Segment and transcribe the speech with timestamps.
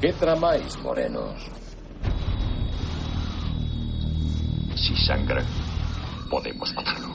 [0.00, 1.34] ¿Qué tramáis, morenos?
[4.74, 5.42] Si sangra,
[6.30, 7.14] podemos matarlo.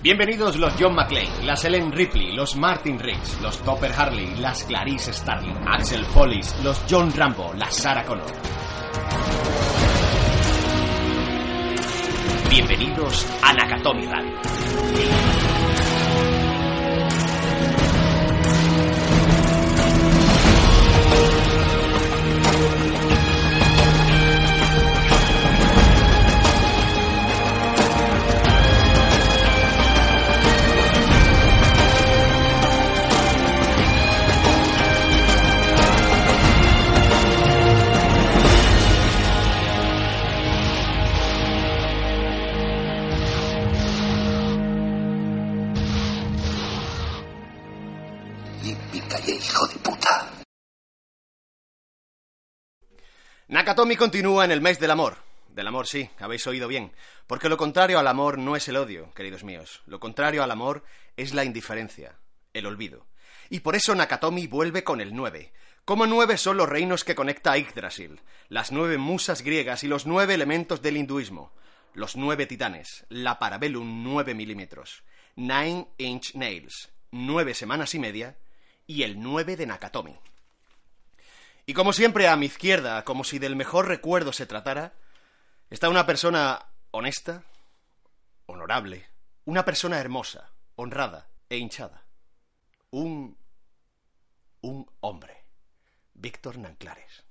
[0.00, 5.12] Bienvenidos los John McClane, las Ellen Ripley, los Martin Riggs, los Topper Harley, las Clarice
[5.12, 8.30] Starling, Axel Follis, los John Rambo, la Sarah Connor.
[12.48, 15.39] Bienvenidos a Nakatomi Radio.
[53.50, 55.16] Nakatomi continúa en el mes del amor.
[55.48, 56.92] Del amor, sí, habéis oído bien.
[57.26, 59.82] Porque lo contrario al amor no es el odio, queridos míos.
[59.86, 60.84] Lo contrario al amor
[61.16, 62.14] es la indiferencia,
[62.52, 63.08] el olvido.
[63.48, 65.52] Y por eso Nakatomi vuelve con el 9.
[65.84, 70.06] Como nueve son los reinos que conecta a Yggdrasil, las nueve musas griegas y los
[70.06, 71.52] nueve elementos del hinduismo.
[71.92, 75.02] Los nueve titanes, la Parabellum 9 milímetros,
[75.34, 78.38] Nine Inch Nails, nueve semanas y media,
[78.86, 80.16] y el 9 de Nakatomi.
[81.66, 84.94] Y como siempre a mi izquierda, como si del mejor recuerdo se tratara,
[85.70, 87.44] está una persona honesta,
[88.46, 89.06] honorable,
[89.44, 92.04] una persona hermosa, honrada e hinchada.
[92.90, 93.36] Un...
[94.62, 95.44] un hombre.
[96.14, 97.24] Víctor Nanclares.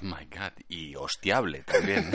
[0.00, 2.10] My God, y hostiable también.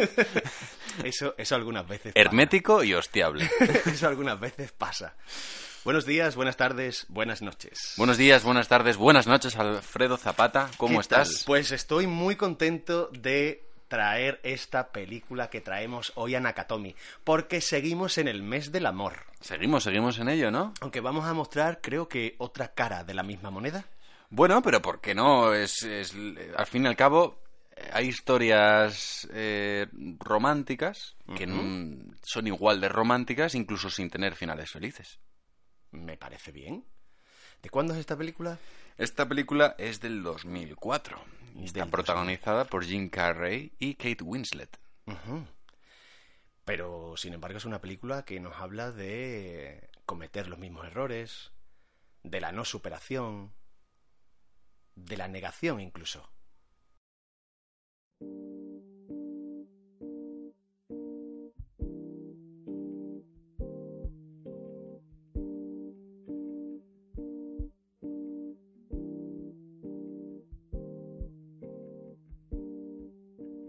[1.03, 2.14] eso, eso algunas veces.
[2.16, 3.50] Hermético y hostiable.
[3.86, 5.16] eso algunas veces pasa.
[5.86, 7.94] Buenos días, buenas tardes, buenas noches.
[7.95, 10.70] Buenos días, buenas tardes, buenas noches, Alfredo Zapata.
[10.75, 11.44] ¿Cómo estás?
[11.45, 18.17] Pues estoy muy contento de traer esta película que traemos hoy a Nakatomi, porque seguimos
[18.17, 19.27] en el mes del amor.
[19.39, 20.73] Seguimos, seguimos en ello, ¿no?
[20.82, 23.86] Aunque vamos a mostrar, creo que otra cara de la misma moneda.
[24.30, 25.54] Bueno, pero ¿por qué no?
[25.54, 25.87] Es,
[26.58, 27.39] al fin y al cabo,
[27.92, 29.88] hay historias eh,
[30.20, 31.45] románticas que
[32.23, 35.20] son igual de románticas, incluso sin tener finales felices.
[35.92, 36.86] Me parece bien.
[37.61, 38.60] ¿De cuándo es esta película?
[38.98, 41.20] Esta película es del 2004.
[41.55, 44.80] Y está protagonizada por Jim Carrey y Kate Winslet.
[46.66, 51.52] Pero, sin embargo, es una película que nos habla de cometer los mismos errores,
[52.23, 53.54] de la no superación,
[54.95, 56.30] de la negación incluso.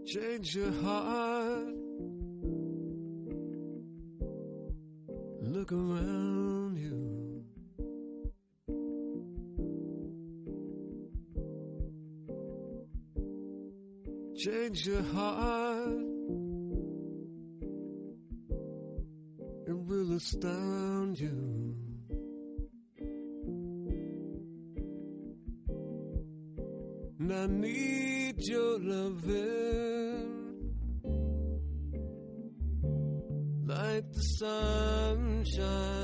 [0.09, 1.75] Change your heart.
[5.41, 6.58] Look around
[14.39, 16.05] Change your heart.
[19.67, 21.75] It will astound you.
[27.19, 30.29] And I need your loving.
[33.69, 35.98] like the sunshine.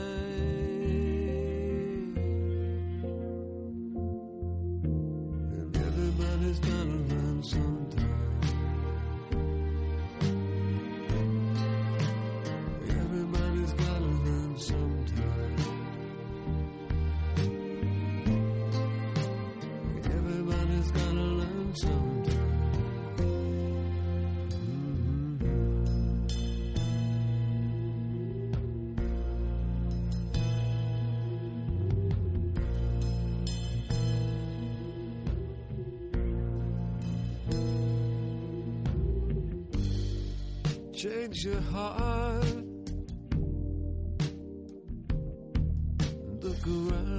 [41.05, 42.65] Change your heart.
[46.41, 47.14] Look around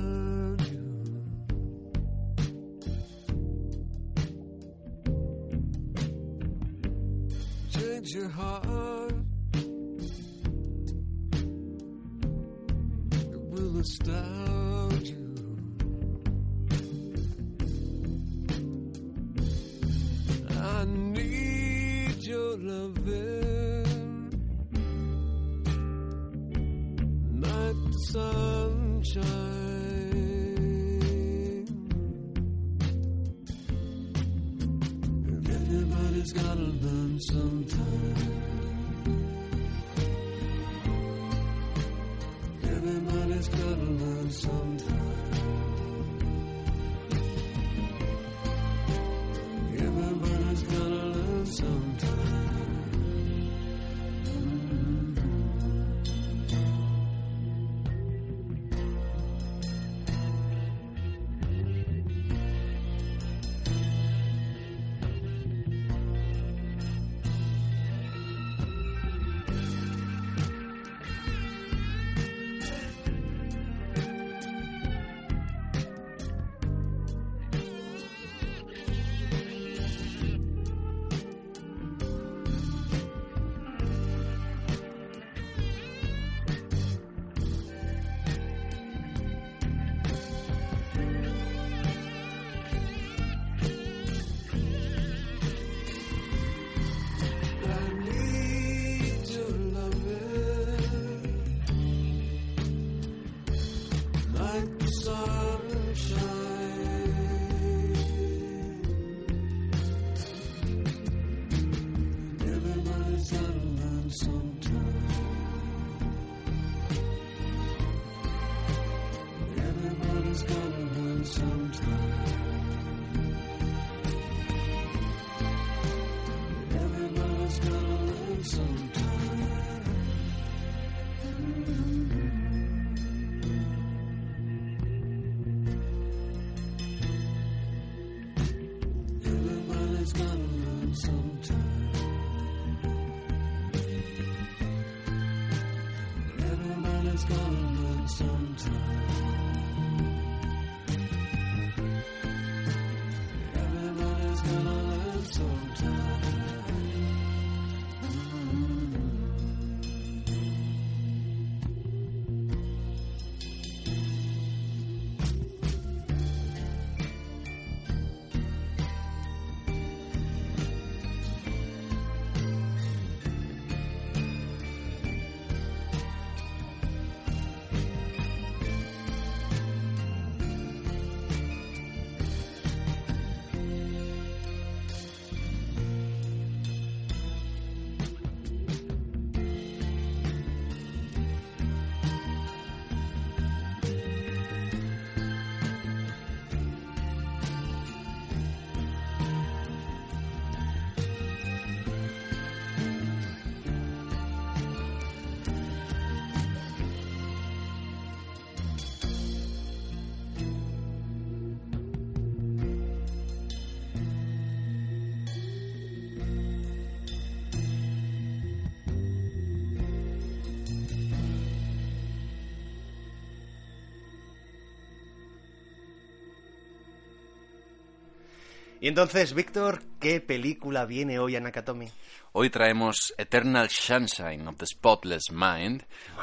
[228.87, 231.89] Y entonces, Víctor, ¿qué película viene hoy a Nakatomi?
[232.31, 235.83] Hoy traemos Eternal Sunshine of the Spotless Mind,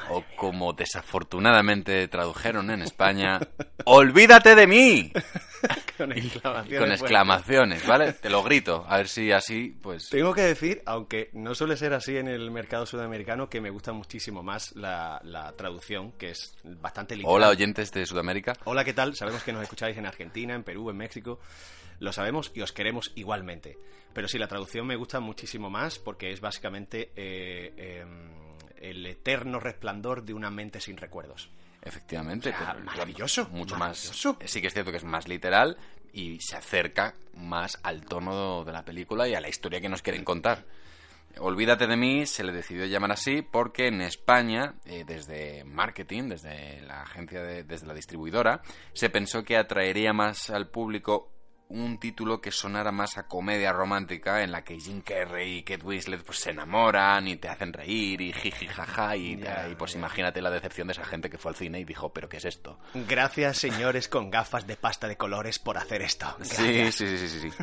[0.10, 3.42] o como desafortunadamente tradujeron en España,
[3.84, 5.12] ¡Olvídate de mí!
[5.98, 6.80] Con exclamaciones.
[6.80, 8.14] Con exclamaciones, ¿vale?
[8.14, 10.08] Te lo grito, a ver si así, pues...
[10.10, 13.92] Tengo que decir, aunque no suele ser así en el mercado sudamericano, que me gusta
[13.92, 17.36] muchísimo más la, la traducción, que es bastante literal.
[17.36, 18.54] Hola, oyentes de Sudamérica.
[18.64, 19.18] Hola, ¿qué tal?
[19.18, 21.42] Sabemos que nos escucháis en Argentina, en Perú, en México.
[22.04, 23.78] Lo sabemos y os queremos igualmente.
[24.14, 28.06] Pero sí, la traducción me gusta muchísimo más porque es básicamente eh, eh,
[28.82, 31.50] el eterno resplandor de una mente sin recuerdos.
[31.82, 32.50] Efectivamente.
[32.50, 34.36] O sea, pero- maravilloso, Mucho maravilloso.
[34.40, 34.50] más.
[34.52, 35.78] Sí que es cierto que es más literal
[36.12, 40.02] y se acerca más al tono de la película y a la historia que nos
[40.02, 40.66] quieren contar.
[41.40, 46.82] Olvídate de mí se le decidió llamar así porque en España, eh, desde marketing, desde
[46.82, 48.62] la agencia, de- desde la distribuidora,
[48.94, 51.32] se pensó que atraería más al público
[51.70, 55.84] un título que sonara más a comedia romántica en la que Jim Carrey y Kate
[55.84, 59.42] Winslet pues se enamoran y te hacen reír y jiji jaja y,
[59.78, 62.38] pues imagínate la decepción de esa gente que fue al cine y dijo pero qué
[62.38, 66.28] es esto Gracias, señores con gafas de pasta de colores, por hacer esto.
[66.42, 67.52] Sí, sí, sí, sí, sí.
[67.52, 67.58] sí.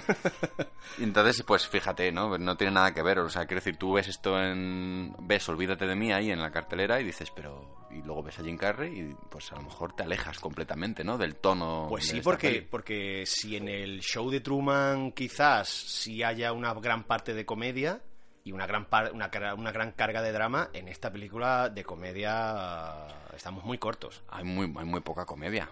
[0.99, 2.39] Entonces, pues fíjate, ¿no?
[2.39, 3.19] No tiene nada que ver.
[3.21, 5.15] O sea, quiero decir, tú ves esto en...
[5.21, 7.80] Ves Olvídate de mí ahí en la cartelera y dices, pero...
[7.93, 11.19] Y luego ves a Jim Carrey y pues a lo mejor te alejas completamente, ¿no?
[11.19, 12.61] Del tono Pues de sí, porque, peli.
[12.71, 18.01] porque si en el show de Truman quizás sí haya una gran parte de comedia
[18.45, 23.07] y una gran, par- una, una gran carga de drama, en esta película de comedia
[23.37, 24.23] estamos muy cortos.
[24.29, 25.69] Hay muy, hay muy poca comedia.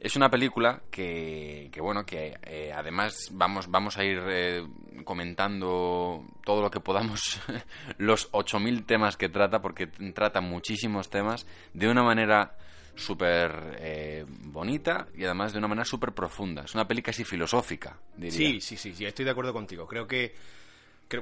[0.00, 4.66] Es una película que, que bueno, que eh, además vamos, vamos a ir eh,
[5.04, 7.38] comentando todo lo que podamos,
[7.98, 12.56] los 8.000 temas que trata, porque trata muchísimos temas de una manera
[12.94, 16.62] súper eh, bonita y además de una manera súper profunda.
[16.62, 18.32] Es una peli casi filosófica, diría.
[18.32, 19.86] Sí, sí, sí, sí, estoy de acuerdo contigo.
[19.86, 20.34] Creo que,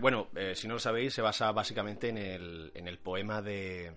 [0.00, 3.90] bueno, si no lo sabéis, se basa básicamente en el, en el poema de,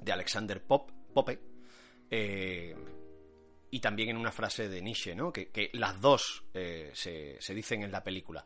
[0.00, 1.40] de Alexander Pop, Pope
[2.14, 2.76] eh,
[3.72, 5.32] y también en una frase de Nietzsche, ¿no?
[5.32, 8.44] Que, las dos eh, se, se dicen en la película.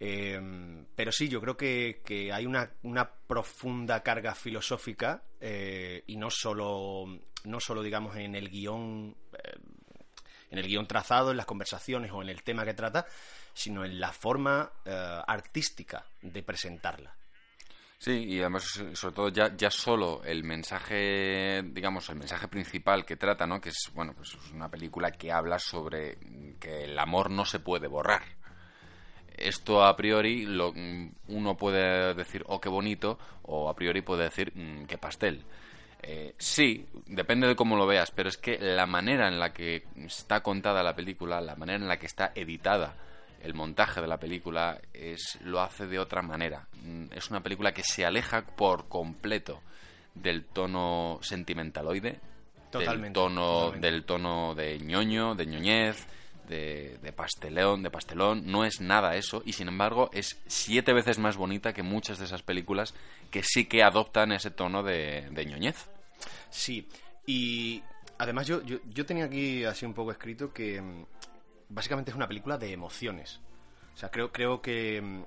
[0.00, 6.16] Eh, pero sí, yo creo que, que hay una, una profunda carga filosófica eh, y
[6.16, 7.06] no solo,
[7.44, 9.58] no solo, digamos, en el guion, eh,
[10.50, 13.06] en el guion trazado, en las conversaciones o en el tema que trata,
[13.52, 17.14] sino en la forma eh, artística de presentarla.
[17.98, 23.16] Sí, y además, sobre todo, ya, ya solo el mensaje, digamos, el mensaje principal que
[23.16, 23.60] trata, ¿no?
[23.60, 26.18] Que es, bueno, pues es una película que habla sobre
[26.60, 28.22] que el amor no se puede borrar.
[29.36, 34.24] Esto a priori lo, mm, uno puede decir, oh, qué bonito, o a priori puede
[34.24, 35.42] decir, "Mm, qué pastel.
[36.02, 39.84] Eh, sí, depende de cómo lo veas, pero es que la manera en la que
[40.04, 42.94] está contada la película, la manera en la que está editada,
[43.44, 46.66] el montaje de la película, es, lo hace de otra manera.
[46.82, 49.60] Mm, Es una película que se aleja por completo
[50.14, 52.20] del tono sentimentaloide,
[52.70, 53.90] Totalmente, del tono, totalmente.
[53.90, 56.06] del tono de ñoño, de ñoñez,
[56.48, 58.42] de, de pastelón, de pastelón.
[58.50, 62.24] No es nada eso y sin embargo es siete veces más bonita que muchas de
[62.24, 62.94] esas películas
[63.30, 65.88] que sí que adoptan ese tono de, de ñoñez.
[66.50, 66.86] Sí,
[67.26, 67.82] y
[68.18, 71.04] además yo, yo, yo tenía aquí así un poco escrito que mm,
[71.68, 73.40] básicamente es una película de emociones.
[73.94, 75.22] O sea, creo, creo que, mm,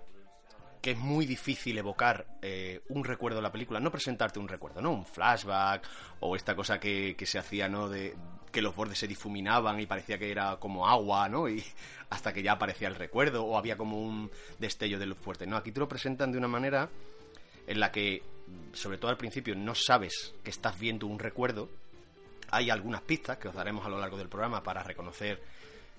[0.82, 4.82] que es muy difícil evocar eh, un recuerdo de la película, no presentarte un recuerdo,
[4.82, 4.92] ¿no?
[4.92, 5.88] Un flashback
[6.20, 7.90] o esta cosa que, que se hacía, ¿no?
[7.90, 8.16] De
[8.52, 11.50] que los bordes se difuminaban y parecía que era como agua, ¿no?
[11.50, 11.64] Y
[12.10, 15.58] hasta que ya aparecía el recuerdo o había como un destello de luz fuerte, ¿no?
[15.58, 16.90] Aquí te lo presentan de una manera
[17.68, 18.24] en la que,
[18.74, 21.70] sobre todo al principio, no sabes que estás viendo un recuerdo.
[22.50, 25.44] Hay algunas pistas que os daremos a lo largo del programa para reconocer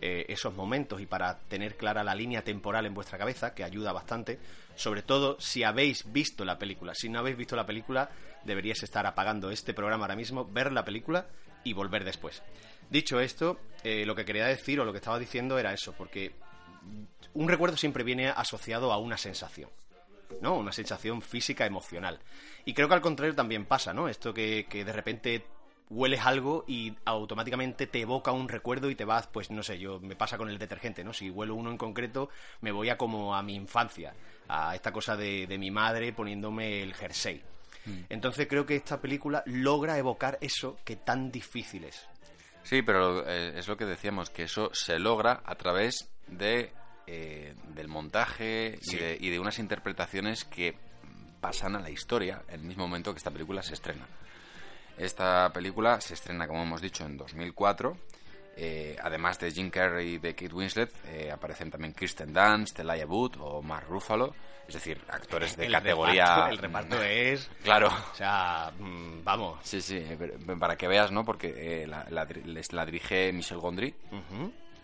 [0.00, 3.92] eh, esos momentos y para tener clara la línea temporal en vuestra cabeza, que ayuda
[3.92, 4.38] bastante.
[4.76, 6.94] Sobre todo si habéis visto la película.
[6.94, 8.08] Si no habéis visto la película,
[8.44, 11.26] deberíais estar apagando este programa ahora mismo, ver la película
[11.64, 12.42] y volver después.
[12.88, 16.32] Dicho esto, eh, lo que quería decir o lo que estaba diciendo era eso, porque
[17.34, 19.70] un recuerdo siempre viene asociado a una sensación.
[20.40, 20.56] ¿no?
[20.56, 22.20] Una sensación física, emocional.
[22.64, 24.08] Y creo que al contrario también pasa, ¿no?
[24.08, 25.44] Esto que, que de repente
[25.90, 30.00] hueles algo y automáticamente te evoca un recuerdo y te vas, pues no sé, yo
[30.00, 31.12] me pasa con el detergente, ¿no?
[31.12, 32.28] Si huelo uno en concreto,
[32.60, 34.14] me voy a como a mi infancia,
[34.48, 37.42] a esta cosa de, de mi madre poniéndome el jersey.
[38.10, 42.06] Entonces creo que esta película logra evocar eso que tan difícil es.
[42.62, 46.70] Sí, pero eh, es lo que decíamos, que eso se logra a través de,
[47.06, 48.96] eh, del montaje Sí.
[48.96, 50.76] y, de, y de unas interpretaciones que
[51.40, 54.06] pasan a la historia en el mismo momento que esta película se estrena.
[54.98, 57.96] Esta película se estrena, como hemos dicho, en 2004.
[58.60, 63.06] Eh, además de Jim Carrey y de Kate Winslet, eh, aparecen también Kristen Dunst, Elijah
[63.06, 64.34] Wood o Mark Ruffalo.
[64.66, 66.24] Es decir, actores de El categoría...
[66.26, 67.48] reparto- el reparto es...
[67.62, 67.86] Claro.
[67.88, 69.60] O sea, mm, vamos.
[69.62, 70.04] Sí, sí,
[70.58, 71.24] para que veas, ¿no?
[71.24, 73.94] Porque eh, la, dirige Michel Gondry.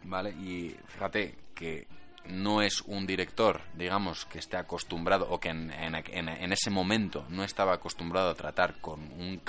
[0.05, 0.31] ¿vale?
[0.31, 1.87] Y fíjate que
[2.29, 5.71] no es un director, digamos, que esté acostumbrado o que en,
[6.53, 9.41] ese momento no estaba acostumbrado a tratar con un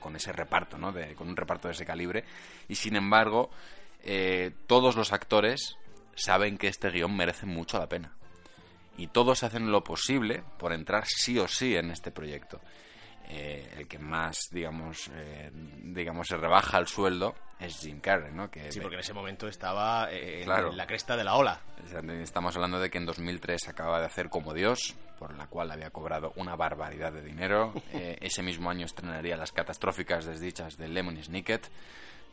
[0.00, 0.92] con ese reparto, ¿no?
[0.92, 2.24] De- con un reparto de ese calibre.
[2.68, 3.50] Y sin embargo,
[4.04, 5.76] eh, todos los actores
[6.14, 8.12] saben que este guion merece mucho la pena.
[8.96, 12.60] Y todos hacen lo posible por entrar sí o sí en este proyecto.
[13.30, 18.50] Eh, el que más, digamos, eh, digamos, se rebaja el sueldo es Jim Carrey, ¿no?
[18.50, 21.60] Que Sí, porque en ese momento estaba eh, en la cresta de la ola.
[22.22, 25.90] Estamos hablando de que en 2003 acaba de hacer Como Dios, por la cual había
[25.90, 27.74] cobrado una barbaridad de dinero.
[27.92, 31.68] Ese mismo año estrenaría las catastróficas desdichas de Lemony Snicket.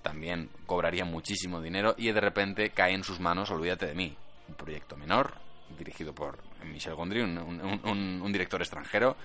[0.02, 4.16] También cobraría muchísimo dinero y de repente cae en sus manos Olvídate de mí,
[4.48, 5.34] un proyecto menor,
[5.78, 9.18] dirigido por Michel Gondry, un, un- un- un director extranjero,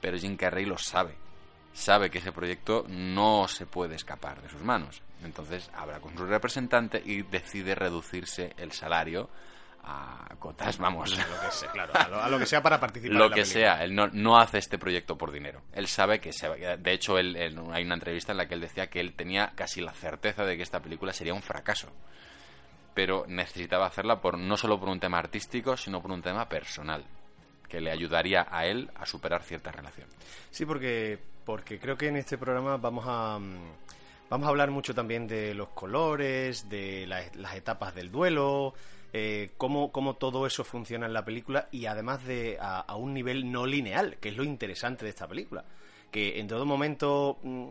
[0.00, 1.14] pero Jim Carrey lo sabe.
[1.72, 5.02] Sabe que ese proyecto no se puede escapar de sus manos.
[5.22, 9.28] Entonces habla con su representante y decide reducirse el salario
[9.84, 13.16] a cotas, vamos, Lo que sea, claro, a lo, a lo que sea para participar.
[13.16, 13.62] lo en la que película.
[13.76, 13.84] sea.
[13.84, 15.62] Él no, no hace este proyecto por dinero.
[15.72, 18.54] Él sabe que se va- De hecho, él, él- hay una entrevista en la que
[18.54, 21.88] él decía que él tenía casi la certeza de que esta película sería un fracaso.
[22.94, 27.04] Pero necesitaba hacerla por no solo por un tema artístico, sino por un tema personal
[27.70, 30.06] que le ayudaría a él a superar cierta relación.
[30.50, 33.56] Sí, porque, porque creo que en este programa vamos a, mm,
[34.28, 38.74] Vamos a hablar mucho también de los colores, de la- las etapas del duelo,
[39.12, 43.12] eh, cómo, cómo todo eso funciona en la película y además de a, a un
[43.12, 45.64] nivel no lineal, que es lo interesante de esta película.
[46.12, 47.70] Que en todo momento, mm,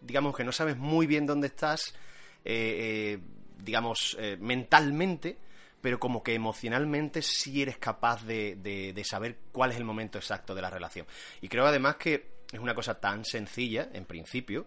[0.00, 1.94] digamos que no sabes muy bien dónde estás,
[2.42, 3.18] eh, eh,
[3.62, 5.36] digamos, eh, mentalmente,
[5.80, 10.54] pero como que emocionalmente sí eres capaz de, de- saber cuál es el momento exacto
[10.54, 11.06] de la relación.
[11.40, 14.66] Y creo además que es una cosa tan sencilla, en principio,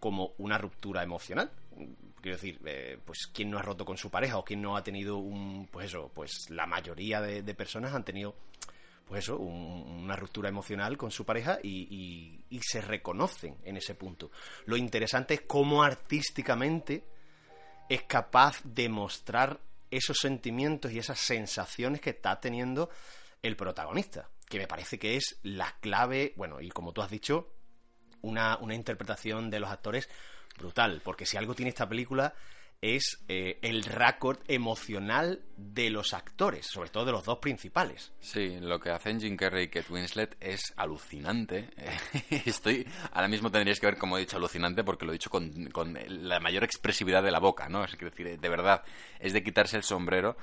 [0.00, 1.50] como una ruptura emocional.
[2.20, 4.82] Quiero decir, eh, pues quién no ha roto con su pareja o quién no ha
[4.82, 8.34] tenido un, pues eso, pues la mayoría de, personas han tenido,
[9.06, 13.94] pues eso, un- una ruptura emocional con su pareja y- y se reconocen en ese
[13.94, 14.30] punto.
[14.64, 17.04] Lo interesante es cómo artísticamente
[17.88, 19.60] es capaz de mostrar
[19.96, 22.90] esos sentimientos y esas sensaciones que está teniendo
[23.42, 27.52] el protagonista, que me parece que es la clave, bueno, y como tú has dicho,
[28.22, 30.08] una, una interpretación de los actores
[30.58, 32.34] brutal, porque si algo tiene esta película
[32.82, 38.12] es eh, el récord emocional de los actores, sobre todo de los dos principales.
[38.20, 41.70] Sí, lo que hacen Jim Carrey y Kate Winslet es alucinante.
[42.44, 45.70] Estoy, ahora mismo tendríais que ver como he dicho alucinante porque lo he dicho con,
[45.70, 47.84] con la mayor expresividad de la boca, ¿no?
[47.84, 48.82] Es decir, de verdad,
[49.20, 50.36] es de quitarse el sombrero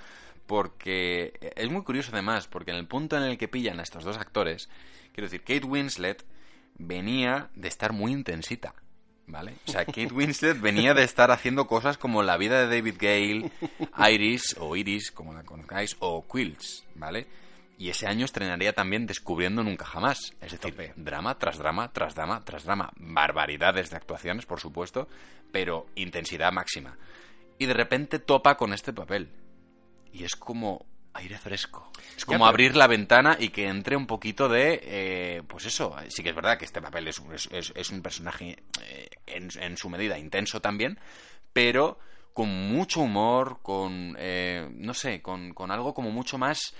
[0.47, 4.03] porque es muy curioso además, porque en el punto en el que pillan a estos
[4.03, 4.69] dos actores,
[5.13, 6.25] quiero decir, Kate Winslet
[6.77, 8.75] venía de estar muy intensita.
[9.25, 9.53] ¿Vale?
[9.67, 13.51] O sea, Kate Winslet venía de estar haciendo cosas como La vida de David Gale,
[14.11, 17.25] Iris, o Iris, como la conozcáis, o Quills, ¿vale?
[17.77, 20.19] Y ese año estrenaría también Descubriendo Nunca Jamás.
[20.41, 20.93] Es decir, Tope.
[20.95, 22.91] drama tras drama, tras drama, tras drama.
[22.97, 25.07] Barbaridades de actuaciones, por supuesto,
[25.51, 26.97] pero intensidad máxima.
[27.57, 29.29] Y de repente topa con este papel.
[30.11, 31.91] Y es como aire fresco.
[32.17, 34.79] Es como pero- abrir la ventana y que entre un poquito de...
[34.83, 38.63] eh, pues eso, sí que es verdad que este papel es, un- es- un personaje
[39.27, 40.99] en, en su medida intenso también,
[41.53, 41.97] pero
[42.33, 44.15] con mucho humor, con...
[44.17, 46.73] eh, no sé, con, con algo como mucho más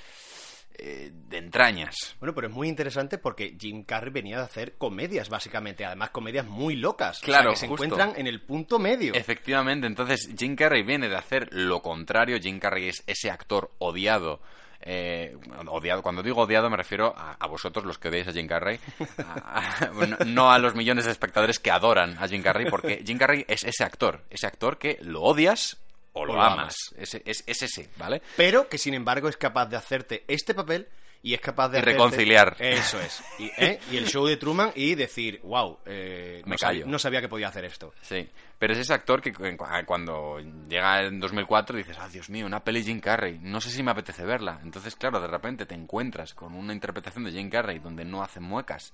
[0.80, 2.16] eh, de entrañas.
[2.20, 6.48] Bueno, pero es muy interesante porque Jim Carrey venía de hacer comedias, básicamente, además comedias
[6.48, 9.14] muy locas, o sea, Claro, que se encuentran en el punto medio.
[9.14, 12.40] Efectivamente, entonces Jim Carrey viene de hacer lo contrario.
[12.42, 14.42] Jim Carrey es ese actor odiado.
[14.86, 15.36] Eh,
[15.68, 18.80] odiado, cuando digo odiado me refiero a, a vosotros los que odiáis a Jim Carrey,
[19.26, 23.04] a- a- bueno, no a los millones de espectadores que adoran a Jim Carrey, porque
[23.06, 25.78] Jim Carrey es ese actor, ese actor que lo odias
[26.14, 27.12] o lo, lo amas, amas.
[27.26, 28.22] Es, es ese, ¿vale?
[28.38, 30.88] pero que sin embargo es capaz de hacerte este papel
[31.26, 32.56] y es capaz de Y hacerte- reconciliar.
[32.60, 33.80] eso es y, ¿eh?
[33.90, 36.58] y el show de Truman y decir wow Me no, callo.
[36.58, 38.30] sabía, no sabía que podía hacer esto Sí,
[38.64, 39.44] pero es ese actor que cu-
[39.86, 43.84] cuando llega en 2004 dices, ah, Dios mío, una peli Jim Carrey, no sé si
[43.84, 44.62] me apetece verla.
[44.64, 48.40] Entonces, claro, de repente te encuentras con una interpretación de Jim Carrey donde no hace
[48.40, 48.94] muecas.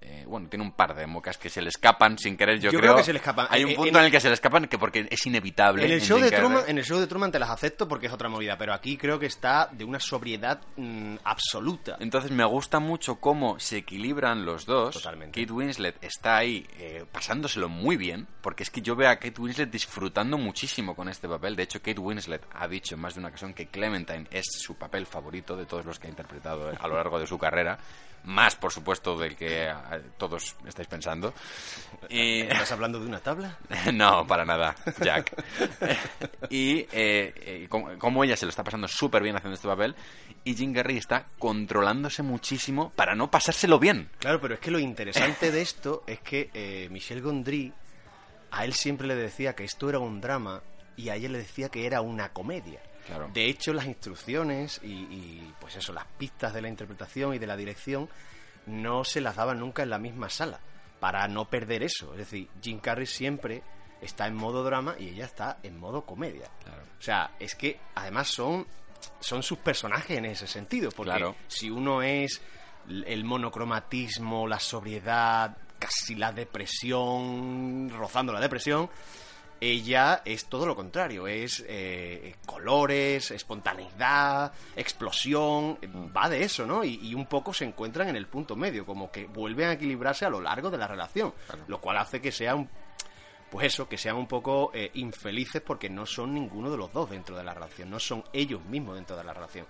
[0.00, 2.78] Eh, bueno, tiene un par de muecas que se le escapan sin querer, yo, Yo
[2.78, 3.46] creo que se le escapan.
[3.48, 5.86] Hay un Eh, punto en- en el que se le escapan que porque es inevitable.
[5.86, 6.30] en el show de.
[6.30, 8.98] Truman en el show de Truman te las acepto porque es otra movida pero aquí
[8.98, 14.44] creo que está de una sobriedad mm, absoluta Entonces me gusta mucho cómo se equilibran
[14.44, 14.94] los dos.
[14.94, 15.40] Totalmente.
[15.40, 19.40] Kate Winslet está ahí eh, pasándoselo muy bien, porque es que yo veo a Kate
[19.40, 21.56] Winslet disfrutando muchísimo con este papel.
[21.56, 24.74] De hecho, Kate Winslet ha dicho en más de una ocasión que Clementine es su
[24.74, 27.78] papel favorito de todos los que ha interpretado a lo largo de su carrera.
[28.24, 29.74] Más, por supuesto, del que eh,
[30.16, 31.34] todos estáis pensando.
[32.08, 32.40] Y...
[32.42, 33.58] ¿Estás hablando de una tabla?
[33.92, 35.32] No, para nada, Jack.
[36.50, 39.94] y eh, eh, como, como ella se lo está pasando súper bien haciendo este papel,
[40.44, 44.10] y Jim Carrey está controlándose muchísimo para no pasárselo bien.
[44.18, 47.72] Claro, pero es que lo interesante de esto es que eh, Michel Gondry
[48.50, 50.62] a él siempre le decía que esto era un drama
[50.96, 52.80] y a ella le decía que era una comedia.
[53.06, 53.28] Claro.
[53.32, 57.46] De hecho, las instrucciones y, y, pues eso, las pistas de la interpretación y de
[57.46, 58.08] la dirección
[58.66, 60.58] no se las daban nunca en la misma sala
[61.00, 62.12] para no perder eso.
[62.12, 63.62] Es decir, Jim Carrey siempre
[64.00, 66.48] está en modo drama y ella está en modo comedia.
[66.62, 66.82] Claro.
[66.98, 68.66] O sea, es que además son,
[69.20, 70.90] son sus personajes en ese sentido.
[70.90, 71.36] Porque Claro.
[71.46, 72.40] si uno es
[72.88, 78.88] el monocromatismo, la sobriedad, casi la depresión, rozando la depresión,
[79.70, 85.78] ella es todo lo contrario, es eh, colores, espontaneidad, explosión,
[86.16, 86.84] va de eso, ¿no?
[86.84, 90.24] Y, y un poco se encuentran en el punto medio, como que vuelven a equilibrarse
[90.24, 91.32] a lo largo de la relación,
[91.66, 92.68] lo cual hace que sea un
[93.54, 97.08] pues eso, que sean un poco eh, infelices porque no son ninguno de los dos
[97.08, 99.64] dentro de la relación, no son ellos mismos dentro de la relación.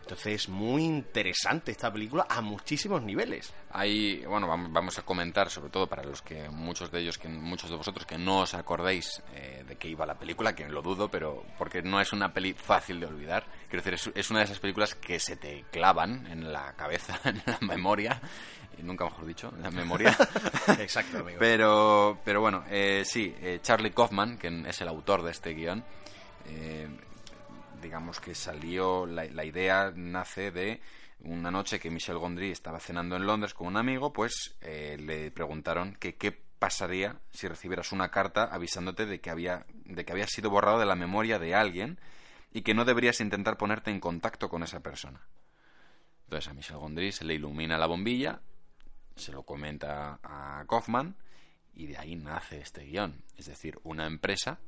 [0.00, 3.52] Entonces es muy interesante esta película a muchísimos niveles.
[3.70, 7.28] Hay, bueno, vam- vamos a comentar, sobre todo para los que, muchos de ellos, que
[7.28, 10.80] muchos de vosotros que no os acordéis eh, de qué iba la película, que lo
[10.80, 13.44] dudo, pero porque no es una peli fácil de olvidar.
[13.68, 17.42] Quiero decir, es una de esas películas que se te clavan en la cabeza, en
[17.44, 18.18] la memoria,
[18.78, 20.16] y nunca mejor dicho, la memoria.
[20.78, 21.38] Exacto, amigo.
[21.38, 25.84] Pero, pero bueno, eh, sí, eh, Charlie Kaufman, que es el autor de este guion,
[26.46, 26.88] eh,
[27.80, 30.80] digamos que salió, la, la idea nace de
[31.20, 35.30] una noche que Michel Gondry estaba cenando en Londres con un amigo, pues eh, le
[35.30, 40.26] preguntaron que qué pasaría si recibieras una carta avisándote de que había de que había
[40.26, 41.98] sido borrado de la memoria de alguien
[42.52, 45.20] y que no deberías intentar ponerte en contacto con esa persona.
[46.24, 48.40] Entonces a Michel Gondry se le ilumina la bombilla,
[49.16, 51.16] se lo comenta a Kaufman
[51.74, 53.22] y de ahí nace este guion.
[53.36, 54.58] Es decir, una empresa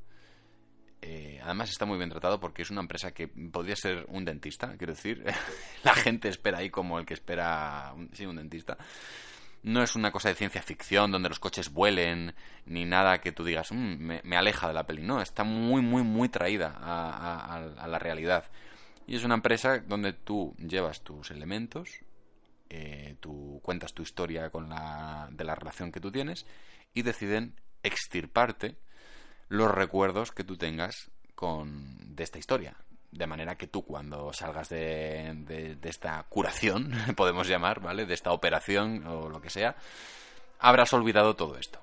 [1.01, 4.77] eh, además está muy bien tratado porque es una empresa que podría ser un dentista,
[4.77, 5.25] quiero decir.
[5.85, 8.77] La gente espera ahí como el que espera un, un dentista.
[9.63, 12.35] No es una cosa de ciencia ficción donde los coches vuelen
[12.67, 15.03] ni nada que tú digas "Mm, me, aleja de la peli.
[15.03, 18.45] No, está muy, muy, muy traída a- a- a la realidad.
[19.07, 21.89] Y es una empresa donde tú llevas tus elementos,
[22.71, 26.47] eh, tú cuentas tu historia con la, de la relación que tú tienes
[26.95, 28.77] y deciden extirparte
[29.49, 32.77] los recuerdos que tú tengas con, de esta historia.
[33.11, 38.05] De manera que tú cuando salgas de, de- de esta curación, podemos llamar, ¿vale?
[38.05, 39.77] De esta operación o lo que sea,
[40.59, 41.81] habrás olvidado todo esto.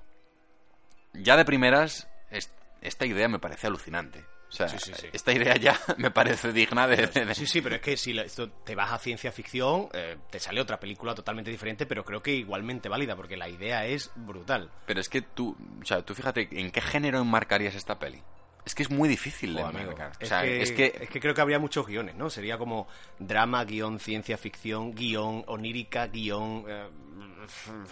[1.14, 4.24] Ya de primeras, es- esta idea me parece alucinante.
[4.64, 5.06] O sea, Sí, sí, sí.
[5.12, 7.06] esta idea ya me parece digna de...
[7.08, 10.16] de- de- Sí, sí, pero es que si esto te vas a ciencia ficción, eh,
[10.30, 14.10] te sale otra película totalmente diferente, pero creo que igualmente válida, porque la idea es
[14.16, 14.70] brutal.
[14.86, 18.22] Pero es que tú, o sea, tú fíjate, ¿en qué género enmarcarías esta peli?
[18.64, 19.92] Es que es muy difícil de amigo.
[19.92, 22.30] O es, sea, que, es que es que creo que habría muchos guiones, ¿no?
[22.30, 22.88] Sería como
[23.20, 26.64] drama, guion, ciencia ficción, guion, onírica, guion...
[26.66, 26.88] eh,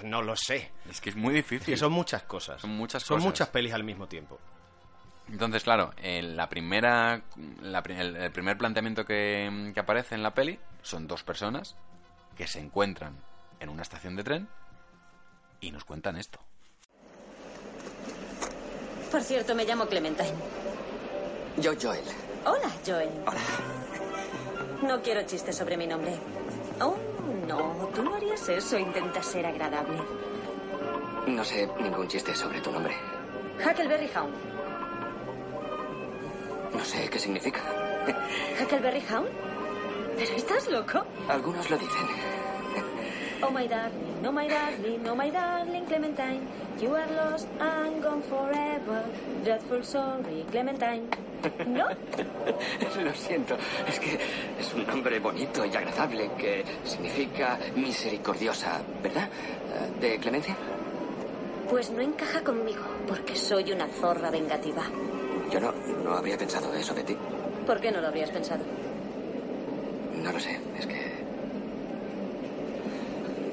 [0.02, 0.72] no lo sé.
[0.90, 1.74] es que es muy Es difícil.
[1.74, 2.60] que son muchas cosas.
[2.60, 3.26] Son muchas Son cosas.
[3.26, 4.40] muchas pelis al mismo tiempo.
[5.30, 7.22] Entonces, claro, en la primera,
[7.62, 11.76] la el, el primer planteamiento que, que aparece en la peli son dos personas
[12.36, 13.16] que se encuentran
[13.60, 14.48] en una estación de tren
[15.60, 16.40] y nos cuentan esto.
[19.10, 20.34] Por cierto, me llamo Clementine.
[21.56, 22.04] Yo, Joel.
[22.44, 23.10] Hola, Joel.
[24.82, 26.18] No quiero chistes sobre mi nombre.
[26.80, 26.96] Oh,
[27.48, 28.76] no, tú no harías eso.
[28.78, 29.98] Intenta ser agradable.
[31.28, 32.94] No sé ningún chiste sobre tu nombre.
[33.64, 34.53] Huckleberry Hound.
[36.74, 37.60] No sé qué significa.
[38.60, 39.28] ¿Huckleberry Hound?
[40.16, 41.04] ¿Pero estás loco?
[41.28, 42.06] Algunos lo dicen.
[43.42, 46.40] Oh, my darling, oh, my darling, oh, my darling, Clementine.
[46.80, 49.04] You are lost and gone forever.
[49.42, 51.08] Dreadful sorry, Clementine.
[51.66, 51.88] ¿No?
[53.04, 53.56] Lo siento.
[53.86, 54.18] Es que
[54.58, 59.28] es un nombre bonito y agradable que significa misericordiosa, ¿verdad?
[59.28, 60.56] Eh, ¿De Clemencia?
[61.68, 64.84] Pues no encaja conmigo, porque soy una zorra vengativa.
[65.54, 67.16] Yo no, no habría pensado eso de ti.
[67.64, 68.64] ¿Por qué no lo habrías pensado?
[70.20, 70.58] No lo sé.
[70.76, 71.12] Es que.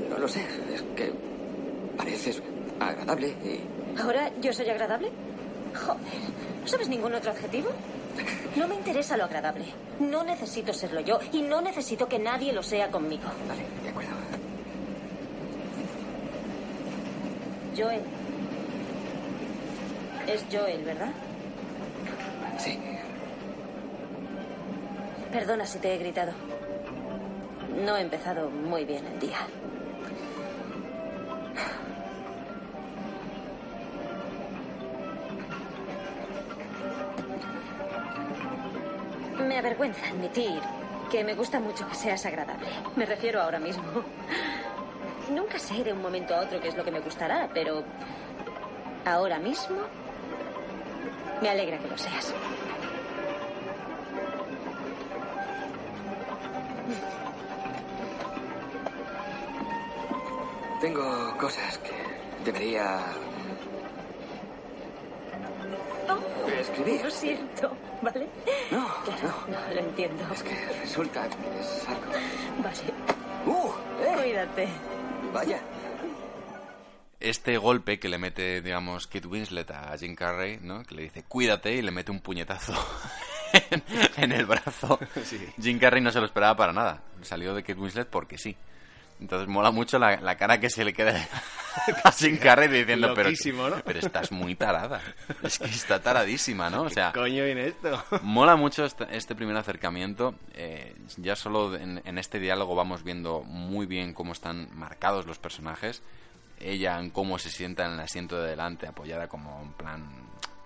[0.09, 0.43] No lo sé.
[0.73, 1.13] Es que.
[1.95, 2.41] Pareces
[2.79, 3.99] agradable y.
[4.01, 5.11] ¿Ahora yo soy agradable?
[5.75, 5.99] Joder,
[6.63, 7.69] ¿no sabes ningún otro adjetivo?
[8.55, 9.65] No me interesa lo agradable.
[9.99, 13.29] No necesito serlo yo y no necesito que nadie lo sea conmigo.
[13.47, 14.11] Vale, de acuerdo.
[17.77, 18.01] Joel.
[20.27, 21.11] Es Joel, ¿verdad?
[22.61, 22.77] Sí.
[25.31, 26.31] Perdona si te he gritado.
[27.83, 29.37] No he empezado muy bien el día.
[39.39, 40.61] Me avergüenza admitir
[41.09, 42.67] que me gusta mucho que seas agradable.
[42.95, 43.83] Me refiero ahora mismo.
[45.33, 47.83] Nunca sé de un momento a otro qué es lo que me gustará, pero
[49.03, 49.77] ahora mismo
[51.41, 52.33] me alegra que lo seas.
[60.79, 61.91] Tengo cosas que
[62.43, 62.99] debería
[66.09, 67.03] Oh, escribir.
[67.03, 68.27] lo siento, ¿vale?
[68.71, 69.59] No, Claro, no.
[69.59, 70.23] no, lo entiendo.
[70.33, 72.11] Es que resulta que es algo.
[72.63, 72.93] Vale,
[73.45, 73.69] ¡Uh!
[74.03, 74.13] ¡Eh!
[74.21, 74.67] cuídate.
[75.33, 75.59] Vaya.
[77.21, 80.83] Este golpe que le mete, digamos, Kate Winslet a Jim Carrey, ¿no?
[80.83, 82.73] Que le dice, cuídate, y le mete un puñetazo
[83.53, 83.83] en,
[84.17, 84.99] en el brazo.
[85.61, 87.01] Jim Carrey no se lo esperaba para nada.
[87.21, 88.55] Salió de Kate Winslet porque sí.
[89.19, 91.13] Entonces mola mucho la, la cara que se le queda
[92.03, 93.81] a Jim Carrey diciendo, pero, ¿no?
[93.85, 94.99] pero estás muy tarada.
[95.43, 96.81] Es que está taradísima, ¿no?
[96.83, 98.03] O sea, Coño viene esto.
[98.23, 100.33] Mola mucho este, este primer acercamiento.
[100.55, 105.37] eh, ya solo en, en este diálogo vamos viendo muy bien cómo están marcados los
[105.37, 106.01] personajes.
[106.63, 110.09] Ella en cómo se sienta en el asiento de delante, apoyada como en plan,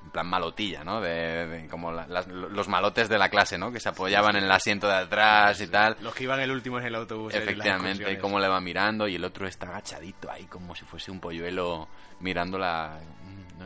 [0.04, 1.02] en plan malotilla, ¿no?
[1.02, 3.72] De, de- como la- las- los malotes de la clase, ¿no?
[3.72, 5.98] Que se apoyaban en el asiento de atrás y tal.
[6.02, 7.34] Los que iban el último en el autobús.
[7.34, 11.12] Efectivamente, y cómo le va mirando y el otro está agachadito ahí como si fuese
[11.12, 11.88] un polluelo
[12.20, 13.00] mirándola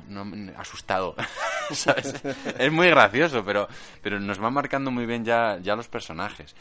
[0.07, 1.15] no- no- asustado,
[1.71, 2.13] ¿sabes?
[2.57, 3.67] Es muy gracioso, pero,
[4.01, 6.55] pero nos va marcando muy bien ya, ya los personajes.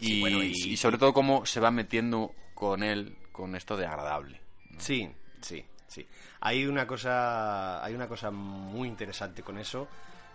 [0.00, 3.76] Y, Sí, bueno, y- y sobre todo cómo se va metiendo con él con esto
[3.76, 4.40] de agradable.
[4.78, 5.10] Sí,
[5.40, 6.06] sí, sí.
[6.40, 9.88] Hay una cosa, hay una cosa muy interesante con eso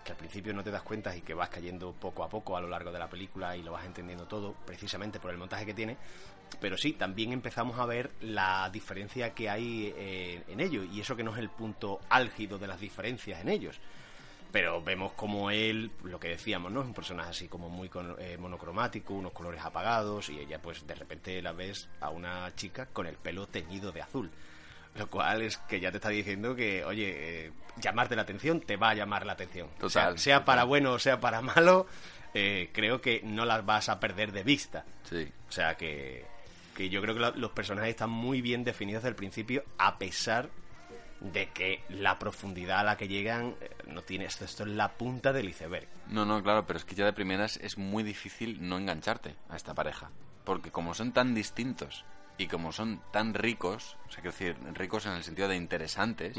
[0.03, 2.61] que al principio no te das cuenta y que vas cayendo poco a poco a
[2.61, 5.73] lo largo de la película y lo vas entendiendo todo, precisamente por el montaje que
[5.73, 5.97] tiene.
[6.59, 11.15] Pero sí, también empezamos a ver la diferencia que hay eh, en ello y eso
[11.15, 13.79] que no es el punto álgido de las diferencias en ellos.
[14.53, 16.79] Pero vemos como él, lo que decíamos, ¿no?
[16.81, 20.85] Es un personaje así como muy con- eh, monocromático, unos colores apagados, y ella, pues,
[20.87, 24.29] de repente la ves a una chica con el pelo teñido de azul.
[24.95, 28.77] Lo cual es que ya te está diciendo que, oye, eh, llamarte la atención te
[28.77, 29.67] va a llamar la atención.
[29.81, 30.67] O sea, Total, sea para total.
[30.69, 31.87] bueno o sea para malo,
[32.35, 34.85] eh, creo que no las vas a perder de vista.
[35.09, 35.27] Sí.
[35.49, 36.25] O sea que,
[36.75, 39.97] que yo creo que la- los personajes están muy bien definidos desde el principio, a
[39.97, 40.49] pesar
[41.23, 44.93] de que la profundidad a la que llegan eh, no tiene esto, esto es la
[44.93, 45.87] punta del iceberg.
[46.09, 49.55] No, no, claro, pero es que ya de primeras es muy difícil no engancharte a
[49.55, 50.11] esta pareja.
[50.43, 52.03] Porque como son tan distintos
[52.37, 56.35] y como son tan ricos, o sea, quiero decir, ricos en el sentido de interesantes,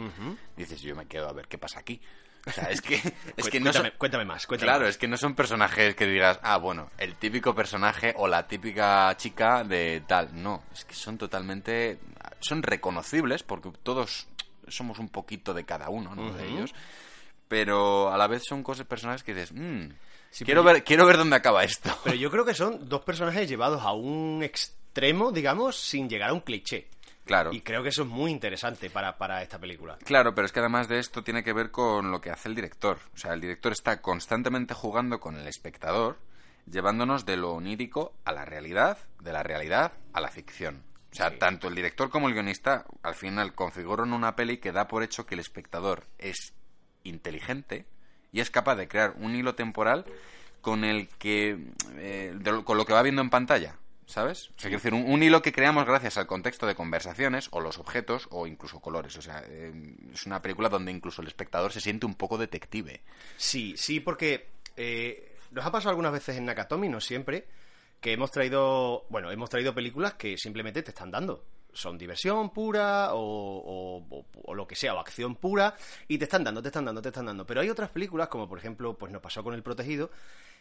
[0.56, 2.00] dices, yo me quedo a ver qué pasa aquí.
[2.46, 2.96] O sea, es que,
[3.38, 3.82] es que no son...
[3.84, 4.90] cuéntame, cuéntame más, cuéntame Claro, más.
[4.90, 9.16] es que no son personajes que digas, ah, bueno, el típico personaje o la típica
[9.16, 10.42] chica de tal.
[10.42, 11.98] No, es que son totalmente.
[12.40, 14.28] Son reconocibles porque todos
[14.68, 16.32] somos un poquito de cada uno, ¿no?
[16.32, 16.72] De ellos.
[17.48, 19.50] Pero a la vez son cosas, personajes que dices,
[20.30, 21.96] Sí, quiero, pero- ver, quiero ver dónde acaba esto.
[22.04, 26.32] Pero yo creo que son dos personajes llevados a un extremo, digamos, sin llegar a
[26.32, 26.88] un cliché.
[27.24, 27.52] Claro.
[27.52, 29.96] Y creo que eso es muy interesante para, para esta película.
[30.04, 32.54] Claro, pero es que además de esto tiene que ver con lo que hace el
[32.54, 32.98] director.
[33.14, 36.18] O sea, el director está constantemente jugando con el espectador,
[36.70, 40.82] llevándonos de lo onírico a la realidad, de la realidad a la ficción.
[41.14, 41.36] O sea, Sí.
[41.38, 45.24] tanto el director como el guionista al final configuran una peli que da por hecho
[45.26, 46.52] que el espectador es
[47.04, 47.86] inteligente
[48.32, 50.04] y es capaz de crear un hilo temporal
[50.60, 51.56] con el que
[51.96, 53.76] eh, de con lo que va viendo en pantalla.
[54.06, 54.48] ¿Sabes?
[54.50, 57.60] O sea, quiero decir, un, un hilo que creamos gracias al contexto de conversaciones, o
[57.62, 59.16] los objetos, o incluso colores.
[59.16, 59.72] O sea, eh,
[60.12, 63.00] es una película donde incluso el espectador se siente un poco detective.
[63.38, 67.46] Sí, sí, porque eh, nos ha pasado algunas veces en Nakatomi, no siempre,
[68.04, 71.42] que hemos traído, bueno, hemos traído películas que simplemente te están dando.
[71.72, 75.74] Son diversión pura o, o- o- lo que sea, o acción pura,
[76.06, 77.46] y te están dando, te están dando, te están dando.
[77.46, 80.10] Pero hay otras películas, como por ejemplo, pues nos pasó con El Protegido,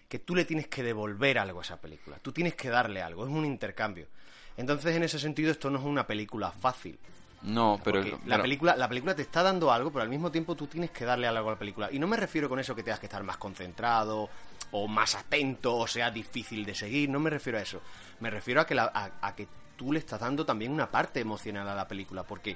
[0.07, 2.17] que tú le tienes que devolver algo a esa película.
[2.21, 4.07] Tú tienes que darle algo, es un intercambio.
[4.55, 6.97] Entonces, en ese sentido, esto no es una película fácil.
[7.41, 7.99] No, pero...
[7.99, 10.67] Porque la, pero- película, la película te está dando algo, pero al mismo tiempo tú
[10.67, 11.89] tienes que darle algo a la película.
[11.91, 14.29] Y no me refiero con eso que tengas que estar más concentrado
[14.71, 17.09] o más atento o sea difícil de seguir.
[17.09, 17.81] No me refiero a eso.
[18.19, 21.19] Me refiero a que, la- a, a que tú le estás dando también una parte
[21.19, 22.55] emocional a la película porque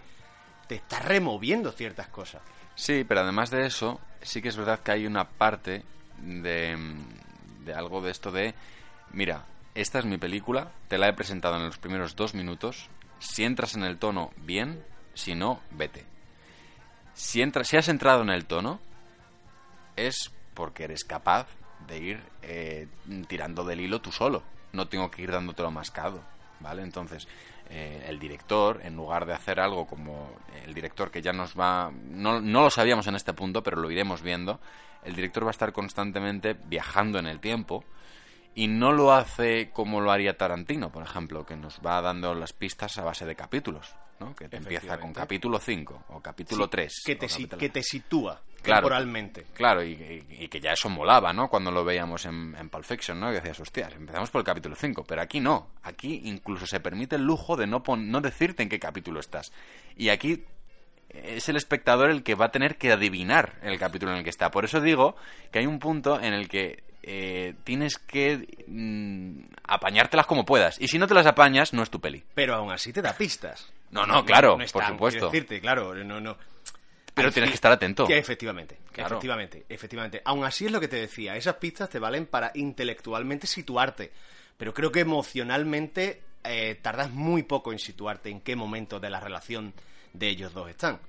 [0.67, 2.41] te está removiendo ciertas cosas.
[2.75, 5.83] Sí, pero además de eso, sí que es verdad que hay una parte
[6.19, 6.77] de,
[7.65, 8.53] de algo de esto de,
[9.11, 12.89] mira, esta es mi película, te la he presentado en los primeros dos minutos,
[13.19, 14.83] si entras en el tono, bien,
[15.15, 16.05] si no, vete.
[17.15, 18.79] Si, entras, si has entrado en el tono,
[19.95, 21.47] es porque eres capaz
[21.87, 22.87] de ir eh,
[23.27, 24.43] tirando del hilo tú solo.
[24.73, 26.21] No tengo que ir dándotelo mascado,
[26.59, 26.83] ¿vale?
[26.83, 27.27] Entonces,
[27.69, 30.29] eh, el director, en lugar de hacer algo como
[30.65, 31.91] el director que ya nos va...
[31.91, 34.59] No, no lo sabíamos en este punto, pero lo iremos viendo.
[35.03, 37.83] El director va a estar constantemente viajando en el tiempo
[38.57, 42.53] y no lo hace como lo haría Tarantino, por ejemplo, que nos va dando las
[42.53, 44.35] pistas a base de capítulos, ¿no?
[44.35, 47.01] Que te empieza con capítulo 5 o capítulo Sí, 3.
[47.05, 48.81] Que te, si- que te sitúa Claro.
[48.87, 49.45] temporalmente.
[49.53, 51.47] Claro, y, y- y que ya eso molaba, ¿no?
[51.47, 53.27] Cuando lo veíamos en, en Pulp Fiction, ¿no?
[53.29, 55.69] Que decías, hostias, empezamos por el capítulo 5, pero aquí no.
[55.83, 59.51] Aquí incluso se permite el lujo de no, pon- no decirte en qué capítulo estás.
[59.95, 60.43] Y aquí
[61.09, 64.29] es el espectador el que va a tener que adivinar el capítulo en el que
[64.29, 64.51] está.
[64.51, 65.15] Por eso digo
[65.51, 70.79] que hay un punto en el que eh, tienes que mm, apañártelas como puedas.
[70.81, 72.21] Y si no te las apañas, no es tu peli.
[72.33, 73.71] Pero aún así te da pistas.
[73.91, 75.25] No, no, claro, es por tan- supuesto.
[75.29, 76.37] decirte, claro, no, no.
[77.13, 78.05] Pero tienes que estar atento.
[78.05, 79.15] Que efectivamente, Claro.
[79.15, 80.21] efectivamente, efectivamente.
[80.25, 84.11] Aún así es lo que te decía, esas pistas te valen para intelectualmente situarte,
[84.57, 89.19] pero creo que emocionalmente eh, tardas muy poco en situarte en qué momento de la
[89.19, 89.73] relación
[90.13, 90.99] de ellos dos están.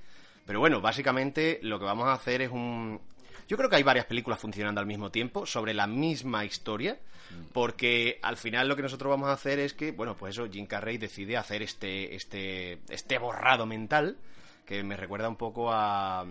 [0.46, 3.00] Pero bueno, básicamente lo que vamos a hacer es un...
[3.48, 6.98] Yo creo que hay varias películas funcionando al mismo tiempo sobre la misma historia,
[7.52, 10.66] porque al final lo que nosotros vamos a hacer es que, bueno, pues eso, Jim
[10.66, 14.18] Carrey decide hacer este, este, este borrado mental,
[14.66, 16.26] que me recuerda un poco a,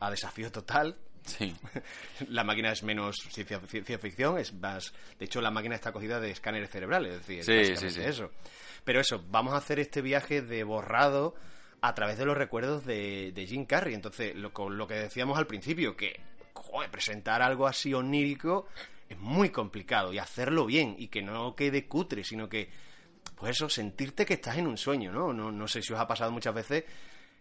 [0.00, 1.54] a Desafío Total, Sí.
[2.28, 4.92] La máquina es menos ciencia, ciencia ficción, es más...
[5.18, 8.08] De hecho, la máquina está cogida de escáneres cerebrales, es decir, Sí, básicamente sí, sí.
[8.08, 8.30] eso.
[8.84, 11.34] Pero eso, vamos a hacer este viaje de borrado
[11.82, 13.94] a través de los recuerdos de, de Jim Carrey.
[13.94, 16.20] Entonces, lo, con lo que decíamos al principio, que
[16.54, 18.66] joder, presentar algo así onírico
[19.08, 22.70] es muy complicado y hacerlo bien y que no quede cutre, sino que,
[23.34, 25.32] pues eso, sentirte que estás en un sueño, ¿no?
[25.32, 26.84] No, no sé si os ha pasado muchas veces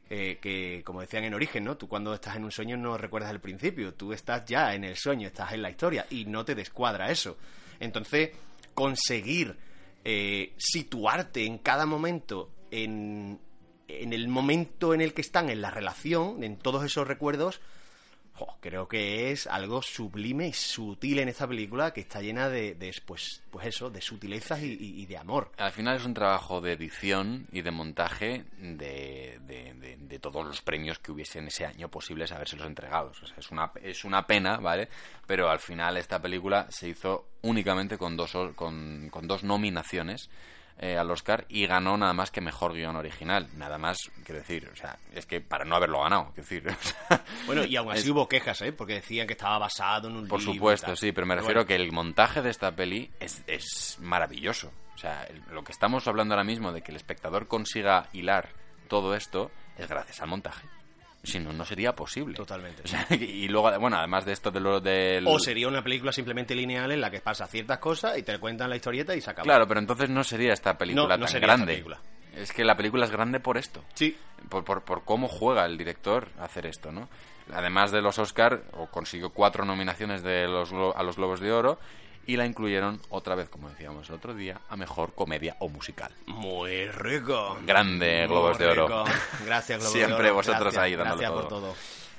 [0.09, 1.77] eh, que, como decían en origen, ¿no?
[1.77, 4.95] Tú cuando estás en un sueño no recuerdas el principio, tú estás ya en el
[4.95, 7.37] sueño, estás en la historia y no te descuadra eso.
[7.79, 8.31] Entonces,
[8.73, 9.55] conseguir
[10.03, 13.39] eh, situarte en cada momento en,
[13.87, 17.61] en el momento en el que están en la relación, en todos esos recuerdos,
[18.39, 22.75] jo, creo que es algo sublime y sutil en esta película que está llena de,
[22.75, 25.51] de, pues, pues eso, de sutilezas y, y- de amor.
[25.57, 30.45] Al final es un trabajo de edición y de montaje de, de- de- de todos
[30.45, 33.21] los premios que hubiesen ese año posibles habérselos entregados.
[33.21, 34.87] O sea, es una, es una pena, ¿vale?
[35.27, 40.29] Pero al final esta película se hizo únicamente con dos, con, con dos nominaciones
[40.81, 43.47] eh, al Oscar y ganó nada más que mejor guion original.
[43.57, 46.67] Nada más, quiero decir, o sea, es que para no haberlo ganado, quiero decir.
[46.69, 48.71] o sea, Bueno, y aún así es- hubo quejas, ¿eh?
[48.71, 51.59] Porque decían que estaba basado en un Por libro supuesto, sí, pero me Pero refiero
[51.61, 51.67] bueno.
[51.67, 54.71] que el montaje de esta peli es, es maravilloso.
[54.95, 58.49] O sea, el- lo que estamos hablando ahora mismo de que el espectador consiga hilar
[58.87, 60.67] todo esto es gracias al montaje.
[61.23, 62.35] Si no, no sería posible.
[62.35, 62.83] Totalmente.
[62.83, 65.25] O sea, y luego, bueno, además de esto de lo del...
[65.27, 68.69] O sería una película simplemente lineal en la que pasa ciertas cosas y te cuentan
[68.69, 69.43] la historieta y se acaba.
[69.43, 71.73] Claro, pero entonces no sería esta película No, no tan sería esta grande.
[71.73, 71.99] película.
[72.35, 73.83] Es que la película es grande por esto.
[73.95, 74.15] Sí.
[74.47, 77.09] Por, por, por cómo juega el director a hacer esto, ¿no?
[77.51, 81.79] Además de los Oscar, o consiguió cuatro nominaciones de los, a los Globos de Oro
[82.31, 86.11] y la incluyeron otra vez, como decíamos el otro día, a mejor comedia o musical.
[86.27, 87.57] Muy rico.
[87.65, 89.03] Grande Muy Globos de Oro.
[89.45, 90.35] Gracias, Globos Siempre de Oro.
[90.35, 91.41] vosotros Gracias, ahí dándolo Gracias todo.
[91.41, 91.75] por todo.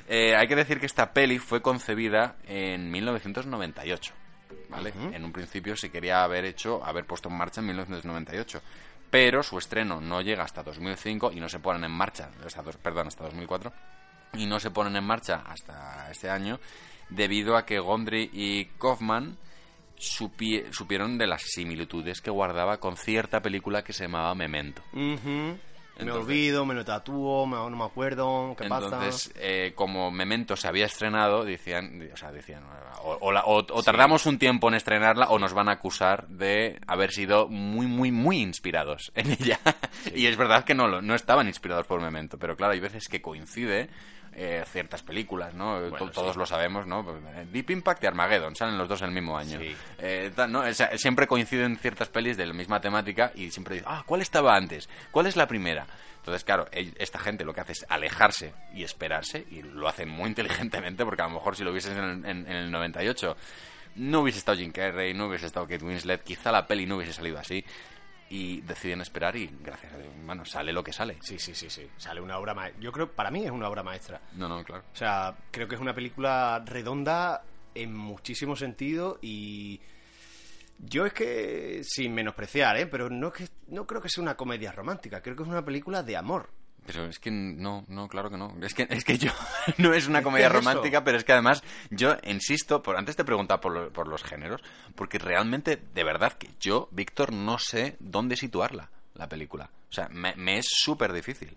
[0.09, 4.12] Eh, hay que decir que esta peli fue concebida en 1998,
[4.68, 4.90] ¿vale?
[4.90, 5.14] Ujú.
[5.14, 8.61] En un principio se quería haber hecho, haber puesto en marcha en 1998,
[9.11, 12.77] pero su estreno no llega hasta 2005 y no se ponen en marcha, hasta dos-
[12.79, 13.73] perdón, hasta 2004
[14.35, 16.59] y no se ponen en marcha hasta este año
[17.09, 19.37] debido a que Gondry y Kaufman
[20.01, 24.83] supie- supieron de las similitudes que guardaba con cierta película que se llamaba Memento.
[24.93, 25.59] Ujú.
[25.97, 29.41] Me Entonces- olvido, me lo tatúo, me- no me acuerdo, ¿qué Entonces, pasa?
[29.43, 32.63] eh, como Memento se había estrenado, decían, o sea, decían,
[33.03, 36.27] o, o la- o- o tardamos un tiempo en estrenarla o nos van a acusar
[36.29, 39.61] de haber sido muy, muy, muy inspirados en ella.
[40.15, 43.21] y es verdad que no, no estaban inspirados por Memento, pero claro, hay veces que
[43.21, 43.91] coincide
[44.35, 45.81] eh, ciertas películas, ¿no?
[45.90, 46.38] Bueno, Todos sí.
[46.38, 47.05] lo sabemos, ¿no?
[47.05, 49.59] Pues, eh, Deep Impact y Armageddon salen los dos en el mismo año.
[49.59, 49.75] Sí.
[49.99, 50.61] Eh, tal, ¿no?
[50.61, 54.23] O sea, siempre coinciden ciertas pelis de la misma temática y siempre dicen, ah, ¿cuál
[54.23, 54.88] estaba antes?
[55.11, 55.87] ¿Cuál es la primera?
[56.19, 60.29] Entonces, claro, esta gente lo que hace es alejarse y esperarse y lo hacen muy
[60.29, 63.37] inteligentemente porque a lo mejor si lo hubiesen en, en- en el 98
[63.97, 67.12] no hubiese estado Jim Carrey, no hubiese estado Kate Winslet, quizá la peli no hubiese
[67.12, 67.64] salido así
[68.31, 71.19] y deciden esperar y gracias a Dios, bueno, sale lo que sale.
[71.21, 71.87] Sí, sí, sí, sí.
[71.97, 72.81] Sale una obra maestra.
[72.81, 74.21] Yo creo, para mí es una obra maestra.
[74.35, 74.85] No, no, claro.
[74.93, 77.43] O sea, creo que es una película redonda
[77.75, 79.81] en muchísimo sentido y
[80.79, 82.87] yo es que sin menospreciar, ¿eh?
[82.87, 85.64] Pero no es que no creo que sea una comedia romántica, creo que es una
[85.64, 86.51] película de amor.
[86.92, 88.55] Pero es que no, no, claro que no.
[88.62, 89.31] Es que, es que yo
[89.79, 93.61] no es una comedia romántica, pero es que además yo insisto, por, antes te preguntaba
[93.61, 94.62] por, lo- por los géneros,
[94.94, 99.70] porque realmente, de verdad, que yo, Víctor, no sé dónde situarla, la película.
[99.90, 101.57] O sea, me, me es súper difícil.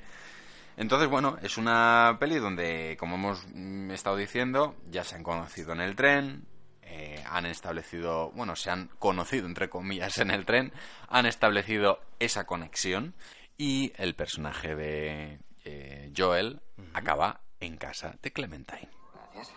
[0.76, 5.72] Entonces, bueno, es una peli donde, como hemos mm, estado diciendo, ya se han conocido
[5.74, 6.46] en el tren,
[6.82, 10.74] eh, han establecido, bueno, se han conocido, entre comillas, en el tren,
[11.10, 13.14] han establecido esa conexión
[13.58, 16.62] y el personaje de eh, Joel
[16.94, 18.90] acaba en casa de Clementine.
[19.14, 19.52] Gracias.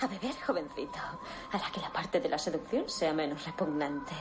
[0.00, 0.98] A beber, jovencito.
[1.52, 4.14] Hará que la parte de la seducción sea menos repugnante.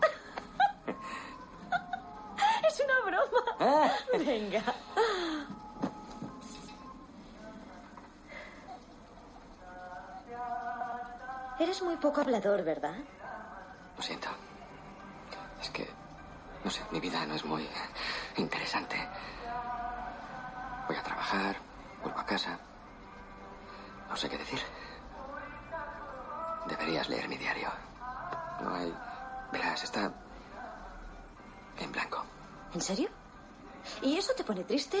[2.68, 3.42] es una broma.
[4.18, 4.62] Venga.
[11.58, 12.94] Eres muy poco hablador, ¿verdad?
[16.90, 17.68] Mi vida no es muy
[18.36, 18.96] interesante.
[20.86, 21.56] Voy a trabajar,
[22.02, 22.58] vuelvo a casa.
[24.08, 24.60] No sé qué decir.
[26.66, 27.70] Deberías leer mi diario.
[28.62, 28.94] No hay...
[29.52, 30.12] Verás, está
[31.78, 32.24] en blanco.
[32.74, 33.08] ¿En serio?
[34.02, 34.98] ¿Y eso te pone triste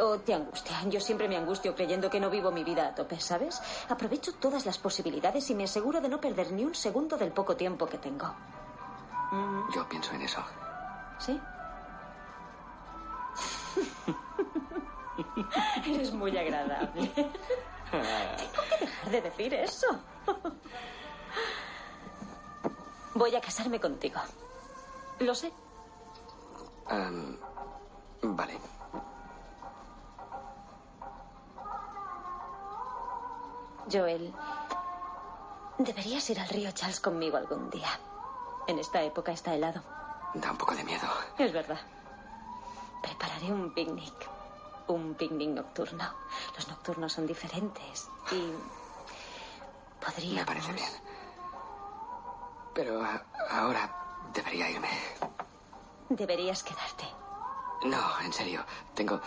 [0.00, 0.82] o te angustia?
[0.88, 3.60] Yo siempre me angustio creyendo que no vivo mi vida a tope, ¿sabes?
[3.88, 7.56] Aprovecho todas las posibilidades y me aseguro de no perder ni un segundo del poco
[7.56, 8.34] tiempo que tengo.
[9.74, 10.44] Yo pienso en eso.
[11.18, 11.40] ¿Sí?
[15.86, 17.08] Eres muy agradable.
[17.08, 17.32] Tengo
[18.68, 19.86] que dejar de decir eso.
[23.14, 24.20] Voy a casarme contigo.
[25.20, 25.52] Lo sé.
[28.22, 28.58] Vale.
[33.90, 34.32] Joel,
[35.78, 37.88] deberías ir al río Charles conmigo algún día.
[38.66, 39.82] En esta época está helado.
[40.34, 41.06] Da un poco de miedo.
[41.38, 41.80] Es verdad.
[43.02, 44.14] Prepararé un picnic.
[44.88, 46.04] Un picnic nocturno.
[46.56, 48.08] Los nocturnos son diferentes.
[48.32, 48.52] Y.
[50.04, 50.36] Podríamos.
[50.40, 50.90] Me parece bien.
[52.74, 53.00] Pero
[53.50, 53.90] ahora
[54.32, 54.88] debería irme.
[56.08, 57.04] Deberías quedarte.
[57.84, 58.64] No, en serio.
[58.94, 59.20] Tengo.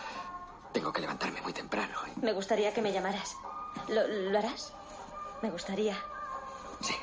[0.72, 1.98] Tengo que levantarme muy temprano.
[2.20, 3.36] Me gustaría que me llamaras.
[3.88, 4.72] ¿Lo, lo harás?
[5.42, 5.96] Me gustaría.
[6.80, 6.94] Sí.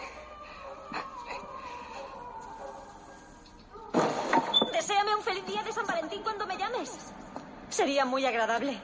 [4.88, 6.92] Deséame un feliz día de San Valentín cuando me llames.
[7.70, 8.80] Sería muy agradable.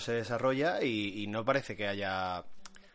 [0.00, 2.44] Se desarrolla y, no parece que haya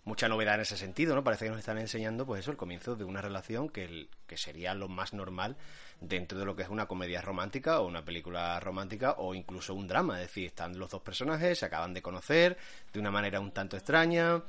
[0.05, 1.23] mucha novedad en ese sentido, ¿no?
[1.23, 4.73] Parece que nos están enseñando, pues eso, el comienzo de una relación que, que sería
[4.73, 5.55] lo más normal
[6.01, 9.87] dentro de lo que es una comedia romántica o una película romántica o incluso un
[9.87, 10.19] drama.
[10.21, 12.57] Es decir, están los dos personajes, se acaban de conocer
[12.91, 14.43] de una manera un tanto extraña,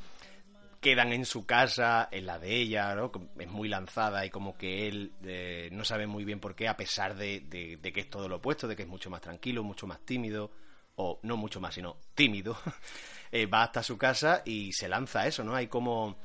[0.81, 2.95] quedan en su casa, en la de ella,
[3.39, 6.77] Es muy lanzada y como que él eh, no sabe muy bien por qué, a
[6.77, 7.41] pesar de-
[7.81, 10.51] de que es todo lo opuesto, de que es mucho más tranquilo, mucho más tímido,
[10.97, 12.57] o no mucho más, sino tímido,
[13.33, 15.55] eh, va hasta su casa y se lanza a eso, ¿no?
[15.55, 16.17] Hay como,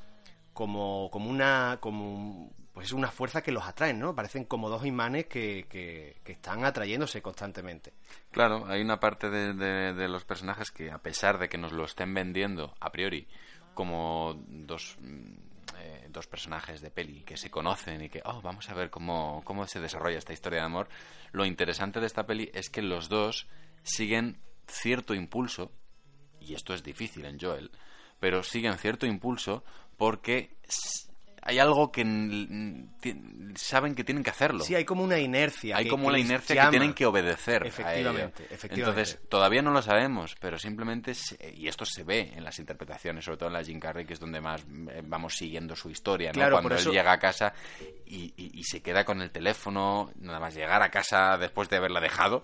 [0.54, 4.14] como, como una, como, pues una fuerza que los atrae, ¿no?
[4.16, 7.94] Parecen como dos imanes que, que, que están atrayéndose constantemente.
[8.32, 11.72] Claro, hay una parte de, de- de los personajes que, a pesar de que nos
[11.72, 13.28] lo estén vendiendo a priori
[13.74, 15.34] como dos, mm,
[15.78, 19.42] eh, dos personajes de peli que se conocen y que, oh, vamos a ver cómo,
[19.46, 20.90] cómo se desarrolla esta historia de amor,
[21.32, 23.48] lo interesante de esta peli es que los dos
[23.84, 24.38] siguen
[24.70, 25.72] cierto impulso,
[26.40, 27.72] y esto es difícil en Joel,
[28.20, 29.64] pero siguen cierto impulso
[29.98, 30.56] porque
[31.42, 32.04] hay algo que
[33.56, 34.64] saben que tienen que hacerlo.
[34.64, 35.78] Sí, hay como una inercia.
[35.78, 36.70] Hay que- como les inercia llama.
[36.70, 37.64] que tienen que obedecer.
[37.64, 38.48] a Efectivamente.
[38.70, 43.26] Entonces, todavía no lo sabemos, pero simplemente, se- y esto se ve en las interpretaciones,
[43.26, 44.62] sobre todo en la Jim Carrey, que es donde más
[44.92, 46.34] eh, vamos siguiendo su historia, ¿no?
[46.34, 47.54] Claro, Cuando él llega a casa
[48.06, 51.78] y, y- y se queda con el teléfono, nada más llegar a casa después de
[51.78, 52.42] haberla dejado,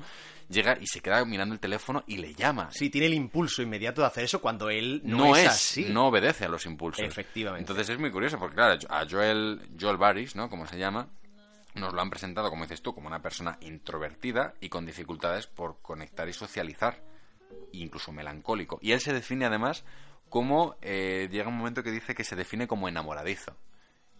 [0.49, 2.69] llega y se queda mirando el teléfono y le llama.
[2.71, 5.85] Sí, tiene el impulso inmediato de hacer eso cuando él no, no, es, así.
[5.89, 7.05] no obedece a los impulsos.
[7.05, 7.61] Efectivamente.
[7.61, 10.49] Entonces es muy curioso, porque claro, a Joel, Joel Baris, ¿no?
[10.49, 11.09] Como se llama,
[11.75, 15.81] nos lo han presentado, como dices tú, como una persona introvertida y con dificultades por
[15.81, 17.03] conectar y socializar,
[17.71, 18.79] incluso melancólico.
[18.81, 19.83] Y él se define además
[20.29, 23.55] como, eh, llega un momento que dice que se define como enamoradizo.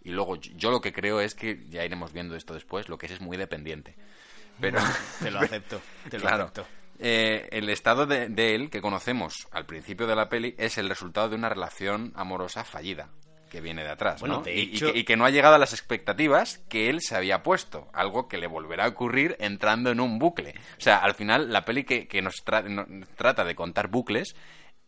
[0.03, 2.97] Y luego yo, yo lo que creo es que, ya iremos viendo esto después, lo
[2.97, 3.95] que es es muy dependiente.
[4.59, 4.79] Pero,
[5.21, 6.43] Te lo acepto, te lo claro.
[6.45, 6.65] acepto.
[6.99, 10.87] Eh, el estado de, de él que conocemos al principio de la peli es el
[10.87, 13.09] resultado de una relación amorosa fallida
[13.49, 14.41] que viene de atrás, Bueno, ¿no?
[14.43, 17.43] de Y- que, y que no ha llegado a las expectativas que él se había
[17.43, 20.55] puesto, algo que le volverá a ocurrir entrando en un bucle.
[20.77, 24.35] O sea, al final la peli que, que nos, tra- trata de contar bucles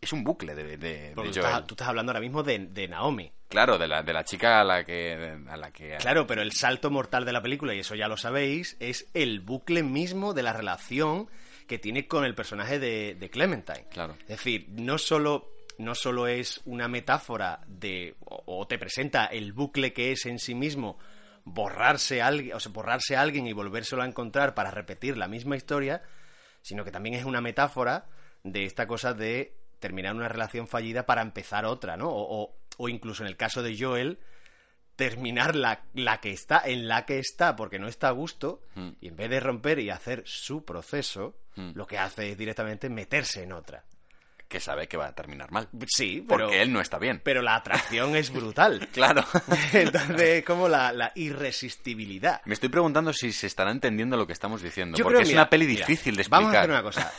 [0.00, 2.88] es un bucle de, de, de tú, estás, tú estás hablando ahora mismo de, de
[2.88, 3.32] Naomi.
[3.48, 5.38] Claro, de la, de la chica a la que...
[5.48, 8.16] A la que Claro, pero el salto mortal de la película, y eso ya lo
[8.16, 11.28] sabéis, es el bucle mismo de la relación
[11.66, 13.86] que tiene con el personaje de, de Clementine.
[13.90, 14.16] Claro.
[14.20, 18.16] Es decir, no solo, no solo es una metáfora de.
[18.24, 20.98] O, o te presenta el bucle que es en sí mismo
[21.44, 25.28] borrarse a alguien, o sea, borrarse a alguien y volvérselo a encontrar para repetir la
[25.28, 26.02] misma historia,
[26.62, 28.06] sino que también es una metáfora
[28.44, 32.08] de esta cosa de terminar una relación fallida para empezar otra, ¿no?
[32.10, 34.18] O, o- o incluso en el caso de Joel,
[34.96, 38.88] terminar la, la que está en la que está porque no está a gusto Mm.
[39.00, 41.70] y en vez de romper y hacer su proceso, Mm.
[41.74, 43.84] lo que hace es directamente meterse en otra.
[44.48, 45.68] Que sabe que va a terminar mal.
[45.86, 47.20] Sí, pero, Porque él no está bien.
[47.22, 48.88] pero la atracción es brutal.
[48.92, 49.22] Claro.
[49.72, 52.40] Entonces, es como la, la irresistibilidad.
[52.46, 54.96] Me estoy preguntando si se estará entendiendo lo que estamos diciendo.
[54.96, 56.42] Yo porque creo, es mira, una peli mira, difícil de explicar.
[56.42, 57.12] Vamos a hacer una cosa.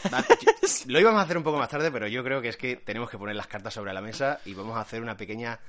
[0.87, 3.09] Lo íbamos a hacer un poco más tarde, pero yo creo que es que tenemos
[3.09, 5.59] que poner las cartas sobre la mesa y vamos a hacer una pequeña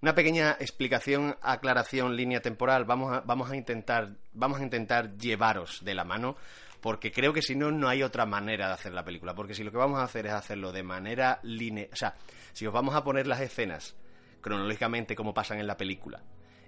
[0.00, 2.84] una pequeña explicación, aclaración, línea temporal.
[2.84, 6.36] Vamos a, vamos a intentar vamos a intentar llevaros de la mano
[6.80, 9.64] porque creo que si no no hay otra manera de hacer la película, porque si
[9.64, 12.16] lo que vamos a hacer es hacerlo de manera lineal, o sea,
[12.52, 13.96] si os vamos a poner las escenas
[14.40, 16.22] cronológicamente como pasan en la película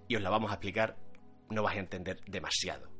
[0.08, 0.96] y os la vamos a explicar,
[1.50, 2.90] no vais a entender demasiado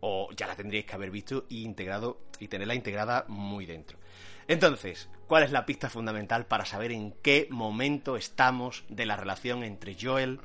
[0.00, 3.98] o ya la tendríais que haber visto y integrado y tenerla integrada muy dentro.
[4.46, 9.62] Entonces, ¿cuál es la pista fundamental para saber en qué momento estamos de la relación
[9.62, 10.40] entre Joel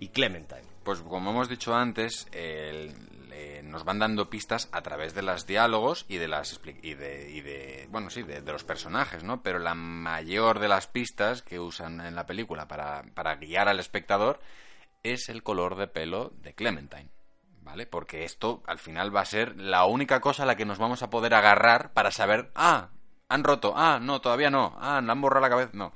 [0.00, 0.75] y Clementine?
[0.86, 2.94] Pues como hemos dicho antes, el-
[3.28, 7.28] le- nos van dando pistas a través de los diálogos y de las y de,
[7.28, 9.42] y de- bueno sí de los personajes, ¿no?
[9.42, 13.80] Pero la mayor de las pistas que usan en la película para, para guiar al
[13.80, 14.38] espectador
[15.02, 17.10] es el color de pelo de Clementine,
[17.62, 17.86] ¿vale?
[17.86, 21.02] Porque esto al final va a ser la única cosa a la que nos vamos
[21.02, 22.90] a poder agarrar para saber, ah,
[23.28, 25.92] han roto, ah, no, todavía no, ah, le han borrado la cabeza, no.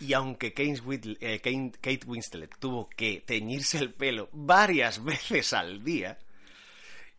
[0.00, 0.80] Y aunque Kate,
[1.20, 1.40] eh,
[1.80, 6.18] Kate- Winslet tuvo que teñirse el pelo varias veces al día,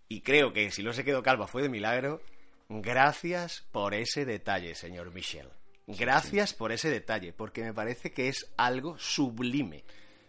[0.07, 2.21] y creo que si no se quedó calva fue de milagro,
[2.69, 5.47] gracias por ese detalle, señor Michel.
[5.87, 9.83] Gracias por ese detalle, porque me parece que es algo sublime.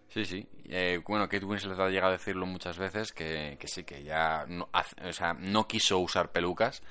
[0.09, 0.47] Sí, sí.
[0.65, 4.45] Eh, bueno, Kate Winslet ha llegado a decirlo muchas veces que, que sí, que ya
[4.49, 6.83] no, hace- o sea, no quiso usar pelucas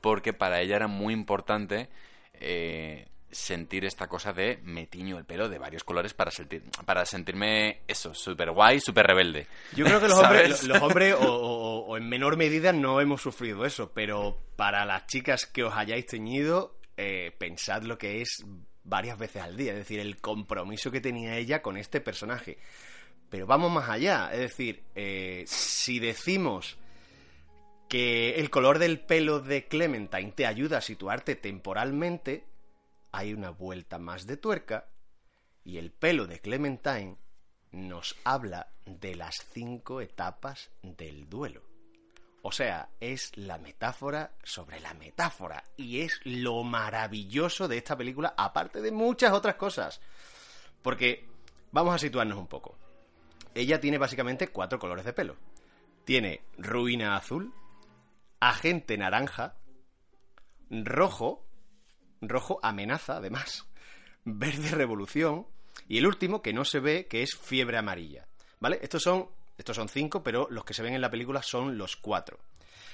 [0.00, 1.88] porque para ella era muy importante
[2.34, 3.06] eh,
[3.36, 7.82] sentir esta cosa de me tiño el pelo de varios colores para, sentir, para sentirme
[7.86, 9.46] eso, súper guay, súper rebelde.
[9.74, 13.22] Yo creo que los hombres, los hombres o, o- o en menor medida no hemos
[13.22, 18.44] sufrido eso, pero para las chicas que os hayáis teñido, eh, pensad lo que es
[18.84, 22.58] varias veces al día, es decir, el compromiso que tenía ella con este personaje.
[23.28, 26.78] Pero vamos más allá, es decir, eh, si decimos
[27.88, 32.44] que el color del pelo de Clementine te ayuda a situarte temporalmente,
[33.12, 34.88] hay una vuelta más de tuerca
[35.64, 37.16] y el pelo de Clementine
[37.72, 41.62] nos habla de las cinco etapas del duelo.
[42.48, 45.64] O sea, es la metáfora sobre la metáfora.
[45.76, 50.00] Y es lo maravilloso de esta película, aparte de muchas otras cosas.
[50.80, 51.26] Porque
[51.72, 52.78] vamos a situarnos un poco.
[53.52, 55.36] Ella tiene básicamente cuatro colores de pelo.
[56.04, 57.52] Tiene ruina azul,
[58.38, 59.56] agente naranja,
[60.70, 61.44] rojo,
[62.20, 63.66] rojo amenaza además,
[64.24, 65.46] verde revolución
[65.88, 68.26] y el último que no se ve que es fiebre amarilla.
[68.58, 68.78] ¿Vale?
[68.82, 71.96] Estos son, estos son cinco, pero los que se ven en la película son los
[71.96, 72.38] cuatro.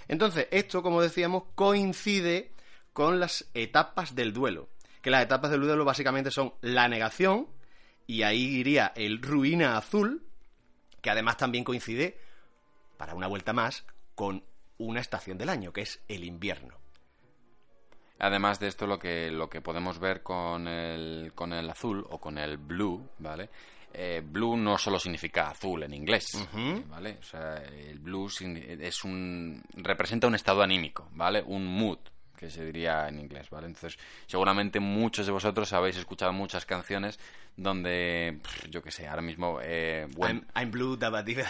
[0.09, 2.53] Entonces, esto, como decíamos, coincide
[2.93, 4.69] con las etapas del duelo.
[5.01, 7.49] Que las etapas del duelo básicamente son la negación,
[8.07, 10.23] y ahí iría el ruina azul,
[11.01, 12.19] que además también coincide,
[12.97, 14.45] para una vuelta más, con
[14.79, 16.82] una estación del año, que es el invierno.
[18.23, 22.19] Además de esto, lo que, lo que podemos ver con el, con el azul o
[22.19, 23.51] con el blue, ¿vale?
[23.93, 26.27] Eh, blue no solo significa azul en inglés.
[26.89, 27.19] ¿vale?
[27.21, 31.43] O sea, el blue es un, representa un estado anímico, ¿vale?
[31.45, 31.99] Un mood,
[32.37, 33.67] que se diría en inglés, ¿vale?
[33.67, 37.19] Entonces, seguramente muchos de vosotros habéis escuchado muchas canciones
[37.57, 41.45] donde, pff, yo qué sé, ahora mismo, eh, when- I'm, I'm blue, dabadiba.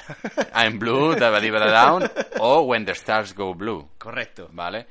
[0.54, 2.10] I'm blue, da ba di ba da down,
[2.40, 4.48] o When the Stars Go Blue, Correcto.
[4.52, 4.86] ¿vale?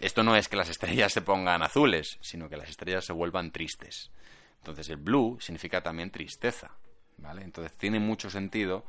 [0.00, 3.50] Esto no es que las estrellas se pongan azules, sino que las estrellas se vuelvan
[3.50, 4.10] tristes.
[4.58, 6.72] Entonces el blue significa también tristeza,
[7.18, 7.42] ¿vale?
[7.42, 8.84] Entonces tiene mucho sentido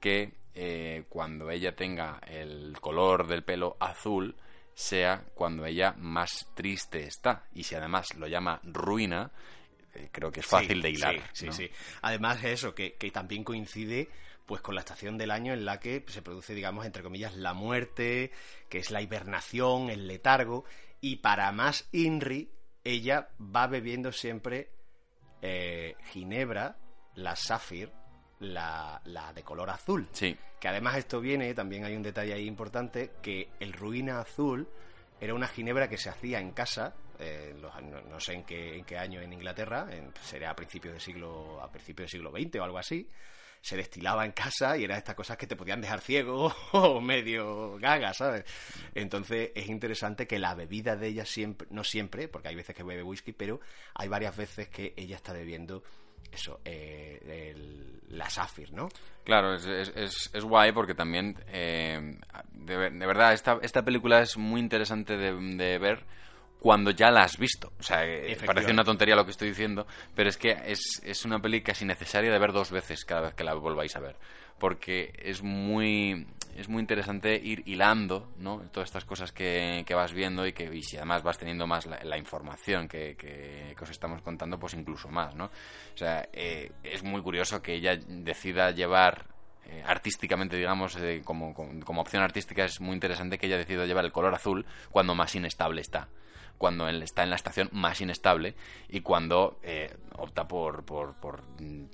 [0.00, 4.36] que eh, cuando ella tenga el color del pelo azul
[4.74, 7.44] sea cuando ella más triste está.
[7.54, 9.30] Y si además lo llama ruina,
[9.94, 11.14] eh, creo que es fácil Sí, de hilar.
[11.32, 11.70] Sí, sí, sí.
[12.02, 14.08] Además, eso, que, que también coincide
[14.46, 17.54] pues con la estación del año en la que se produce, digamos, entre comillas, la
[17.54, 18.30] muerte,
[18.68, 20.64] que es la hibernación, el letargo,
[21.00, 22.50] y para más Inri,
[22.84, 24.70] ella va bebiendo siempre
[25.40, 26.76] eh, Ginebra,
[27.16, 27.90] la Safir,
[28.40, 30.08] la, la de color azul.
[30.12, 30.36] Sí.
[30.60, 34.68] Que además esto viene, también hay un detalle ahí importante, que el ruina azul
[35.20, 38.76] era una ginebra que se hacía en casa, eh, los- no, no sé en qué,
[38.78, 42.30] en qué año en Inglaterra, en- sería a principios del siglo, a principios del siglo
[42.32, 43.08] XX o algo así,
[43.62, 47.78] se destilaba en casa y era estas cosas que te podían dejar ciego o medio
[47.78, 48.44] gaga, ¿sabes?
[48.94, 52.82] Entonces es interesante que la bebida de ella siempre, no siempre, porque hay veces que
[52.82, 53.60] bebe whisky, pero
[53.94, 55.82] hay varias veces que ella está bebiendo
[56.32, 58.88] eso, eh, el- la Safir, ¿no?
[59.24, 62.18] Claro, es, es, es, es guay porque también, eh,
[62.52, 66.04] de, ver- de verdad, esta, esta película es muy interesante de ver
[66.62, 67.72] cuando ya la has visto.
[67.80, 69.84] O sea, eh, parece una tontería lo que estoy diciendo,
[70.14, 73.34] pero es que es, es una peli casi necesaria de ver dos veces cada vez
[73.34, 74.14] que la volváis a ver.
[74.60, 76.24] Porque es muy,
[76.56, 78.58] es muy interesante ir hilando, ¿no?
[78.72, 81.86] Todas estas cosas que, que vas viendo y que y si además vas teniendo más
[81.86, 85.46] la, la información que, que- que os estamos contando, pues incluso más, ¿no?
[85.46, 89.26] O sea, eh, es muy curioso que ella decida llevar
[89.66, 93.84] eh, artísticamente, digamos, eh, como, como, como opción artística es muy interesante que ella decida
[93.84, 96.06] llevar el color azul cuando más inestable está.
[96.62, 98.54] Cuando él está en la estación más inestable
[98.88, 101.42] y cuando eh, opta por, por, por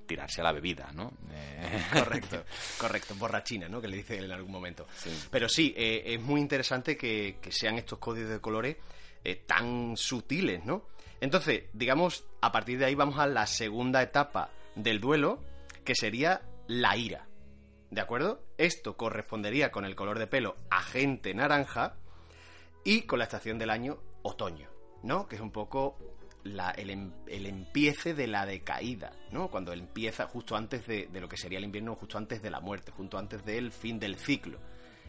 [0.04, 1.10] tirarse a la bebida, ¿no?
[1.32, 2.44] Eh, Correcto,
[2.78, 3.80] correcto, borrachina, ¿no?
[3.80, 4.86] Que le dice él en algún momento.
[5.30, 8.76] Pero sí, eh, es muy interesante que, que sean estos códigos de colores
[9.24, 10.82] eh, tan sutiles, ¿no?
[11.18, 15.42] Entonces, digamos, a partir de ahí vamos a la segunda etapa del duelo,
[15.82, 17.26] que sería la ira.
[17.90, 18.44] ¿De acuerdo?
[18.58, 21.96] Esto correspondería con el color de pelo agente naranja
[22.84, 23.98] y con la estación del año
[24.28, 24.68] otoño,
[25.02, 25.26] ¿no?
[25.28, 25.96] Que es un poco
[26.44, 29.48] la- el, em- el empiece de la decaída, ¿no?
[29.48, 32.60] Cuando empieza justo antes de, de lo que sería el invierno, justo antes de la
[32.60, 34.58] muerte, justo antes del fin del ciclo.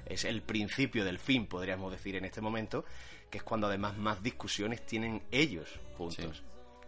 [0.06, 2.84] Es el principio del fin, podríamos decir en este momento,
[3.30, 6.44] que es cuando además más discusiones tienen ellos juntos.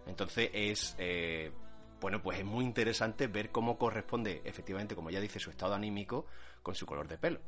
[0.08, 1.52] Entonces es, eh,
[2.00, 6.26] bueno, pues es muy interesante ver cómo corresponde, efectivamente, como ya dice, su estado anímico
[6.64, 7.40] con su color de pelo.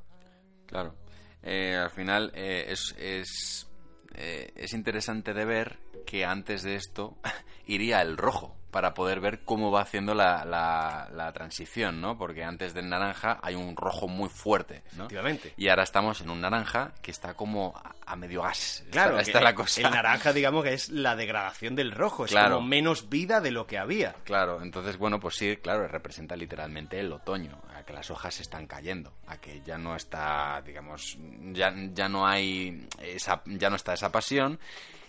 [0.68, 0.94] Claro.
[1.42, 3.68] Eh, al final eh, es, es,
[4.16, 7.18] eh, es interesante de ver que antes de esto
[7.68, 12.18] iría el rojo para poder ver cómo va haciendo la, la, la transición, ¿no?
[12.18, 15.04] Porque antes del naranja hay un rojo muy fuerte, ¿no?
[15.04, 15.54] Efectivamente.
[15.58, 18.84] Y ahora estamos en un naranja que está como a, medio gas.
[18.92, 19.82] Claro, está, la el- cosa.
[19.82, 22.56] El naranja, digamos que es la degradación del rojo, es Claro.
[22.56, 24.14] como menos vida de lo que había.
[24.24, 29.14] Claro, entonces, bueno, pues sí, claro, representa literalmente el otoño, que las hojas están cayendo,
[29.28, 31.18] a que ya no está, digamos,
[31.54, 34.60] ya, ya no hay esa, ya no está esa pasión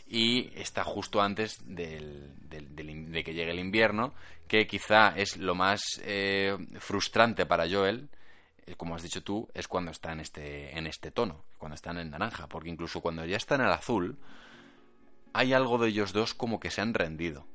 [0.06, 4.12] y está justo antes del, del- del de que llegue el invierno,
[4.48, 8.08] que quizá es lo más eh, frustrante para Joel,
[8.66, 11.90] eh, como has dicho tú, es cuando está en este, en este tono, cuando está
[11.92, 14.18] en naranja, porque incluso cuando ya está en el azul,
[15.32, 17.46] hay algo de ellos dos como que se han rendido.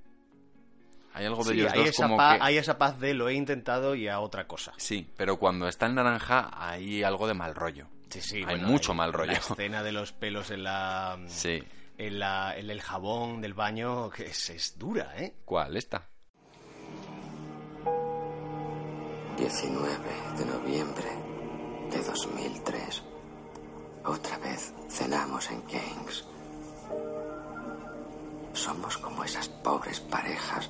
[1.20, 2.44] Hay algo de Sí, ellos hay, dos esa como paz, que...
[2.46, 4.72] hay esa paz de lo he intentado y a otra cosa.
[4.78, 7.88] Sí, pero cuando está en naranja hay algo de mal rollo.
[8.10, 9.34] Sí, sí, hay bueno, mucho hay mal rollo.
[9.34, 11.20] La escena de los pelos en la...
[11.28, 11.62] Sí.
[11.98, 15.36] En, la, en el jabón del baño, que es, es dura, ¿eh?
[15.44, 15.76] ¿Cuál?
[15.76, 16.08] ¿Esta?
[19.38, 19.90] 19
[20.38, 21.10] de noviembre
[21.92, 23.04] de 2003.
[24.06, 26.26] Otra vez cenamos en Kings.
[28.54, 30.70] Somos como esas pobres parejas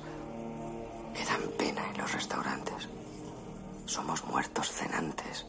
[1.14, 2.88] que dan pena en los restaurantes.
[3.86, 5.46] Somos muertos cenantes.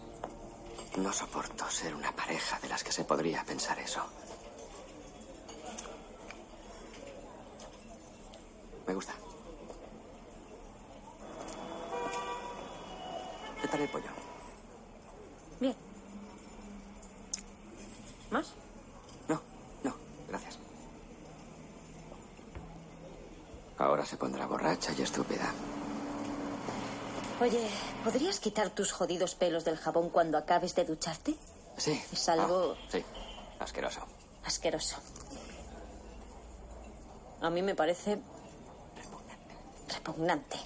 [0.97, 4.03] No soporto ser una pareja de las que se podría pensar eso.
[8.87, 9.13] Me gusta.
[13.61, 14.09] ¿Qué tal el pollo?
[15.59, 15.75] Bien.
[18.31, 18.53] ¿Más?
[19.29, 19.41] No,
[19.83, 19.93] no,
[20.27, 20.60] gracias.
[23.81, 25.51] Ahora se pondrá borracha y estúpida.
[27.41, 27.67] Oye,
[28.03, 31.35] ¿podrías quitar tus jodidos pelos del jabón cuando acabes de ducharte?
[31.77, 31.99] Sí.
[32.11, 33.03] Es algo- Ah, sí,
[33.59, 34.01] asqueroso.
[34.45, 34.97] Asqueroso.
[37.41, 38.19] A mí me parece
[39.91, 40.57] repugnante.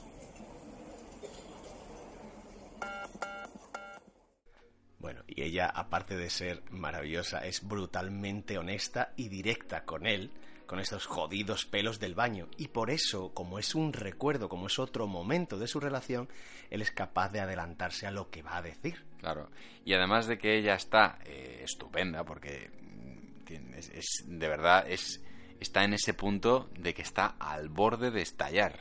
[5.00, 10.32] Bueno, y ella, aparte de ser maravillosa, es brutalmente honesta y directa con él,
[10.66, 12.48] con estos jodidos pelos del baño.
[12.58, 16.30] Y por eso, como es un recuerdo, como es otro momento de su relación,
[16.70, 19.06] él es capaz de adelantarse a lo que va a decir.
[19.20, 19.50] Claro.
[19.84, 25.22] Y además de que ella está eh, estupenda, porque mm, es, de verdad es
[25.60, 28.80] está en ese punto de que está al borde de estallar.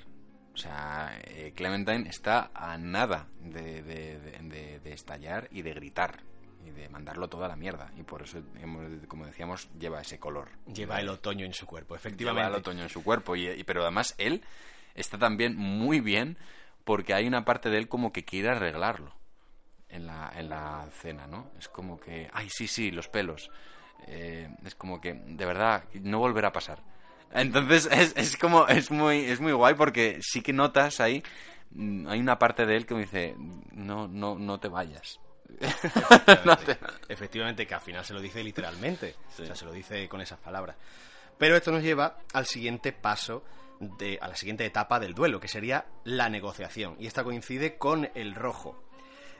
[0.52, 6.22] O sea, eh, Clementine está a nada de estallar y de gritar
[6.66, 7.92] y de mandarlo toda la mierda.
[7.96, 8.40] Y por eso,
[9.08, 10.48] como decíamos, lleva ese color.
[10.72, 12.48] Lleva el otoño en su cuerpo, Lleva efectivamente.
[12.48, 13.36] el otoño en su cuerpo.
[13.36, 14.42] Y, y- pero además él
[14.94, 16.38] está también muy bien
[16.84, 19.12] porque hay una parte de él como que quiere arreglarlo
[19.88, 21.50] en la, en la cena, ¿no?
[21.58, 23.50] Es como que, ay, sí, sí, los pelos.
[24.06, 26.82] Eh, es como que, de verdad, no volverá a pasar.
[27.32, 31.22] Entonces es, es como, es muy, es muy guay porque sí que notas ahí,
[31.70, 33.34] mm, hay una parte de él que me dice,
[33.72, 35.20] no, no, no te vayas.
[36.44, 36.78] No te-
[37.08, 39.14] Efectivamente, que al final se lo dice literalmente.
[39.36, 39.42] Sí.
[39.42, 40.76] O sea, se lo dice con esas palabras.
[41.38, 43.44] Pero esto nos lleva al siguiente paso,
[43.80, 46.96] de, a la siguiente etapa del duelo, que sería la negociación.
[46.98, 48.80] Y esta coincide con el rojo.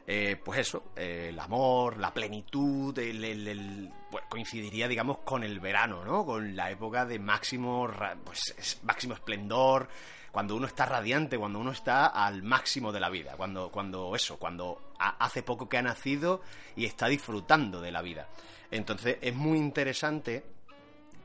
[0.07, 5.43] eh, pues eso, eh, el amor, la plenitud, el, el- el- bueno, coincidiría, digamos, con
[5.45, 6.27] el verano, ¿no?
[6.27, 7.89] Con la época de máximo,
[8.23, 9.89] pues, es- máximo esplendor,
[10.35, 14.37] cuando uno está radiante, cuando uno está al máximo de la vida, cuando, cuando eso,
[14.37, 16.41] cuando ha- hace poco que ha nacido
[16.75, 18.29] y está disfrutando de la vida.
[18.73, 20.45] Entonces es muy interesante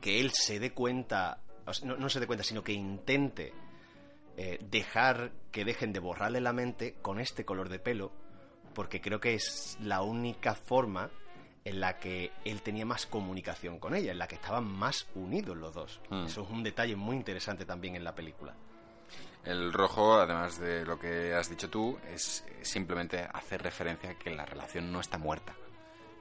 [0.00, 1.40] que él se dé cuenta,
[1.84, 3.52] no se dé cuenta, sino que intente
[4.36, 8.12] eh, dejar que dejen de borrarle la mente con este color de pelo,
[8.74, 11.10] porque creo que es la única forma
[11.64, 15.56] en la que él tenía más comunicación con ella, en la que estaban más unidos
[15.56, 16.00] los dos.
[16.10, 16.26] Mm.
[16.26, 18.54] Eso es un detalle muy interesante también en la película.
[19.44, 24.30] El rojo, además de lo que has dicho tú, es simplemente hacer referencia a que
[24.30, 25.54] la relación no está muerta,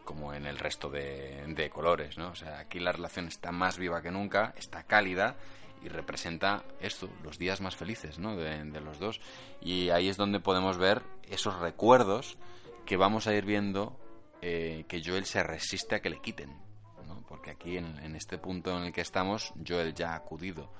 [0.06, 2.30] como en el resto de, de colores, ¿no?
[2.30, 5.36] O sea, aquí la relación está más viva que nunca, está cálida
[5.84, 8.38] y representa esto, los días más felices, ¿no?
[8.38, 9.20] De, de los dos.
[9.62, 12.38] Y ahí es donde podemos ver esos recuerdos
[12.86, 14.00] que vamos a ir viendo
[14.42, 16.58] eh, que Joel se resiste a que le quiten,
[17.06, 17.22] ¿no?
[17.28, 20.72] Porque aquí, en, en este punto en el que estamos, Joel ya ha acudido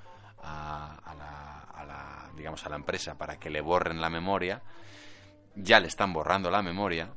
[0.42, 4.62] a, a la, a la, digamos, a la empresa para que le borren la memoria,
[5.54, 7.12] ya le están borrando la memoria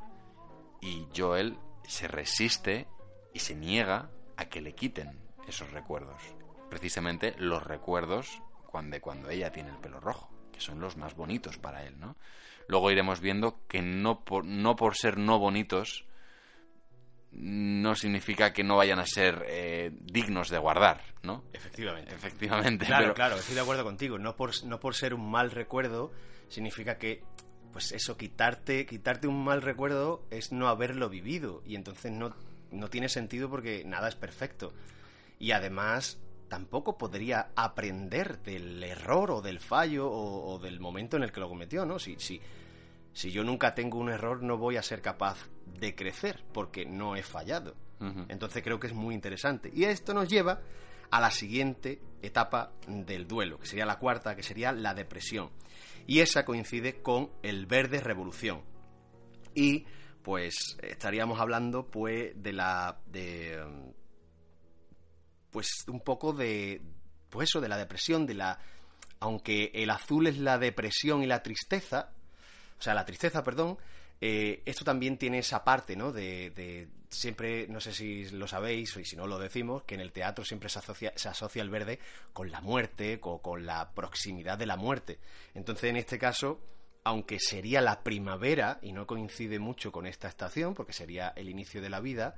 [0.82, 2.88] y Joel se resiste
[3.34, 6.22] y se niega a que le quiten esos recuerdos.
[6.70, 11.58] Precisamente los recuerdos cuando, cuando ella tiene el pelo rojo, que son los más bonitos
[11.58, 12.16] para él, ¿no?
[12.68, 16.06] Luego iremos viendo que no por, no por ser no bonitos
[17.36, 21.44] no significa que no vayan a ser eh, dignos de guardar, ¿no?
[21.54, 22.14] Efectivamente.
[22.14, 22.86] Efectivamente.
[22.86, 24.18] Claro, pero- claro, estoy de acuerdo contigo.
[24.20, 26.12] No por, no por ser un mal recuerdo
[26.48, 27.24] significa que,
[27.72, 31.64] pues eso, quitarte, quitarte un mal recuerdo es no haberlo vivido.
[31.66, 32.36] Y entonces no,
[32.72, 34.74] no tiene sentido porque nada es perfecto.
[35.40, 36.20] Y además
[36.50, 41.40] tampoco podría aprender del error o del fallo o, o del momento en el que
[41.40, 41.98] lo cometió, ¿no?
[41.98, 42.40] Si, si,
[43.12, 47.16] si yo nunca tengo un error no voy a ser capaz de crecer porque no
[47.16, 47.76] he fallado.
[48.28, 49.72] Entonces creo que es muy interesante.
[49.74, 50.60] Y esto nos lleva
[51.10, 55.52] a la siguiente etapa del duelo, que sería la cuarta, que sería la depresión.
[56.06, 58.62] Y esa coincide con el verde revolución.
[59.56, 59.86] Y
[60.22, 63.64] pues estaríamos hablando pues de la de
[65.52, 66.82] pues un poco de
[67.30, 68.60] pues eso de la depresión, de la
[69.20, 72.10] aunque el azul es la depresión y la tristeza,
[72.78, 73.78] o sea, la tristeza, perdón,
[74.22, 76.12] eh, esto también tiene esa parte, ¿no?
[76.12, 80.02] De, de siempre, no sé si lo sabéis, y si no lo decimos, que en
[80.02, 82.00] el teatro siempre se asocia, se asocia el verde
[82.34, 85.20] con la muerte, con, con la proximidad de la muerte.
[85.54, 86.60] Entonces, en este caso,
[87.04, 91.82] aunque sería la primavera, y no coincide mucho con esta estación, porque sería el inicio
[91.82, 92.36] de la vida,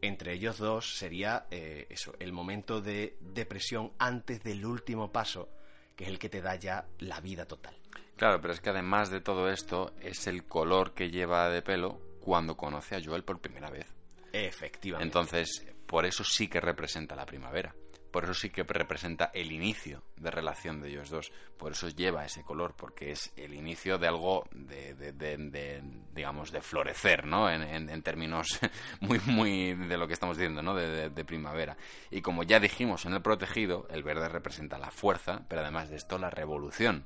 [0.00, 5.48] entre ellos dos sería eh, eso, el momento de depresión antes del último paso,
[5.96, 7.76] que es el que te da ya la vida total.
[8.16, 12.00] Claro, pero es que además de todo esto, es el color que lleva de pelo
[12.20, 13.92] cuando conoce a Joel por primera vez.
[14.32, 15.04] Efectivamente.
[15.04, 17.74] Entonces, por eso sí que representa la primavera.
[18.14, 21.32] Por eso sí que representa el inicio de relación de ellos dos.
[21.58, 25.82] Por eso lleva ese color, porque es el inicio de algo de, de- de- de,
[26.14, 27.50] digamos, de florecer, ¿no?
[27.50, 28.60] En, en- en términos
[29.00, 30.76] muy, muy de lo que estamos diciendo, ¿no?
[30.76, 31.76] De, primavera.
[32.12, 35.96] Y como ya dijimos en el protegido, el verde representa la fuerza, pero además de
[35.96, 37.04] esto, la revolución.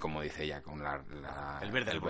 [0.00, 1.60] Como dice ella, con la, la-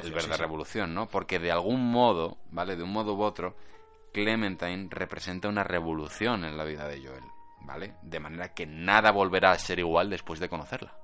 [0.09, 0.41] El verde sí.
[0.43, 1.07] revolución, ¿no?
[1.07, 2.77] Porque de algún modo, ¿vale?
[2.77, 3.55] De un modo u otro,
[4.13, 7.23] Clementine representa una revolución en la vida de Joel,
[7.69, 7.95] ¿vale?
[8.03, 10.97] De manera que nada volverá a ser igual después de conocerla.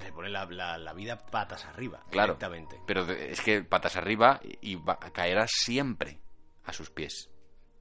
[0.00, 2.34] Le pone la, la- la vida patas arriba, Claro.
[2.34, 2.80] directamente.
[2.86, 6.20] Pero es que patas arriba y va, caerá siempre
[6.64, 7.28] a sus pies.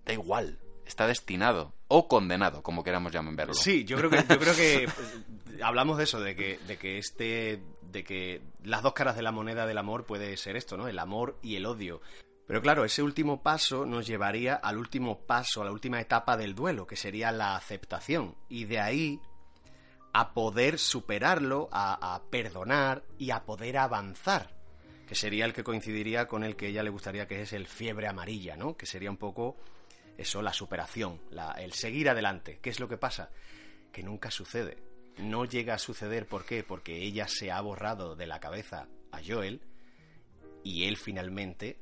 [0.04, 3.54] Da igual, está destinado o condenado, como queramos llamar verlo.
[3.54, 6.98] Sí, yo creo que, yo creo que pues, hablamos de eso, de que, de que
[6.98, 10.88] este, de que las dos caras de la moneda del amor puede ser esto, ¿no?
[10.89, 12.02] El amor y el odio.
[12.52, 16.54] Pero claro, ese último paso nos llevaría al último paso, a la última etapa del
[16.54, 18.36] duelo, que sería la aceptación.
[18.49, 19.22] Y de ahí
[20.12, 24.54] a poder superarlo, a, perdonar y a poder avanzar.
[25.08, 28.10] Que sería el que coincidiría con el que ella le gustaría que es el fiebre
[28.10, 28.76] amarilla, ¿no?
[28.76, 29.56] Que sería un poco
[30.18, 31.22] eso, la superación,
[31.58, 32.60] el seguir adelante.
[32.62, 33.30] ¿Qué es lo que pasa?
[33.93, 34.78] Que nunca sucede.
[35.20, 36.66] No llega a suceder, ¿por qué?
[36.66, 39.62] Porque ella se ha borrado de la cabeza a Joel
[40.66, 41.80] y él finalmente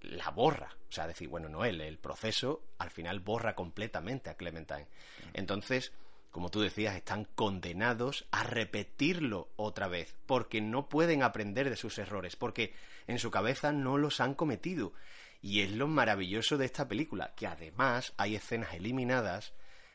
[0.00, 0.76] la borra.
[0.88, 4.86] O sea, decir, bueno, no el proceso al final borra completamente a Clementine.
[5.34, 5.92] Entonces,
[6.30, 11.98] como tú decías, están condenados a repetirlo otra vez, porque no pueden aprender de sus
[11.98, 12.74] errores, porque
[13.06, 14.92] en su cabeza no los han cometido.
[15.40, 19.52] Y es lo maravilloso de esta película, que además hay escenas eliminadas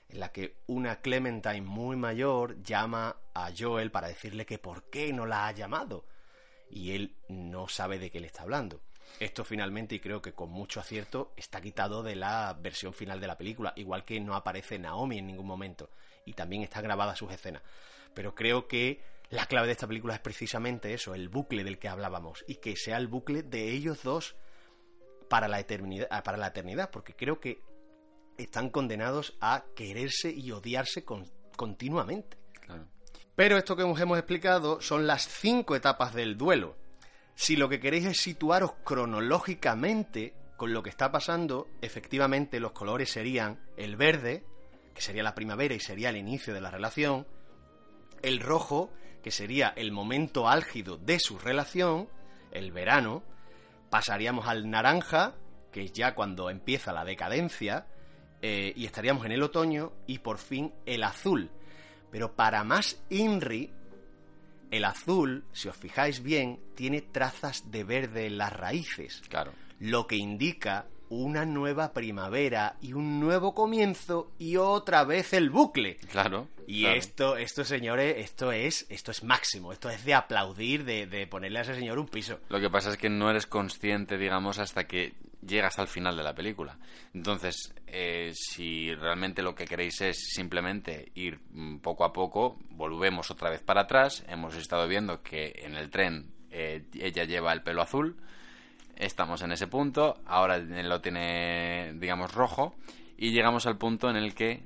[0.09, 5.13] en la que una Clementine muy mayor llama a Joel para decirle que por qué
[5.13, 6.05] no la ha llamado.
[6.69, 8.81] Y él no sabe de qué le está hablando.
[9.19, 13.27] Esto finalmente, y creo que con mucho acierto, está quitado de la versión final de
[13.27, 15.89] la película, igual que no aparece Naomi en ningún momento,
[16.25, 17.61] y también está grabada sus escenas.
[18.13, 21.87] Pero creo que la clave de esta película es precisamente eso, el bucle del que
[21.87, 24.35] hablábamos, y que sea el bucle de ellos dos
[25.29, 27.61] para la eternidad, ah, para la eternidad porque creo que
[28.37, 32.37] están condenados a quererse y odiarse con- continuamente.
[32.59, 32.87] Claro.
[33.35, 36.75] Pero esto que os hemos explicado son las cinco etapas del duelo.
[37.35, 43.11] Si lo que queréis es situaros cronológicamente con lo que está pasando, efectivamente los colores
[43.11, 44.45] serían el verde,
[44.93, 47.25] que sería la primavera y sería el inicio de la relación,
[48.21, 48.91] el rojo,
[49.23, 52.07] que sería el momento álgido de su relación,
[52.51, 53.23] el verano,
[53.89, 55.35] pasaríamos al naranja,
[55.71, 57.87] que es ya cuando empieza la decadencia,
[58.41, 61.49] eh, y estaríamos en el otoño, y por fin el azul.
[62.11, 63.73] Pero para más INRI,
[64.75, 69.51] el azul, si os fijáis bien, tiene trazas de verde en las raíces, Claro.
[69.79, 75.97] lo que indica una nueva primavera y un nuevo comienzo y otra vez el bucle.
[76.09, 76.47] Claro.
[76.65, 76.97] Y claro.
[76.97, 81.59] esto, esto, señores, esto es, esto es máximo, esto es de aplaudir, de, de ponerle
[81.59, 82.39] a ese señor un piso.
[82.49, 85.13] Lo que pasa es que no eres consciente, digamos, hasta que
[85.45, 86.77] llegas al final de la película.
[87.13, 93.29] Entonces, eh, si realmente lo que queréis es simplemente ir mm, poco a poco, volvemos
[93.31, 94.23] otra vez para atrás.
[94.27, 98.17] Hemos estado viendo que en el tren eh, ella lleva el pelo azul.
[98.95, 100.21] Estamos en ese punto.
[100.25, 102.75] Ahora lo tiene, digamos, rojo.
[103.17, 104.63] Y llegamos al punto en el que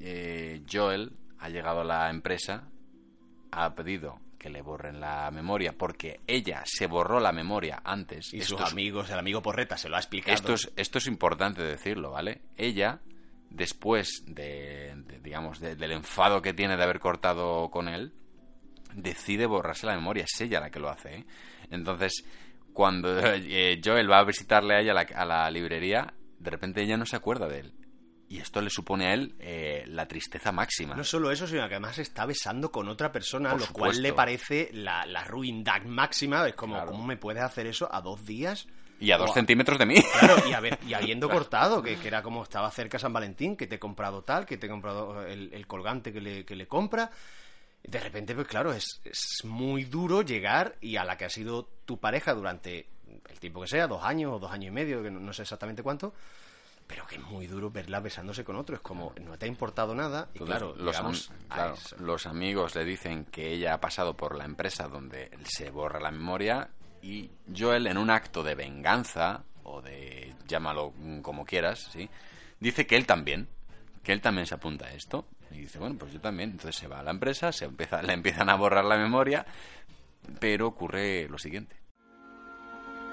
[0.00, 2.68] eh, Joel ha llegado a la empresa
[3.52, 8.32] ha pedido que le borren la memoria porque ella se borró la memoria antes.
[8.34, 10.34] Y Esto sus es- amigos, el amigo Porreta se lo ha explicado.
[10.34, 12.40] esto es, esto es importante decirlo, ¿vale?
[12.56, 13.00] Ella,
[13.50, 18.14] después de, de, digamos, de- del enfado que tiene de haber cortado con él,
[18.94, 20.24] decide borrarse la memoria.
[20.24, 21.26] Es ella la que lo hace, ¿eh?
[21.70, 22.24] Entonces,
[22.72, 26.82] cuando eh, Joel va a visitarle a ella a la, a la librería, de repente
[26.82, 27.74] ella no se acuerda de él.
[28.30, 30.94] Y esto le supone a él eh, la tristeza máxima.
[30.94, 34.12] No solo eso, sino que además está besando con otra persona, Por lo cual le
[34.12, 36.46] parece la, la ruindad máxima.
[36.46, 36.92] Es como, Claro.
[36.92, 38.68] ¿cómo me puedes hacer eso a dos días?
[39.00, 39.96] Y a dos centímetros de mí.
[40.20, 43.74] Claro, y, y habiendo cortado, que, que era como estaba cerca San Valentín, que te
[43.76, 47.10] he comprado tal, que te he comprado el, el colgante que le, que le compra.
[47.82, 51.64] De repente, pues claro, es, es muy duro llegar y a la que ha sido
[51.84, 52.86] tu pareja durante
[53.28, 55.42] el tiempo que sea, dos años o dos años y medio, que no, no sé
[55.42, 56.12] exactamente cuánto,
[56.90, 58.74] pero que es muy duro verla besándose con otro.
[58.74, 62.74] Es como, no te ha importado nada y Entonces, claro, los, am- claro, los amigos
[62.74, 66.68] le dicen que ella ha pasado por la empresa donde se borra la memoria
[67.00, 72.10] y Joel, en un acto de venganza, o de llámalo como quieras, ¿sí?
[72.58, 73.48] dice que él también,
[74.02, 75.28] que él también se apunta a esto.
[75.52, 76.50] Y dice, bueno, pues yo también.
[76.50, 79.46] Entonces se va a la empresa, se empieza, le empiezan a borrar la memoria,
[80.40, 81.76] pero ocurre lo siguiente.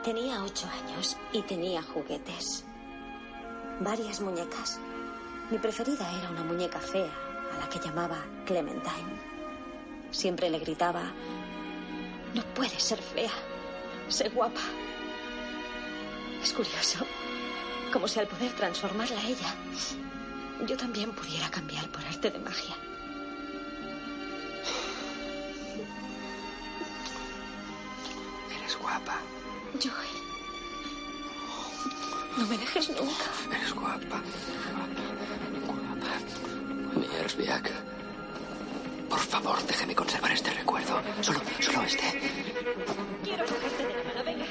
[0.03, 2.65] Tenía ocho años y tenía juguetes.
[3.79, 4.79] Varias muñecas.
[5.51, 7.11] Mi preferida era una muñeca fea,
[7.53, 9.21] a la que llamaba Clementine.
[10.09, 11.03] Siempre le gritaba,
[12.33, 13.31] no puedes ser fea,
[14.07, 14.61] sé guapa.
[16.41, 17.05] Es curioso,
[17.93, 19.55] como si al poder transformarla a ella,
[20.65, 22.75] yo también pudiera cambiar por arte de magia.
[28.59, 29.19] Eres guapa,
[29.73, 30.26] Joel,
[32.37, 33.25] no me dejes nunca.
[33.55, 34.21] eres guapa.
[35.65, 36.11] Guapa.
[36.95, 37.71] Mi Erzbiak.
[39.09, 41.01] Por favor, déjeme conservar este recuerdo.
[41.21, 42.03] Solo, solo este.
[43.23, 44.45] Quiero cogerte de la mano, venga.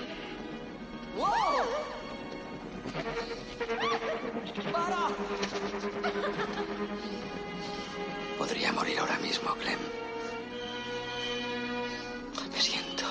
[8.39, 9.78] Podría morir ahora mismo, Clem.
[12.53, 13.05] Me siento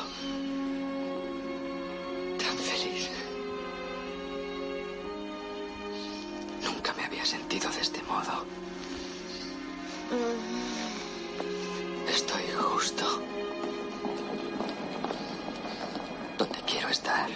[2.39, 3.09] tan feliz.
[7.25, 8.45] Sentido de este modo.
[12.07, 13.21] Estoy justo
[16.37, 17.27] donde quiero estar.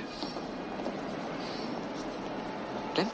[2.93, 3.09] Clem.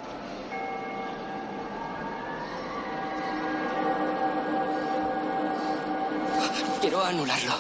[6.82, 7.54] Quiero anularlo.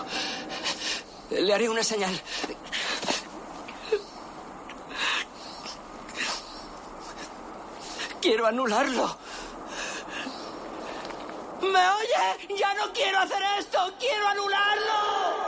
[1.31, 2.13] Le haré una señal.
[8.25, 9.17] Quiero anularlo.
[11.61, 12.57] ¿Me oye?
[12.57, 13.77] Ya no quiero hacer esto.
[13.99, 15.44] Quiero anularlo.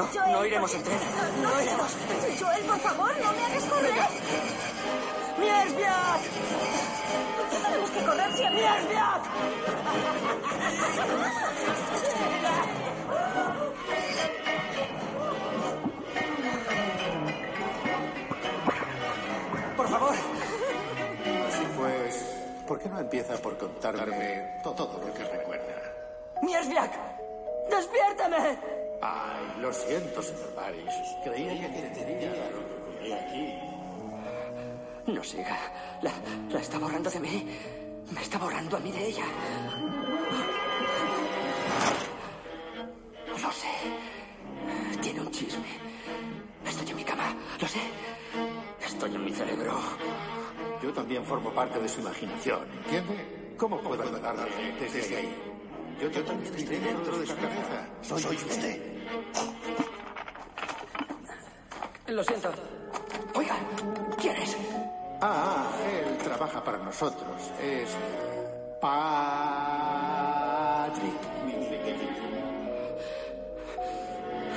[0.00, 0.98] No, no, Joel, no iremos ¿por en tren.
[1.42, 1.96] No, No iremos.
[2.40, 4.08] Joel, por favor, no me hagas correr.
[5.38, 6.20] ¡Miersbiak!
[7.36, 8.60] ¿Por qué tenemos que correr siempre?
[8.62, 9.22] ¡Miersbiak!
[19.76, 20.14] Por favor.
[21.48, 22.24] Así pues,
[22.66, 25.74] ¿por qué no empieza por contarme to- todo lo que recuerda?
[26.42, 26.92] ¡Miersbiak!
[27.70, 28.79] ¡Despiértame!
[29.02, 31.24] Ay, lo siento, señor Malish.
[31.24, 33.54] Creía que entendería lo que ocurría aquí.
[35.06, 35.58] No siga.
[36.02, 36.12] La,
[36.50, 37.46] la está borrando de mí.
[38.10, 39.24] Me está borrando a mí de ella.
[43.42, 43.68] Lo sé.
[45.00, 45.64] Tiene un chisme.
[46.66, 47.34] Estoy en mi cama.
[47.60, 47.80] Lo sé.
[48.84, 49.78] Estoy en mi cerebro.
[50.82, 53.54] Yo también formo parte de su imaginación, ¿entiende?
[53.56, 55.49] ¿Cómo puedo ayudarle desde ahí?
[56.00, 57.86] Yo también estoy dentro de su cabeza.
[58.02, 58.80] Soy usted.
[62.08, 62.50] Lo siento.
[63.34, 63.54] Oiga,
[64.18, 64.56] ¿quién es?
[65.20, 67.50] Ah, él trabaja para nosotros.
[67.62, 67.90] Es.
[68.80, 69.20] Patrick.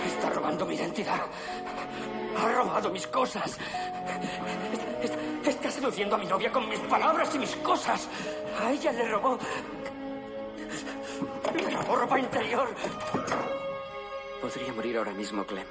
[0.08, 1.22] Está robando mi identidad.
[2.38, 3.58] Ha robado mis cosas.
[5.02, 8.08] Está, está- está seduciendo a mi novia con mis palabras y mis cosas.
[8.62, 9.38] A ella le robó.
[11.74, 12.69] Robó ropa interior.
[14.41, 15.67] Podría morir ahora mismo, Clem.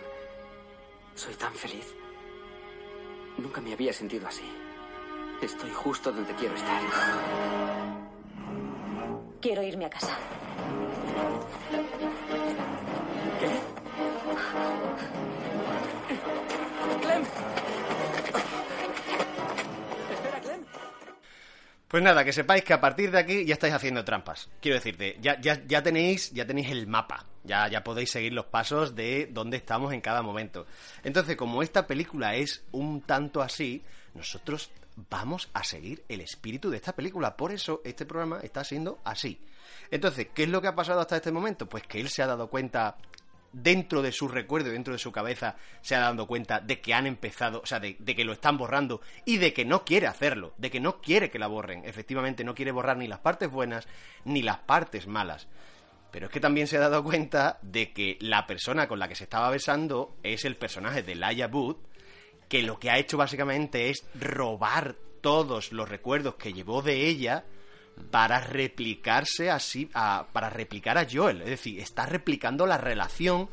[1.15, 1.95] Soy tan feliz.
[3.39, 4.45] Nunca me había sentido así.
[5.41, 6.81] Estoy justo donde quiero estar.
[9.41, 10.17] Quiero irme a casa.
[13.41, 13.73] ¿Qué?
[21.93, 24.49] Pues nada, que sepáis que a partir de aquí ya estáis haciendo trampas.
[24.63, 27.27] Quiero decirte, ya, ya, tenéis, ya tenéis el mapa.
[27.45, 30.67] Ya, ya podéis seguir los pasos de dónde estamos en cada momento.
[31.05, 33.83] Entonces, como esta película es un tanto así,
[34.15, 34.71] nosotros
[35.11, 37.37] vamos a seguir el espíritu de esta película.
[37.37, 39.39] Por eso este programa está siendo así.
[39.91, 41.69] Entonces, ¿qué es lo que ha pasado hasta este momento?
[41.69, 42.97] Pues que él se ha dado cuenta
[43.53, 47.07] dentro de su recuerdo, dentro de su cabeza, se ha dado cuenta de que han
[47.07, 50.55] empezado, o sea, de, de que lo están borrando y de que no quiere hacerlo,
[50.59, 51.85] de que no quiere que la borren.
[51.85, 53.87] Efectivamente, no quiere borrar ni las partes buenas
[54.25, 55.49] ni las partes malas.
[56.11, 59.15] Pero es que también se ha dado cuenta de que la persona con la que
[59.15, 61.79] se estaba besando es el personaje de Laia Booth,
[62.49, 67.45] que lo que ha hecho básicamente es robar todos los recuerdos que llevó de ella
[68.11, 71.43] para replicarse así, para replicar a Joel.
[71.43, 73.49] Es decir, está replicando la relación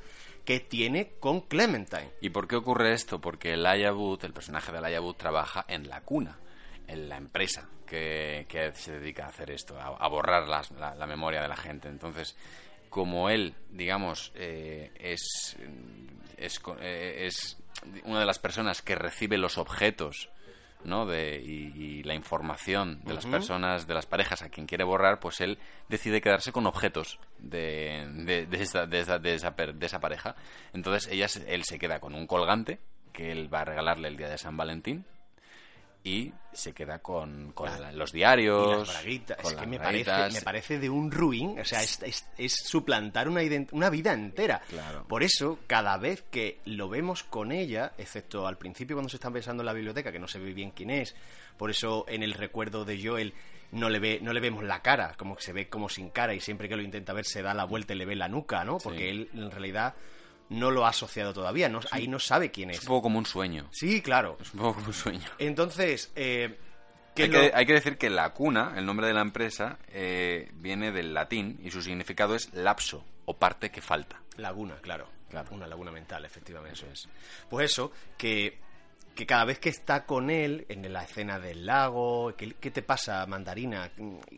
[0.45, 2.11] que tiene con Clementine.
[2.21, 3.21] ¿Y por qué ocurre esto?
[3.21, 6.39] Porque Elijah Wood, el personaje de Elijah Wood, trabaja en la cuna,
[6.87, 11.47] en la empresa que, que se dedica a hacer esto, a, borrar la, memoria de
[11.47, 11.87] la gente.
[11.87, 12.35] Entonces,
[12.89, 15.55] como él, digamos, eh, es,
[16.37, 17.57] es, eh, es
[18.05, 20.29] una de las personas que recibe los objetos
[20.83, 21.05] ¿no?
[21.05, 25.19] de, y, y la información de las personas, de las parejas a quien quiere borrar,
[25.19, 30.35] pues él decide quedarse con objetos de, de, de esa, de, esa, pareja.
[30.73, 32.79] Entonces ella, él se queda con un colgante
[33.11, 35.05] que él va a regalarle el día de San Valentín
[36.03, 38.67] y se queda con, con la- los diarios.
[38.67, 39.37] Y las braguitas.
[39.37, 41.59] con Es que me parece, me parece de un ruin.
[41.59, 43.41] O sea, es, es- es suplantar una,
[43.89, 44.61] vida entera.
[44.69, 45.05] Claro.
[45.07, 49.33] Por eso, cada vez que lo vemos con ella, excepto al principio cuando se están
[49.33, 51.15] besando en la biblioteca, que no se ve bien quién es,
[51.57, 53.33] por eso en el recuerdo de Joel
[53.71, 56.33] no le, ve, no le vemos la cara, como que se ve como sin cara
[56.33, 58.63] y siempre que lo intenta ver se da la vuelta y le ve la nuca,
[58.63, 58.77] ¿no?
[58.79, 59.07] Porque Sí.
[59.09, 59.93] él en realidad
[60.49, 62.83] no lo ha asociado todavía, no, ahí no sabe quién Es es.
[62.83, 63.67] un poco como un sueño.
[63.71, 64.37] Sí, claro.
[64.41, 65.27] Es un poco como un sueño.
[65.37, 66.57] Entonces, eh,
[67.15, 69.77] ¿qué Hay lo- que, hay que decir que la cuna, el nombre de la empresa,
[69.89, 74.21] eh, viene del latín y su significado es lapso o parte que falta.
[74.37, 75.07] Laguna, claro.
[75.29, 75.49] Claro.
[75.51, 76.73] Una laguna mental, efectivamente.
[76.79, 77.07] Eso es.
[77.47, 78.57] Pues eso, que,
[79.13, 82.81] que cada vez que está con él, en la escena del lago, ¿qué, qué te
[82.81, 83.91] pasa, mandarina?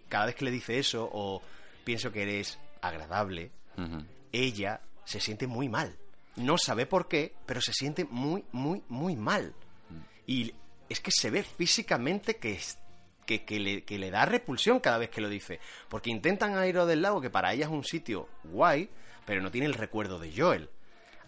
[0.09, 1.41] Cada vez que le dice eso, o
[1.85, 3.51] pienso que eres agradable,
[4.33, 5.97] ella se siente muy mal.
[6.35, 9.53] No sabe por qué, pero se siente muy, muy, muy mal.
[10.25, 10.53] Y
[10.89, 12.77] es que se ve físicamente que, es-
[13.25, 15.59] que, que le, que le da repulsión cada vez que lo dice.
[15.89, 18.89] Porque intentan a Airo del Lago, que para ella es un sitio guay,
[19.25, 20.69] pero no tiene el recuerdo de Joel.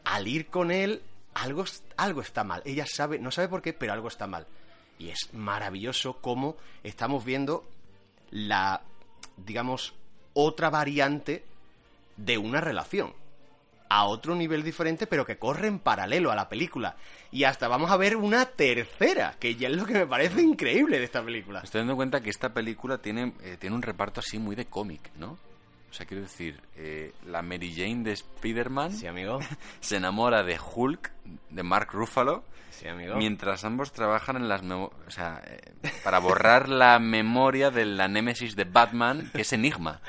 [0.06, 1.02] Al ir con él,
[1.34, 1.66] algo,
[1.98, 2.62] algo está mal.
[2.66, 4.48] Ella sabe, no sabe por qué, pero algo está mal.
[5.00, 7.70] Y es maravilloso cómo estamos viendo
[8.32, 8.82] la,
[9.38, 9.94] digamos,
[10.34, 11.44] otra variante
[12.18, 13.14] de una relación
[13.90, 16.96] a otro nivel diferente, pero que corre en paralelo a la película.
[17.32, 21.00] Y hasta vamos a ver una tercera, que ya es lo que me parece increíble
[21.00, 21.62] de esta película.
[21.64, 25.12] Estoy dando cuenta que esta película tiene, eh, tiene un reparto así muy de cómic,
[25.18, 25.38] ¿no?
[25.94, 29.40] O sea, quiero decir, eh, la Mary Jane de Spider-Man Sí, amigo.
[29.80, 31.12] se enamora de Hulk,
[31.52, 32.44] de Mark Ruffalo,
[32.84, 33.16] Sí, amigo.
[33.16, 35.72] mientras ambos trabajan en las o sea, eh,
[36.04, 40.02] para borrar la memoria de la némesis de Batman, que es Enigma.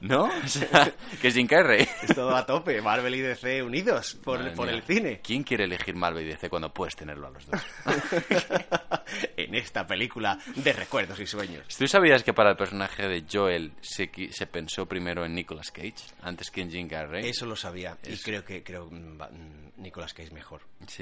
[0.00, 0.24] ¿No?
[0.24, 1.86] O sea, que es Jim Carrey.
[2.02, 2.80] Es todo a tope.
[2.80, 4.76] Marvel y DC unidos por, Madre por mía.
[4.76, 5.20] el cine.
[5.22, 7.60] ¿Quién quiere elegir Marvel y DC cuando puedes tenerlo a los dos?
[9.36, 11.66] en esta película de recuerdos y sueños.
[11.76, 14.06] ¿Tú sabías que para el personaje de Joel se,
[14.46, 17.28] pensó primero en Nicolas Cage antes que en Jim Carrey?
[17.28, 17.96] Eso lo sabía.
[18.06, 20.62] Y creo que creo mm, mm, Nicolas Cage mejor.
[20.86, 20.99] Sí.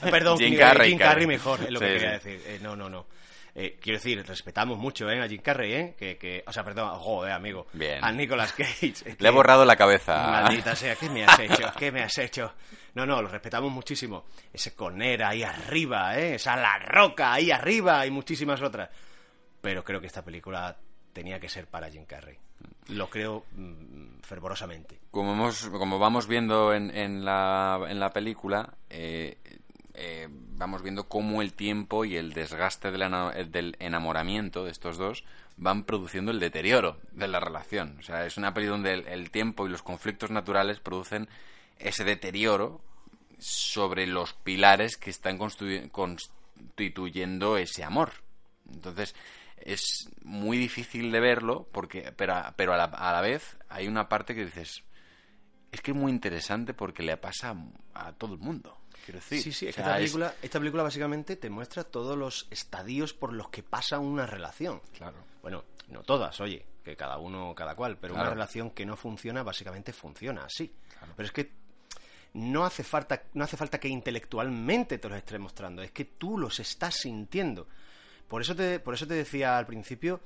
[0.00, 1.26] Perdón, Jim Carrey, Jim Carrey.
[1.26, 2.30] Mejor, es lo Sí, que quería sí.
[2.30, 2.42] decir.
[2.46, 3.06] Eh, no, no, no.
[3.56, 5.22] Eh, quiero decir, respetamos mucho ¿eh?
[5.22, 5.94] a Jim Carrey, ¿eh?
[5.96, 7.68] Que, que, o sea, perdón, joder, amigo.
[7.72, 8.04] Bien.
[8.04, 8.94] A Nicolas Cage.
[9.18, 10.26] Le he borrado la cabeza.
[10.28, 11.72] Maldita sea, ¿qué me has hecho?
[11.78, 12.52] ¿Qué me has hecho?
[12.94, 14.24] No, no, lo respetamos muchísimo.
[14.52, 16.34] Ese Conera ahí arriba, ¿eh?
[16.34, 18.88] Esa La Roca ahí arriba y muchísimas otras.
[19.60, 20.76] Pero creo que esta película
[21.12, 22.36] tenía que ser para Jim Carrey.
[22.88, 25.00] Lo creo mm, fervorosamente.
[25.10, 29.38] Como, hemos, como vamos viendo en, la, en la película, eh,
[29.94, 34.98] eh, vamos viendo cómo el tiempo y el desgaste del, ena- del enamoramiento de estos
[34.98, 35.24] dos
[35.56, 37.96] van produciendo el deterioro de la relación.
[38.00, 41.28] O sea, es una peli donde el, el tiempo y los conflictos naturales producen
[41.78, 42.80] ese deterioro
[43.38, 48.12] sobre los pilares que están constitu- constituyendo ese amor.
[48.72, 49.14] Entonces,
[49.56, 54.08] es muy difícil de verlo, porque, pero, pero a, la, a la vez hay una
[54.08, 54.82] parte que dices,
[55.72, 57.56] es que es muy interesante porque le pasa
[57.94, 58.76] a, todo el mundo.
[59.04, 62.46] Quiero decir, Sí, sí, O que esta película, esta película básicamente te muestra todos los
[62.50, 64.80] estadios por los que pasa una relación.
[64.96, 65.16] Claro.
[65.42, 68.28] Bueno, no todas, oye, que cada uno, cada cual, pero Claro.
[68.28, 70.72] una relación que no funciona, básicamente funciona así.
[71.16, 71.52] Pero es que
[72.34, 76.38] no hace falta, no hace falta que intelectualmente te los estés mostrando, es que tú
[76.38, 77.68] los estás sintiendo.
[78.34, 80.18] Por eso te, por eso te decía al principio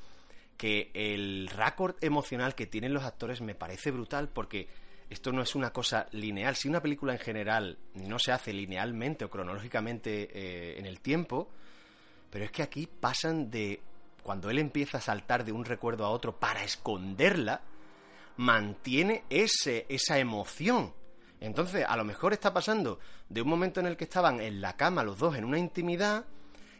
[0.56, 4.66] que el récord emocional que tienen los actores me parece brutal porque
[5.11, 6.56] esto no es una cosa lineal.
[6.56, 11.50] Si una película en general no se hace linealmente o cronológicamente eh, en el tiempo,
[12.30, 13.82] pero es que aquí pasan de
[14.22, 17.61] cuando él empieza a saltar de un recuerdo a otro para esconderla,
[18.38, 20.94] mantiene ese, esa emoción.
[21.40, 24.78] Entonces, a lo mejor está pasando de un momento en el que estaban en la
[24.78, 26.24] cama los dos en una intimidad,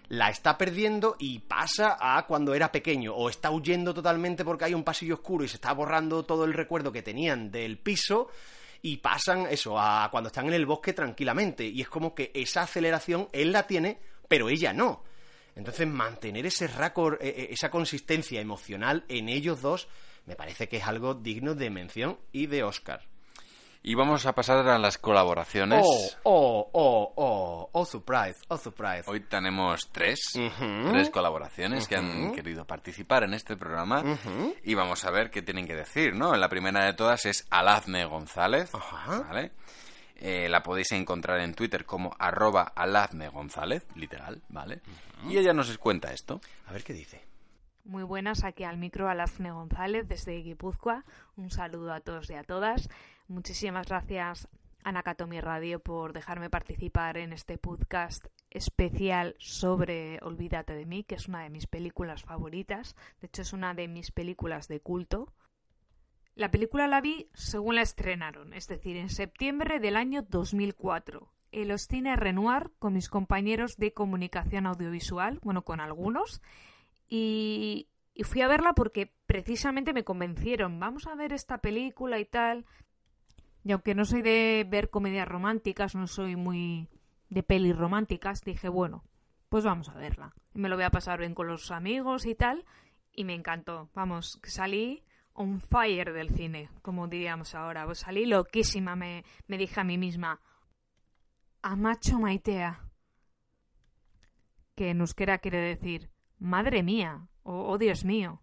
[0.09, 4.75] la está perdiendo y pasa a cuando era pequeño, o está huyendo totalmente porque hay
[4.75, 8.29] un pasillo oscuro y se está borrando todo el recuerdo que tenían del piso,
[8.81, 12.63] y pasan eso a cuando están en el bosque tranquilamente, y es como que esa
[12.63, 13.99] aceleración él la tiene,
[14.29, 15.03] pero ella no.
[15.57, 19.89] Entonces, mantener ese récord, eh, eh, esa consistencia emocional en ellos dos,
[20.25, 23.03] me parece que es algo digno de mención y de Oscar.
[23.83, 25.85] Y vamos a pasar a las colaboraciones.
[25.85, 29.05] Oh, oh, oh, oh, oh, surprise, oh, surprise.
[29.07, 34.03] Hoy tenemos tres, tres colaboraciones que han querido participar en este programa
[34.65, 36.35] y vamos a ver qué tienen que decir, ¿no?
[36.35, 39.21] La primera de todas es Alazne González, Ajá.
[39.21, 39.53] ¿vale?
[40.21, 44.81] Eh, la podéis encontrar en Twitter como arroba Alazne González, literal, ¿vale?
[45.29, 46.41] Y ella nos cuenta esto.
[46.67, 47.23] A ver qué dice.
[47.85, 51.05] Muy buenas, aquí al micro Alazne González desde Guipúzcoa.
[51.37, 52.91] Un saludo a todos y a todas.
[53.29, 54.49] Muchísimas gracias
[54.83, 61.17] a Nakatomi Radio por dejarme participar en este podcast especial sobre Olvídate de mí, que
[61.17, 62.97] es una de mis películas favoritas.
[63.21, 65.31] De hecho, es una de mis películas de culto.
[66.37, 71.69] La película la vi según la estrenaron, es decir, en septiembre del año 2004, en
[71.69, 76.41] los cines Renoir con mis compañeros de comunicación audiovisual, bueno, con algunos,
[77.07, 82.25] y, y fui a verla porque precisamente me convencieron, vamos a ver esta película y
[82.25, 82.65] tal.
[83.69, 86.89] Y aunque no soy de ver comedias románticas, no soy muy
[87.29, 89.05] de pelis románticas, dije, bueno,
[89.51, 90.35] pues vamos a verla.
[90.55, 92.65] Me lo voy a pasar bien con los amigos y tal.
[93.13, 93.91] Y me encantó.
[93.95, 95.05] Vamos, salí
[95.35, 97.85] on fire del cine, como diríamos ahora.
[97.85, 100.41] Pues salí loquísima, me, me dije a mí misma.
[101.61, 102.89] Amacho maitea.
[104.77, 108.41] Que en euskera quiere decir, madre mía, o oh Dios mío.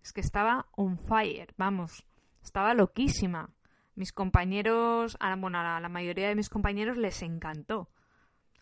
[0.00, 2.06] Es que estaba on fire, vamos,
[2.40, 3.52] estaba loquísima.
[3.94, 7.90] Mis compañeros, a, bueno, a la mayoría de mis compañeros les encantó.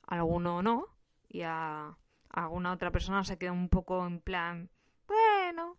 [0.06, 0.86] A alguno no,
[1.28, 1.96] y a, a
[2.30, 4.70] alguna otra persona se quedó un poco en plan,
[5.06, 5.76] bueno.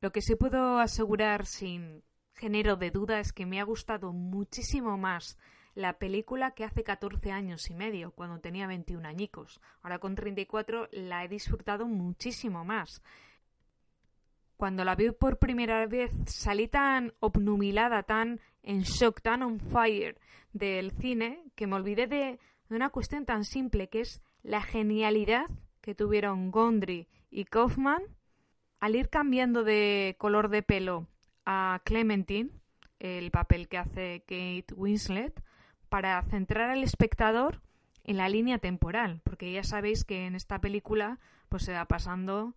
[0.00, 2.02] Lo que sí puedo asegurar sin
[2.34, 5.38] género de duda es que me ha gustado muchísimo más
[5.74, 9.60] la película que hace 14 años y medio, cuando tenía 21 añicos.
[9.82, 13.02] Ahora con 34 la he disfrutado muchísimo más.
[14.64, 20.18] Cuando la vi por primera vez salí tan obnubilada, tan en shock, tan on fire
[20.54, 22.38] del cine, que me olvidé de,
[22.70, 25.50] de una cuestión tan simple que es la genialidad
[25.82, 28.04] que tuvieron Gondry y Kaufman
[28.80, 31.08] al ir cambiando de color de pelo
[31.44, 32.48] a Clementine,
[33.00, 35.42] el papel que hace Kate Winslet,
[35.90, 37.60] para centrar al espectador
[38.02, 41.18] en la línea temporal, porque ya sabéis que en esta película
[41.50, 42.54] pues se va pasando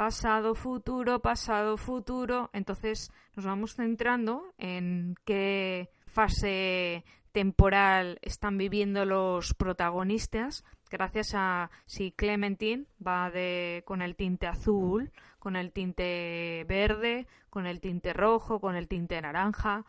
[0.00, 9.52] pasado, futuro, pasado, futuro, entonces nos vamos centrando en qué fase temporal están viviendo los
[9.52, 17.26] protagonistas gracias a si Clementine va de con el tinte azul, con el tinte verde,
[17.50, 19.84] con el tinte rojo, con el tinte naranja.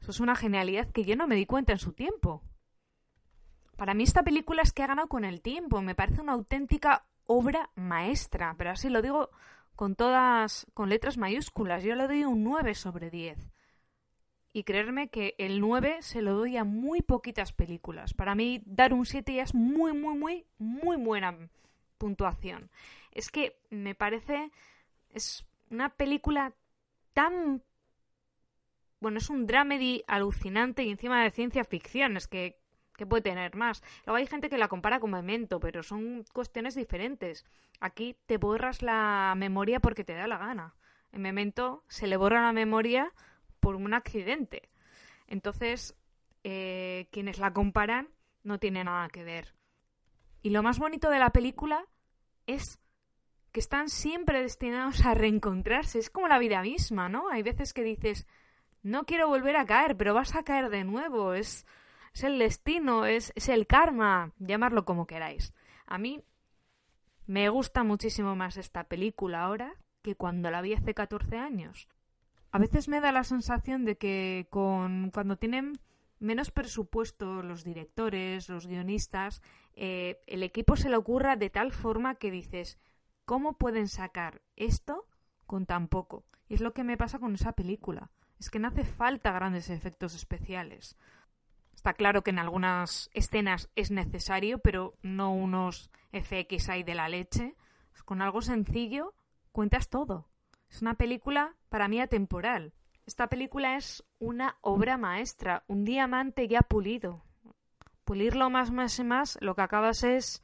[0.00, 2.42] Eso es una genialidad que yo no me di cuenta en su tiempo.
[3.76, 7.06] Para mí esta película es que ha ganado con el tiempo, me parece una auténtica
[7.26, 9.30] obra maestra, pero así lo digo
[9.76, 11.82] con todas, con letras mayúsculas.
[11.82, 13.50] Yo le doy un 9 sobre 10.
[14.52, 18.14] Y creerme que el 9 se lo doy a muy poquitas películas.
[18.14, 21.36] Para mí, dar un 7 ya es muy, muy, muy, muy buena
[21.98, 22.70] puntuación.
[23.10, 24.52] Es que me parece.
[25.10, 26.54] Es una película
[27.12, 27.64] tan.
[29.00, 32.16] Bueno, es un dramedy alucinante y encima de ciencia ficción.
[32.16, 32.60] Es que
[32.96, 33.82] que puede tener más.
[34.06, 37.44] Luego hay gente que la compara con Memento, pero son cuestiones diferentes.
[37.80, 40.74] Aquí te borras la memoria porque te da la gana.
[41.12, 43.12] En Memento se le borra la memoria
[43.60, 44.68] por un accidente.
[45.26, 45.96] Entonces,
[46.44, 48.08] eh, quienes la comparan
[48.42, 49.54] no tiene nada que ver.
[50.42, 51.86] Y lo más bonito de la película
[52.46, 52.78] es
[53.52, 55.98] que están siempre destinados a reencontrarse.
[55.98, 57.30] Es como la vida misma, ¿no?
[57.30, 58.26] Hay veces que dices,
[58.82, 61.32] no quiero volver a caer, pero vas a caer de nuevo.
[61.32, 61.64] Es,
[62.14, 65.52] es el destino, es, es el karma, llamarlo como queráis.
[65.86, 66.22] A mí
[67.26, 71.88] me gusta muchísimo más esta película ahora que cuando la vi hace 14 años.
[72.52, 75.72] A veces me da la sensación de que con cuando tienen
[76.20, 79.42] menos presupuesto los directores, los guionistas,
[79.74, 82.78] eh, el equipo se le ocurra de tal forma que dices,
[83.24, 85.08] ¿cómo pueden sacar esto
[85.46, 86.24] con tan poco?
[86.48, 88.12] Y es lo que me pasa con esa película.
[88.38, 90.96] Es que no hace falta grandes efectos especiales.
[91.84, 97.10] Está claro que en algunas escenas es necesario, pero no unos FX ahí de la
[97.10, 97.56] leche.
[98.06, 99.12] Con algo sencillo
[99.52, 100.26] cuentas todo.
[100.70, 102.72] Es una película para mí atemporal.
[103.04, 107.22] Esta película es una obra maestra, un diamante ya pulido.
[108.04, 110.42] Pulirlo más, más y más, lo que acabas es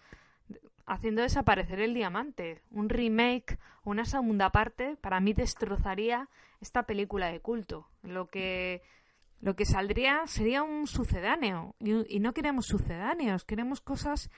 [0.85, 2.61] haciendo desaparecer el diamante.
[2.71, 6.29] Un remake una segunda parte para mí destrozaría
[6.61, 7.89] esta película de culto.
[8.03, 8.83] Lo que
[9.41, 11.75] lo que saldría sería un sucedáneo.
[11.81, 14.31] Y, no queremos sucedáneos, queremos cosas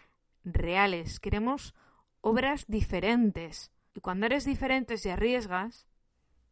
[0.44, 1.74] reales, queremos
[2.20, 3.72] obras diferentes.
[3.94, 5.88] Y cuando eres diferentes y arriesgas,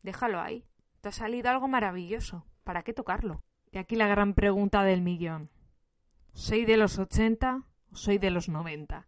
[0.02, 0.64] déjalo ahí.
[1.00, 2.44] Te ha salido algo maravilloso.
[2.64, 3.42] ¿Para qué tocarlo?
[3.70, 5.50] Y aquí la gran pregunta del millón.
[6.32, 9.06] ¿Soy de los 80 o soy de los 90?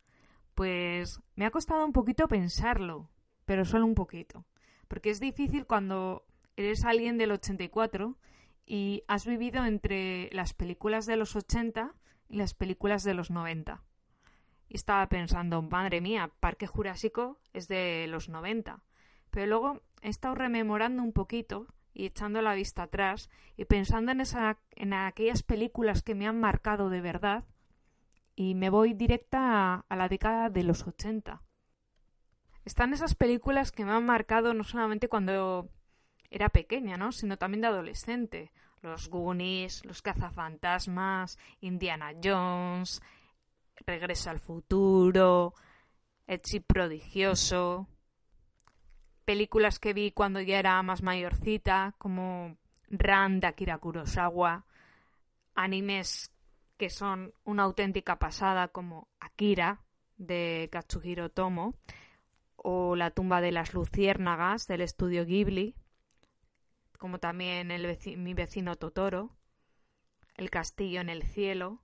[0.54, 3.10] Pues me ha costado un poquito pensarlo,
[3.44, 4.44] pero solo un poquito.
[4.86, 6.24] Porque es difícil cuando
[6.56, 8.16] eres alguien del 84
[8.66, 11.94] y has vivido entre las películas de los 80
[12.28, 13.82] y las películas de los 90.
[14.68, 18.82] Y estaba pensando, madre mía, Parque Jurásico es de los 90.
[19.30, 24.20] Pero luego he estado rememorando un poquito y echando la vista atrás y pensando en,
[24.20, 27.44] esa, en aquellas películas que me han marcado de verdad
[28.34, 31.42] y me voy directa a, a la década de los 80.
[32.64, 35.68] Están esas películas que me han marcado no solamente cuando
[36.32, 37.12] era pequeña, ¿no?
[37.12, 38.50] Sino también de adolescente.
[38.80, 43.00] Los Goonies, Los cazafantasmas, Indiana Jones,
[43.86, 45.54] Regreso al futuro,
[46.42, 47.86] chip prodigioso.
[49.24, 52.56] Películas que vi cuando ya era más mayorcita, como
[52.88, 54.64] Ran de Akira Kurosawa.
[55.54, 56.32] Animes
[56.76, 59.82] que son una auténtica pasada, como Akira
[60.16, 61.74] de Katsuhiro Tomo.
[62.56, 65.74] O La tumba de las luciérnagas del estudio Ghibli
[67.02, 67.66] como también
[68.22, 69.32] mi vecino Totoro,
[70.36, 71.80] El castillo en el cielo,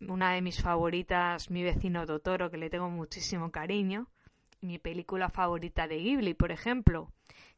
[0.00, 4.08] una de mis favoritas, Mi vecino Totoro, que le tengo muchísimo cariño,
[4.62, 7.12] mi película favorita de Ghibli, por ejemplo,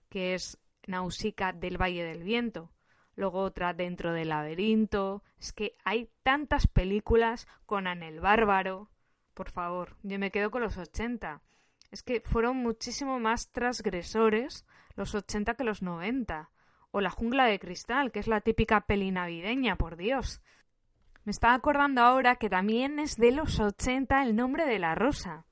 [0.09, 0.59] que es
[0.89, 2.73] Nausicaa del Valle del Viento.
[3.15, 5.23] Luego otra Dentro del laberinto.
[5.39, 8.91] Es que hay tantas películas con el Bárbaro.
[9.35, 11.43] Por favor, yo me quedo con los 80.
[11.93, 16.51] Es que fueron muchísimo más transgresores los 80 que los 90.
[16.91, 20.41] O La jungla de cristal, que es la típica peli navideña, por Dios.
[21.25, 25.47] Me estaba acordando ahora que también es de los 80 el nombre de la rosa.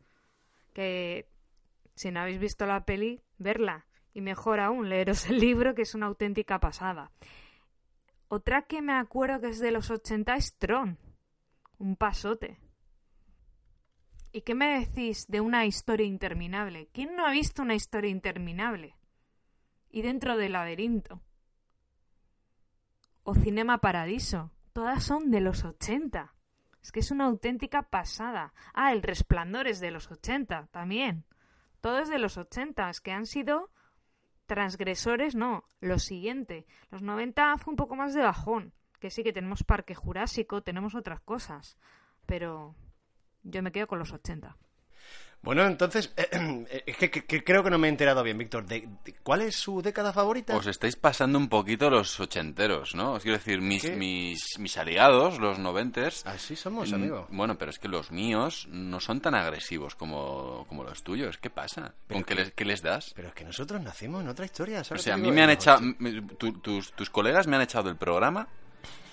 [0.72, 1.28] Que
[1.94, 3.86] si no habéis visto la peli, verla.
[4.14, 7.10] Y mejor aún, leeros el libro, que es una auténtica pasada.
[8.28, 10.98] Otra que me acuerdo que es de los 80 es Tron.
[11.78, 12.58] Un pasote.
[14.30, 16.88] ¿Y qué me decís de una historia interminable?
[16.92, 18.94] ¿Quién no ha visto una historia interminable?
[19.92, 21.20] Y dentro del laberinto.
[23.22, 24.50] O Cinema Paradiso.
[24.72, 26.34] Todas son de los 80.
[26.82, 28.54] Es que es una auténtica pasada.
[28.74, 31.24] Ah, El Resplandor es de los 80 también.
[31.80, 32.90] Todo de los 80.
[32.90, 33.70] Es que han sido
[34.46, 35.68] transgresores, no.
[35.80, 36.66] Lo siguiente.
[36.90, 38.72] Los 90 fue un poco más de bajón.
[38.98, 41.76] Que sí que tenemos Parque Jurásico, tenemos otras cosas.
[42.24, 42.74] Pero
[43.42, 44.56] yo me quedo con los 80.
[45.42, 46.12] Bueno, entonces,
[46.86, 47.10] es que,
[47.42, 48.64] creo que no me he enterado bien, Víctor.
[48.64, 50.54] De, de- ¿Cuál es su década favorita?
[50.56, 53.14] Os estáis pasando un poquito los ochenteros, ¿no?
[53.14, 56.24] Os quiero decir, mis, mis, mis aliados, los noventers...
[56.26, 57.26] Así somos, mm, amigo.
[57.30, 61.38] Bueno, pero es que los míos no son tan agresivos como, como los tuyos.
[61.38, 61.92] ¿Qué pasa?
[62.06, 63.12] Pero ¿Con qué les, qué les das?
[63.16, 65.02] Pero es que nosotros nacimos en otra historia, O ¿sabes?
[65.02, 65.80] sea, a mí me han echado...
[66.38, 68.46] tu- tus, tus colegas me han echado del programa,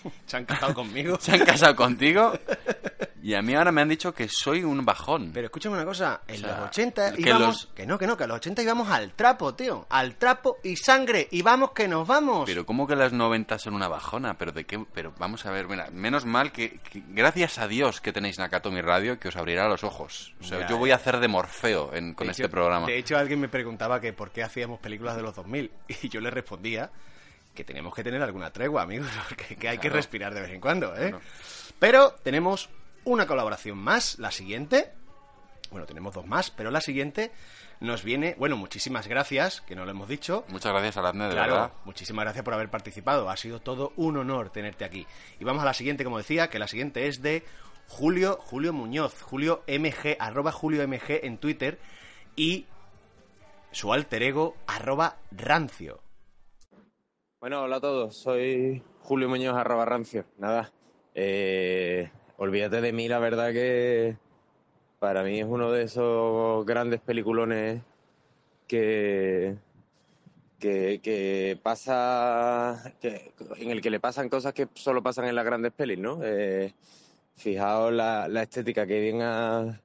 [0.28, 1.18] Se han casado conmigo.
[1.20, 2.32] se han casado contigo
[3.30, 5.32] y a mí ahora me han dicho que soy un bajón.
[5.34, 7.48] Pero escúchame una cosa, en O sea, los 80 que íbamos...
[7.48, 9.86] los- Que no, que no, que a los 80 íbamos al trapo, tío.
[9.90, 11.28] Al trapo y sangre.
[11.32, 12.44] Y vamos que nos vamos.
[12.46, 14.38] Pero ¿cómo que las 90 son una bajona?
[14.38, 18.02] Pero de qué, pero vamos a ver, mira, menos mal que, que- gracias a Dios
[18.02, 20.34] que tenéis Nakatomi Radio que os abrirá los ojos.
[20.42, 22.88] O sea, Ya, yo voy a hacer de Morfeo en- con De este hecho- programa.
[22.88, 26.20] De hecho, alguien me preguntaba que por qué hacíamos películas de los 2000 y yo
[26.22, 26.90] le respondía
[27.54, 29.08] que tenemos que tener alguna tregua, amigos,
[29.60, 31.14] que hay que respirar de vez en cuando, ¿eh?
[31.80, 32.70] Pero tenemos
[33.06, 34.92] una colaboración más, la siguiente.
[35.72, 37.32] Bueno, tenemos dos más, pero la siguiente
[37.80, 40.44] nos viene, bueno, muchísimas gracias, que no lo hemos dicho.
[40.50, 41.72] Muchas gracias a de Claro, verdad.
[41.86, 43.30] muchísimas gracias por haber participado.
[43.30, 45.06] Ha sido todo un honor tenerte aquí.
[45.40, 47.44] Y vamos a la siguiente, como decía, que la siguiente es de
[47.88, 51.80] Julio, Julio Muñoz, Julio MG, arroba Julio MG en Twitter
[52.36, 52.66] y
[53.72, 56.02] su alter ego, arroba Rancio.
[57.40, 58.18] Bueno, hola a todos.
[58.18, 60.26] Soy Julio Muñoz arroba rancio.
[60.38, 60.72] Nada,
[61.16, 64.18] eh, olvídate de mí, la verdad que
[65.00, 67.82] para mí es uno de esos grandes peliculones
[68.66, 69.58] que,
[70.58, 75.74] que, pasa, que, en el que le pasan cosas que solo pasan en las grandes
[75.74, 76.20] pelis, ¿no?
[76.24, 76.74] Eh,
[77.36, 79.82] fijaos la, la estética que bien ha,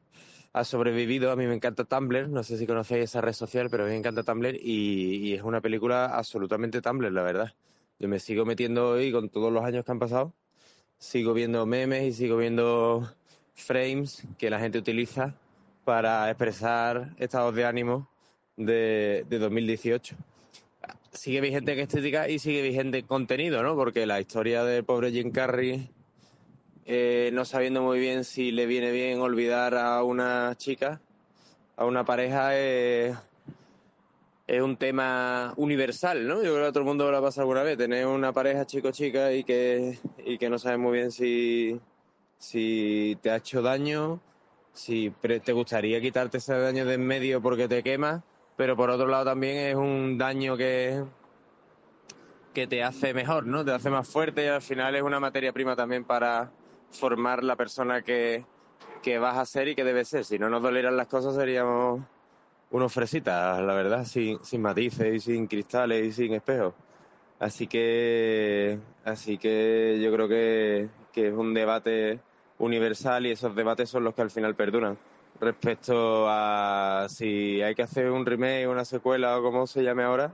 [0.52, 1.32] ha sobrevivido.
[1.32, 3.92] A mí me encanta Tumblr, no sé si conocéis esa red social, pero a mí
[3.92, 7.54] me encanta Tumblr y, y es una película absolutamente Tumblr, la verdad.
[7.98, 10.34] Yo me sigo metiendo hoy con todos los años que han pasado.
[11.04, 13.14] Sigo viendo memes y sigo viendo
[13.54, 15.34] frames que la gente utiliza
[15.84, 18.08] para expresar estados de ánimo
[18.56, 20.16] de, de 2018.
[21.12, 23.76] Sigue vigente en estética y sigue vigente en contenido, ¿no?
[23.76, 25.90] Porque la historia del pobre Jim Carrey
[26.86, 31.02] eh, no sabiendo muy bien si le viene bien olvidar a una chica,
[31.76, 33.14] a una pareja, eh,
[34.46, 36.36] es un tema universal, ¿no?
[36.36, 38.66] Yo creo que a todo el mundo lo ha pasado alguna vez, tener una pareja
[38.66, 41.80] chico-chica y que, y que no sabes muy bien si,
[42.38, 44.20] si te ha hecho daño,
[44.72, 48.22] si te gustaría quitarte ese daño de en medio porque te quema,
[48.56, 51.02] pero por otro lado también es un daño que,
[52.52, 53.64] que te hace mejor, ¿no?
[53.64, 56.52] Te hace más fuerte y al final es una materia prima también para
[56.90, 58.44] formar la persona que,
[59.02, 60.24] que vas a ser y que debes ser.
[60.26, 62.02] Si no nos dolieran las cosas seríamos
[62.70, 66.74] unos fresitas, la verdad, sin, sin matices y sin cristales y sin espejos.
[67.38, 72.20] Así que, así que yo creo que, que es un debate
[72.58, 74.96] universal y esos debates son los que al final perduran.
[75.40, 80.32] Respecto a si hay que hacer un remake, una secuela o como se llame ahora,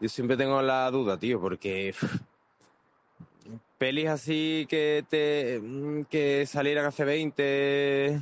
[0.00, 1.94] yo siempre tengo la duda, tío, porque
[3.78, 5.62] pelis así que te
[6.10, 8.20] que salieran hace 20,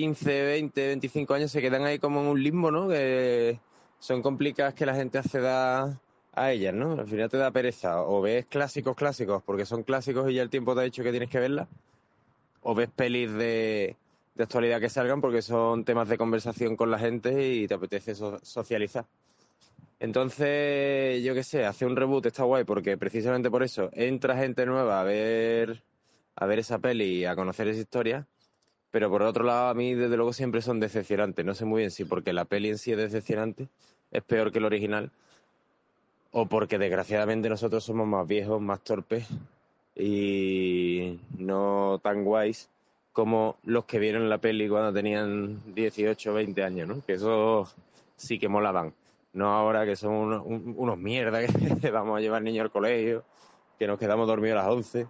[0.00, 2.88] 15, 20, 25 años se quedan ahí como en un limbo, ¿no?
[2.88, 3.60] Que
[4.00, 6.00] son complicadas que la gente acceda
[6.32, 6.94] a ellas, ¿no?
[6.94, 8.02] Al final te da pereza.
[8.02, 11.12] O ves clásicos clásicos porque son clásicos y ya el tiempo te ha dicho que
[11.12, 11.68] tienes que verlas.
[12.62, 13.96] O ves pelis de,
[14.34, 18.14] de actualidad que salgan porque son temas de conversación con la gente y te apetece
[18.16, 19.06] so- socializar.
[20.00, 24.66] Entonces, yo qué sé, hacer un reboot está guay porque precisamente por eso entra gente
[24.66, 25.84] nueva a ver,
[26.36, 28.26] a ver esa peli y a conocer esa historia.
[28.94, 31.44] Pero por otro lado, a mí desde luego siempre son decepcionantes.
[31.44, 33.66] No sé muy bien si porque la peli en sí es decepcionante,
[34.12, 35.10] es peor que el original,
[36.30, 39.26] o porque desgraciadamente nosotros somos más viejos, más torpes
[39.96, 42.70] y no tan guays
[43.12, 47.02] como los que vieron la peli cuando tenían 18 o 20 años, ¿no?
[47.04, 47.68] Que eso
[48.14, 48.94] sí que molaban.
[49.32, 53.24] No ahora que son unos, un- unos mierdas que vamos a llevar niños al colegio,
[53.76, 55.08] que nos quedamos dormidos a las 11.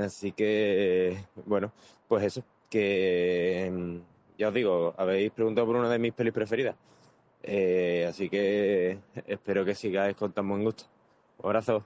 [0.00, 1.70] Así que, bueno,
[2.08, 2.42] pues eso,
[2.72, 6.74] que mm, ya os digo, habéis preguntado por una de mis pelis preferidas.
[7.42, 10.84] Eh, así que espero que sigáis con tan buen gusto.
[11.38, 11.84] Un abrazo.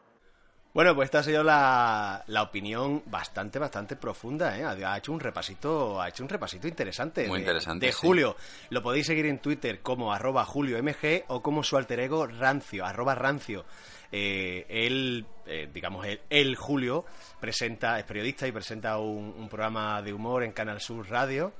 [0.76, 4.62] Bueno, pues esta ha sido la, la opinión bastante, bastante profunda, ¿eh?
[4.84, 7.26] Ha hecho un repasito, ha hecho un repasito interesante.
[7.26, 7.98] Muy de- interesante, De sí.
[8.02, 8.36] Julio.
[8.68, 13.14] Lo podéis seguir en Twitter como arroba juliomg o como su alter ego rancio, arroba
[13.14, 13.64] rancio.
[14.12, 17.06] Eh, él, eh, digamos, él, él, Julio,
[17.40, 21.54] presenta, es periodista y presenta un, un programa de humor en Canal Sur Radio.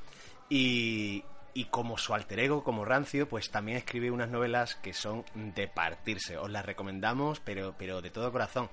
[0.51, 1.24] Y,
[1.57, 5.66] y como su alter ego, como Rancio, pues también escribe unas novelas que son de
[5.69, 6.37] partirse.
[6.37, 8.69] Os las recomendamos, pero, pero de todo corazón.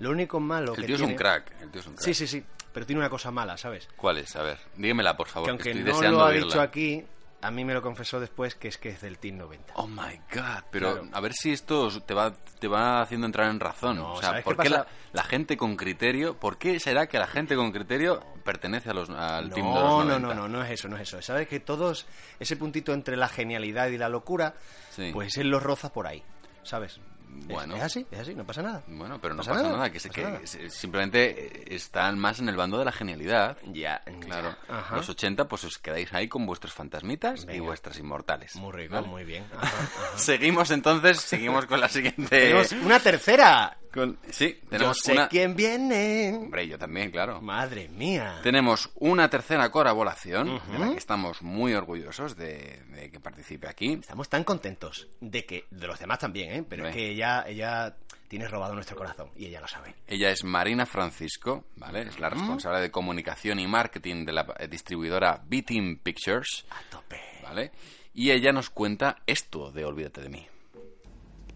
[0.00, 1.52] Lo único malo El que tío es un crack.
[1.62, 2.04] El tío es un crack.
[2.04, 2.44] Sí, sí, sí.
[2.72, 3.88] Pero tiene una cosa mala, ¿sabes?
[3.96, 4.34] ¿Cuál es?
[4.34, 5.46] A ver, dígamela, por favor.
[5.46, 6.46] que aunque estoy no deseando lo ha oírla.
[6.46, 7.04] dicho aquí,
[7.44, 9.74] a mí me lo confesó después que es que es del Team 90.
[9.76, 11.08] Oh my god, pero Claro.
[11.12, 13.96] a ver si esto te va, te va haciendo entrar en razón.
[13.96, 14.70] No, o sea, ¿sabes ¿por qué qué
[15.12, 19.10] la, gente con criterio, por qué será que la gente con criterio pertenece a los,
[19.10, 20.18] al team de los No, no, 90?
[20.20, 21.20] no, no, no es eso, no es eso.
[21.22, 22.06] Sabes que todos,
[22.40, 24.54] ese puntito entre la genialidad y la locura,
[24.90, 25.10] Sí.
[25.12, 26.22] pues él lo roza por ahí,
[26.62, 26.98] ¿sabes?
[27.46, 27.76] Bueno.
[27.76, 28.82] Es, así, es así, no pasa nada.
[28.86, 30.40] Bueno, pero no Pasa pasa, nada, nada, que, pasa que nada.
[30.70, 33.58] simplemente eh, están más en el bando de la genialidad.
[33.66, 34.56] Ya, Claro.
[34.68, 34.96] ya.
[34.96, 38.56] Los 80, pues os quedáis ahí con vuestros fantasmitas y vuestras inmortales.
[38.56, 39.08] Muy rico, ¿vale?
[39.08, 39.44] muy bien.
[39.56, 40.18] Ajá, ajá.
[40.18, 42.28] Seguimos entonces, seguimos con la siguiente.
[42.28, 43.76] Tenemos una tercera.
[43.92, 45.28] con- Sí, Yo tenemos sé una.
[45.28, 46.32] quién viene.
[46.34, 47.40] Hombre, yo también, claro.
[47.42, 48.40] Madre mía.
[48.42, 53.92] Tenemos una tercera colaboración de la que estamos muy orgullosos de, de que participe aquí.
[54.00, 56.64] Estamos tan contentos de que de los demás también, ¿eh?
[56.68, 57.96] Pero es que ella, ella
[58.28, 59.94] tiene robado nuestro corazón y ella lo sabe.
[60.06, 62.02] Ella es Marina Francisco, ¿vale?
[62.02, 67.20] Es la responsable de comunicación y marketing de la eh, distribuidora B-Team Pictures, A tope.
[67.42, 67.70] ¿vale?
[68.12, 70.46] Y ella nos cuenta esto de Olvídate de mí.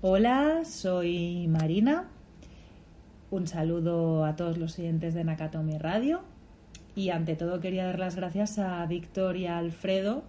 [0.00, 2.08] Hola, soy Marina.
[3.30, 6.22] Un saludo a todos los oyentes de Nakatomi Radio.
[6.94, 10.24] Y ante todo quería dar las gracias a Víctor y a Alfredo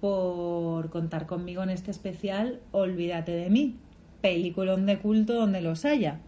[0.00, 3.78] por contar conmigo en este especial Olvídate de mí,
[4.24, 6.18] peliculón de culto donde los haya.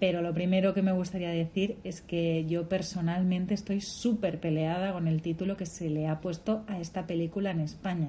[0.00, 5.06] Pero lo primero que me gustaría decir es que yo personalmente estoy súper peleada con
[5.06, 8.08] el título que se le ha puesto a esta película en España.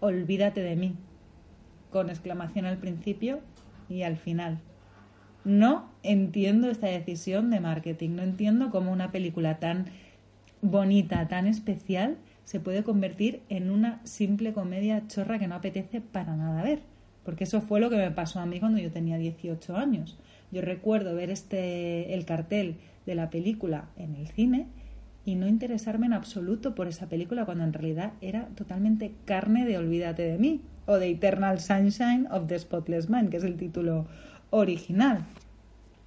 [0.00, 0.94] Olvídate de mí
[1.88, 3.40] con exclamación al principio
[3.88, 4.58] y al final.
[5.44, 9.86] No entiendo esta decisión de marketing, no entiendo cómo una película tan
[10.60, 16.36] bonita, tan especial, se puede convertir en una simple comedia chorra que no apetece para
[16.36, 16.82] nada ver.
[17.24, 20.18] Porque eso fue lo que me pasó a mí cuando yo tenía 18 años.
[20.50, 22.76] Yo recuerdo ver este el cartel
[23.06, 24.66] de la película en el cine
[25.24, 29.78] y no interesarme en absoluto por esa película cuando en realidad era totalmente carne de
[29.78, 34.06] Olvídate de mí o de Eternal Sunshine of the Spotless Mind, que es el título
[34.50, 35.24] original.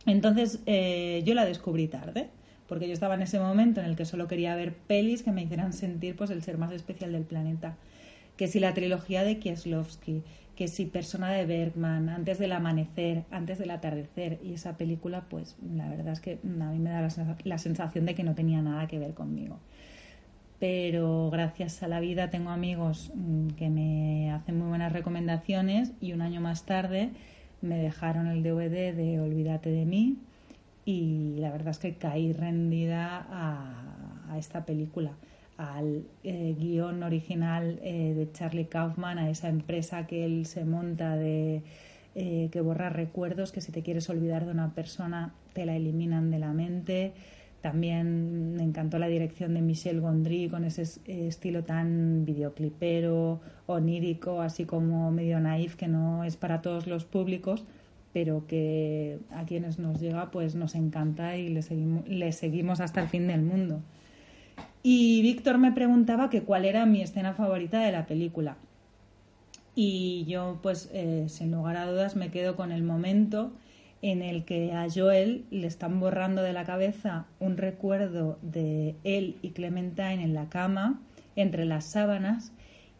[0.05, 2.29] Entonces eh, yo la descubrí tarde,
[2.67, 5.43] porque yo estaba en ese momento en el que solo quería ver pelis que me
[5.43, 7.77] hicieran sentir pues el ser más especial del planeta.
[8.35, 10.23] Que si la trilogía de Kieslowski,
[10.55, 15.55] que si Persona de Bergman, Antes del amanecer, Antes del atardecer, y esa película, pues
[15.75, 18.35] la verdad es que a mí me da la, sensa- la sensación de que no
[18.35, 19.57] tenía nada que ver conmigo.
[20.59, 26.13] Pero gracias a la vida tengo amigos mm, que me hacen muy buenas recomendaciones y
[26.13, 27.09] un año más tarde
[27.61, 30.17] me dejaron el DVD de Olvídate de mí
[30.85, 35.11] y la verdad es que caí rendida a, a esta película,
[35.57, 41.15] al eh, guion original eh, de Charlie Kaufman, a esa empresa que él se monta
[41.15, 41.63] de
[42.15, 46.29] eh, que borra recuerdos, que si te quieres olvidar de una persona te la eliminan
[46.29, 47.13] de la mente.
[47.61, 54.41] También me encantó la dirección de Michel Gondry con ese eh, estilo tan videoclipero, onírico,
[54.41, 57.65] así como medio naif, que no es para todos los públicos,
[58.11, 63.01] pero que a quienes nos llega pues nos encanta y le seguimos, le seguimos hasta
[63.01, 63.81] el fin del mundo.
[64.83, 68.57] Y Víctor me preguntaba que cuál era mi escena favorita de la película.
[69.75, 73.51] Y yo, pues, eh, sin lugar a dudas, me quedo con el momento
[74.01, 79.37] en el que a Joel le están borrando de la cabeza un recuerdo de él
[79.41, 81.01] y Clementine en la cama,
[81.35, 82.51] entre las sábanas,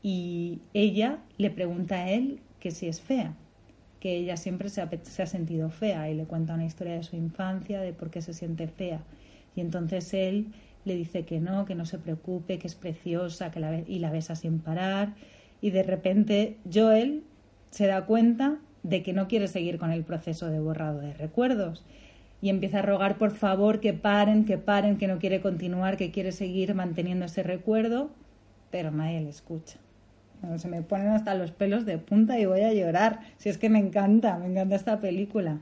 [0.02, 3.36] y ella le pregunta a él que si es fea.
[4.00, 6.96] que ella siempre se ha, pe- se ha sentido fea y le cuenta una historia
[6.96, 9.02] de su infancia, de por qué se siente fea.
[9.56, 10.48] Y entonces él
[10.86, 14.12] le dice que no, que no se preocupe, que es preciosa, que la y la
[14.12, 15.14] besa sin parar.
[15.62, 17.24] Y de repente Joel
[17.72, 21.84] se da cuenta de que no quiere seguir con el proceso de borrado de recuerdos
[22.42, 26.12] y empieza a rogar por favor que paren, que paren, que no quiere continuar, que
[26.12, 28.10] quiere seguir manteniendo ese recuerdo,
[28.70, 29.80] pero nadie le escucha.
[30.42, 33.22] Bueno, Se me ponen hasta los pelos de punta y voy a llorar.
[33.38, 35.62] Si es que me encanta, me encanta esta película.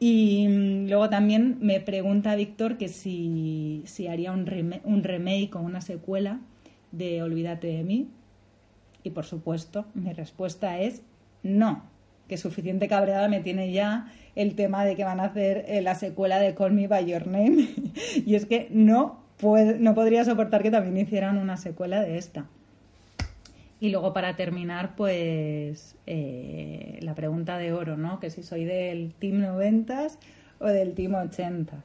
[0.00, 5.54] Y mm, luego también me pregunta Víctor que si, si haría un, reme- un remake
[5.56, 6.40] o una secuela
[6.92, 8.08] de Olvídate de mí.
[9.02, 11.02] Y por supuesto, mi respuesta es
[11.42, 11.84] no,
[12.28, 15.94] que suficiente cabreada me tiene ya el tema de que van a hacer eh, la
[15.94, 17.68] secuela de Call Me By Your Name.
[18.26, 22.46] y es que no, pued- no podría soportar que también hicieran una secuela de esta.
[23.80, 28.18] Y luego para terminar, pues eh, la pregunta de oro, ¿no?
[28.18, 30.08] Que si soy del Team 90
[30.58, 31.84] o del Team 80.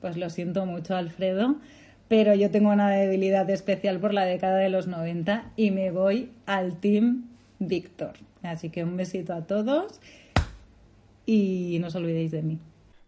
[0.00, 1.56] Pues lo siento mucho, Alfredo,
[2.08, 6.32] pero yo tengo una debilidad especial por la década de los 90 y me voy
[6.46, 7.28] al Team
[7.60, 8.14] Víctor.
[8.42, 10.00] Así que un besito a todos
[11.24, 12.58] y no os olvidéis de mí.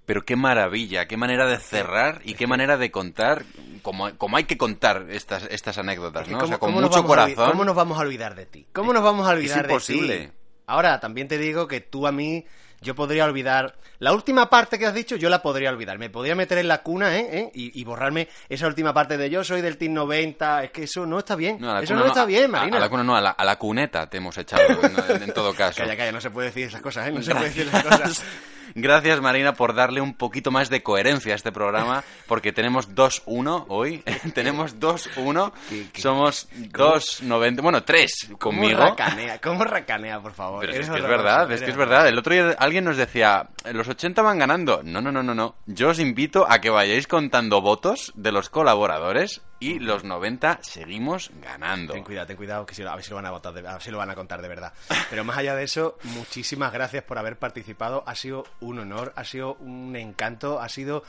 [0.07, 3.45] Pero qué maravilla, qué manera de cerrar y qué manera de contar,
[3.83, 6.37] como, como hay que contar estas, estas anécdotas, ¿no?
[6.37, 7.51] o ¿Cómo- sea, con mucho a corazón.
[7.53, 8.67] ¿Cómo nos vamos a olvidar de ti?
[8.73, 9.73] ¿Cómo nos vamos a olvidar de ti?
[9.73, 10.33] imposible.
[10.67, 12.45] Ahora, también te digo que tú a mí,
[12.81, 13.77] yo podría olvidar...
[14.01, 15.99] La última parte que has dicho, yo la podría olvidar.
[15.99, 17.29] Me podría meter en la cuna, ¿eh?
[17.33, 17.51] ¿eh?
[17.55, 20.65] Y, y borrarme esa última parte de yo soy del Team 90.
[20.65, 21.59] Es que eso no está bien.
[21.61, 22.77] No, eso no está bien, a- Marina.
[22.77, 25.55] A, la cuna no, a la, a la cuneta te hemos echado, en, en todo
[25.57, 25.79] caso.
[25.79, 27.13] Calla, calla, no se puede decir esas cosas, ¿eh?
[27.13, 28.23] No se puede decir esas cosas.
[28.75, 33.67] Gracias, Marina, por darle un poquito más de coherencia a este programa, porque tenemos 2-1
[33.69, 34.03] hoy.
[34.35, 35.53] tenemos 2-1.
[35.97, 37.63] Somos 2-90.
[37.63, 38.81] Bueno, 3 ¿Cómo conmigo.
[38.81, 39.41] racanea?
[39.41, 40.61] ¿Cómo racanea, por favor?
[40.61, 42.09] Pero es que es verdad, es que es verdad.
[42.09, 44.83] El otro día alguien nos decía, los 80 van ganando.
[44.83, 45.57] No, no, no, no, no.
[45.67, 51.31] Yo os invito a que vayáis contando votos de los colaboradores y los 90 seguimos
[51.43, 51.93] ganando.
[51.95, 53.73] Ten cuidado, ten cuidado, que si, a ver si lo van a votar, de- a
[53.75, 54.73] ver si lo van a contar de verdad.
[55.11, 58.03] Pero más allá de eso, muchísimas gracias por haber participado.
[58.07, 61.03] Ha sido un honor, ha sido un encanto, ha sido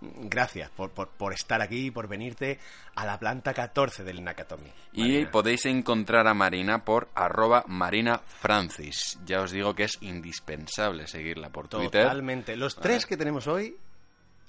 [0.00, 2.60] gracias por, por, por estar aquí y por venirte
[2.94, 4.70] a la planta 14 del Nakatomi.
[4.92, 9.18] Y podéis encontrar a Marina por arroba marinafrancis.
[9.24, 12.04] Ya os digo que es indispensable seguirla por Twitter.
[12.04, 12.56] Totalmente.
[12.56, 13.76] Los tres que tenemos hoy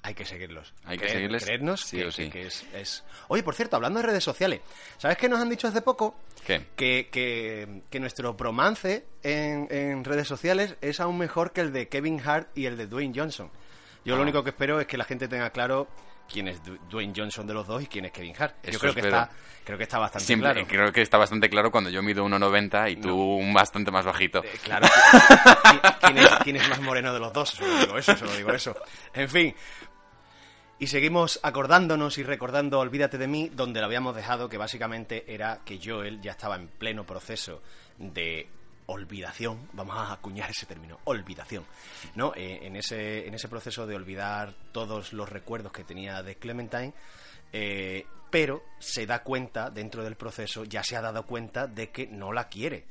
[0.02, 0.72] hay que seguirlos.
[0.84, 2.24] Hay que Creed- seguirles creednos sí que, o sí.
[2.24, 4.60] que- que es, es- Oye, por cierto, hablando de redes sociales,
[4.98, 6.16] ¿sabes qué nos han dicho hace poco?
[6.46, 6.66] ¿Qué?
[6.76, 11.88] Que, que, que nuestro bromance en, en redes sociales es aún mejor que el de
[11.88, 13.50] Kevin Hart y el de Dwayne Johnson.
[14.04, 14.22] Yo lo Ah.
[14.22, 15.86] único que espero es que la gente tenga claro
[16.32, 18.54] quién es Dwayne Johnson de los dos y quién es Kevin Hart.
[18.64, 19.28] Yo creo que, está,
[19.64, 20.66] creo que está bastante Siempre, claro.
[20.68, 24.42] Creo que está bastante claro cuando yo mido 1,90 y tú un bastante más bajito.
[24.44, 24.86] Eh, Claro.
[25.26, 27.50] ¿Qui- ¿Quién es, quién es más moreno de los dos?
[27.50, 28.74] Solo digo eso, solo digo eso.
[29.12, 29.54] En fin.
[30.80, 35.60] Y seguimos acordándonos y recordando Olvídate de mí, donde lo habíamos dejado, que básicamente era
[35.62, 37.60] que Joel ya estaba en pleno proceso
[37.98, 38.48] de
[38.86, 41.66] olvidación, vamos a acuñar ese término, olvidación,
[42.14, 42.32] ¿no?
[42.34, 46.94] Eh, en, ese, en ese proceso de olvidar todos los recuerdos que tenía de Clementine,
[47.52, 52.06] eh, pero se da cuenta, dentro del proceso, ya se ha dado cuenta de que
[52.06, 52.86] no la quiere.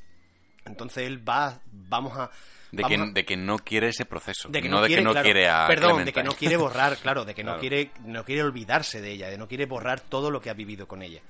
[0.64, 2.30] Entonces él va, vamos a...
[2.72, 4.48] De que, a- de que no quiere ese proceso.
[4.48, 6.04] de que no, no, de quiere, que no claro, quiere a perdón, Clementine.
[6.04, 9.28] de que no quiere borrar, claro, de que no quiere no quiere olvidarse de ella,
[9.28, 11.20] de no quiere borrar todo lo que ha vivido con ella.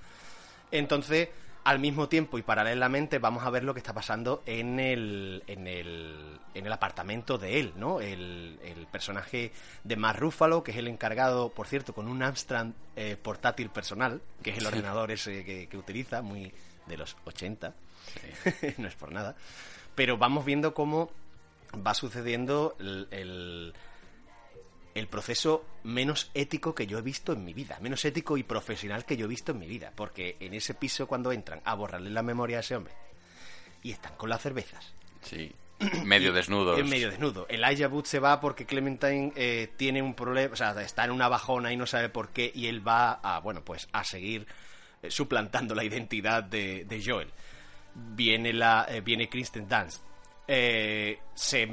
[0.71, 1.29] Entonces,
[1.65, 5.67] al mismo tiempo y paralelamente vamos a ver lo que está pasando en el en
[5.67, 8.01] el, en el apartamento de él, ¿no?
[8.01, 9.53] El, el personaje
[9.85, 14.21] de Mark Ruffalo, que es el encargado, por cierto, con un Amstrad eh, portátil personal,
[14.43, 14.69] que es el Sí.
[14.69, 16.53] ordenador ese que, que utiliza, muy
[16.87, 17.75] de los 80,
[18.79, 19.37] no es por nada,
[19.95, 21.11] pero vamos viendo cómo
[21.75, 23.75] va sucediendo el, el,
[24.95, 29.05] el proceso menos ético que yo he visto en mi vida, menos ético y profesional
[29.05, 32.11] que yo he visto en mi vida, porque en ese piso cuando entran a borrarle
[32.11, 32.95] la memoria a ese hombre
[33.83, 34.95] y están con las cervezas.
[35.23, 35.53] Sí.
[36.05, 36.79] Medio desnudos.
[36.79, 37.47] En medio desnudo.
[37.49, 41.29] Elijah Wood se va porque Clementine eh, tiene un problema, o sea, está en una
[41.29, 44.47] bajona y no sabe por qué, y él va a, bueno, pues a seguir
[45.03, 47.31] eh, suplantando la identidad de, de Joel.
[47.95, 50.05] Viene la, eh, viene Kristen Dunst.
[50.47, 51.67] Eh, se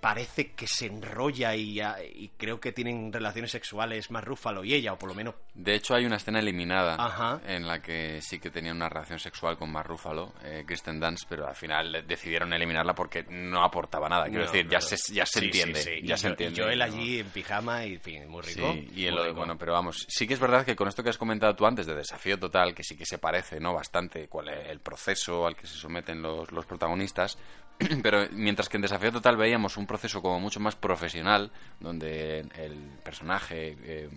[0.00, 4.74] parece que se enrolla y, ah, y creo que tienen relaciones sexuales más Rúfalo y
[4.74, 7.40] ella, o por lo menos De hecho, hay una escena eliminada Ajá.
[7.46, 11.24] en la que sí que tenía una relación sexual con Mark Ruffalo, eh, Kristen Dunst,
[11.28, 14.24] pero al final decidieron eliminarla porque no aportaba nada.
[14.26, 15.80] Quiero No, decir, ya se, ya se Sí, entiende.
[15.80, 15.90] sí.
[16.02, 16.60] Ya y se yo- entiende.
[16.60, 16.84] Y Joel ¿no?
[16.84, 18.72] allí en pijama y, en fin, muy rico.
[18.72, 19.36] Sí, y muy lo- rico.
[19.36, 21.86] bueno, pero vamos, sí que es verdad que con esto que has comentado tú antes
[21.86, 23.74] de desafío total, que sí que se parece, ¿no?
[23.74, 27.38] Bastante cuál es el proceso al que se someten los, los protagonistas,
[28.02, 31.50] pero mientras que en desafío total veíamos un proceso como mucho más profesional,
[31.80, 34.08] donde el personaje, eh,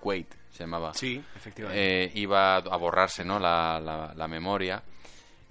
[0.00, 2.04] Quaid, se llamaba, Sí, efectivamente.
[2.06, 3.38] eh, iba a borrarse, ¿no?
[3.38, 4.82] La, la- la memoria.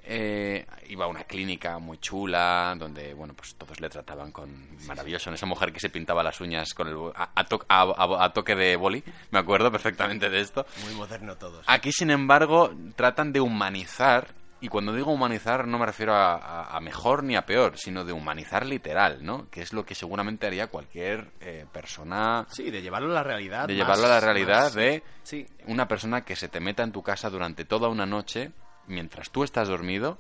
[0.03, 4.49] Eh, iba a una clínica muy chula donde bueno pues todos le trataban con
[4.87, 8.33] maravilloso esa mujer que se pintaba las uñas con el bo- a, a to- a
[8.33, 11.63] toque de boli me acuerdo perfectamente de esto Muy moderno todos.
[11.67, 14.29] aquí sin embargo tratan de humanizar
[14.61, 18.05] y cuando digo humanizar no me refiero a, a- a mejor ni a peor sino
[18.05, 22.81] de humanizar literal no que es lo que seguramente haría cualquier eh, persona Sí, de
[22.81, 23.67] llevarlo a la realidad.
[23.67, 26.83] de más- llevarlo a la realidad más- de Sí, una persona que se te meta
[26.83, 28.51] en tu casa durante toda una noche
[28.87, 30.17] mientras tú estás dormido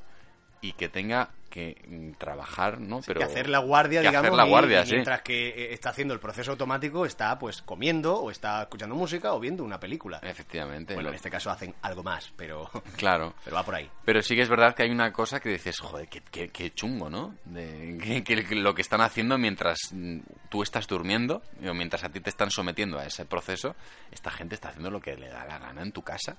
[0.61, 3.01] y que tenga que mm, trabajar, ¿no?
[3.05, 4.93] Pero que hacer la guardia, que digamos, hacer la guardia, y sí.
[4.93, 9.33] mientras que eh, está haciendo el proceso automático, está pues comiendo o está escuchando música
[9.33, 10.19] o viendo una película.
[10.23, 10.93] Efectivamente.
[10.93, 13.33] Bueno, lo- en este caso hacen algo más, pero, Claro.
[13.43, 13.89] pero va por ahí.
[14.05, 16.71] Pero sí que es verdad que hay una cosa que dices, joder, qué, qué- qué
[16.73, 17.35] chungo, ¿no?
[17.43, 20.19] De, que, que- lo que están haciendo mientras mm,
[20.49, 23.75] tú estás durmiendo, o mientras a ti te están sometiendo a ese proceso,
[24.11, 26.37] esta gente está haciendo lo que le da la gana en tu casa,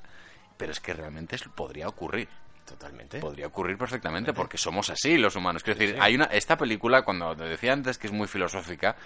[0.56, 2.28] pero es que realmente podría ocurrir.
[2.66, 3.18] Totalmente.
[3.18, 5.62] Podría ocurrir perfectamente porque somos así los humanos.
[5.62, 6.00] Quiero decir, sí.
[6.00, 8.96] hay una esta película cuando te decía antes que es muy filosófica,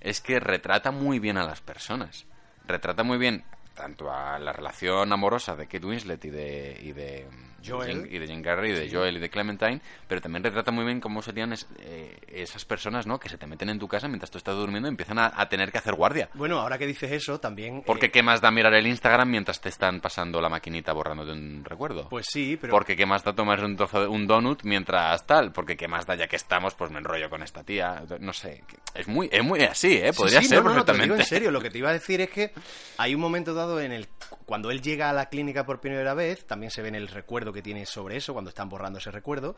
[0.00, 2.26] es que retrata muy bien a las personas.
[2.66, 3.44] Retrata muy bien
[3.74, 7.26] tanto a la relación amorosa de Kate Winslet y de y de
[7.66, 8.06] Joel.
[8.12, 11.00] Y de Jim Carrey y de Joel y de Clementine, pero también retrata muy bien
[11.00, 13.18] cómo serían es- eh, esas personas, ¿no?
[13.18, 15.48] Que se te meten en tu casa mientras tú estás durmiendo y empiezan a, a
[15.48, 16.28] tener que hacer guardia.
[16.34, 17.82] Bueno, ahora que dices eso, también...
[17.86, 21.24] Porque eh, qué más da mirar el Instagram mientras te están pasando la maquinita borrando
[21.24, 22.08] de un recuerdo.
[22.08, 22.70] Pues sí, pero...
[22.72, 26.06] Porque qué más da tomar un trozo de un donut mientras tal, porque qué más
[26.06, 28.62] da ya que estamos, pues me enrollo con esta tía, no sé,
[28.94, 31.04] es muy es muy así, eh, podría sí, ser no, no, no, te lo perfectamente.
[31.04, 32.52] digo en serio, lo que te iba a decir es que
[32.96, 34.06] hay un momento dado en el
[34.46, 37.47] cuando él llega a la clínica por primera vez, también se ve en el recuerdo
[37.52, 39.56] que tiene sobre eso, cuando están borrando ese recuerdo,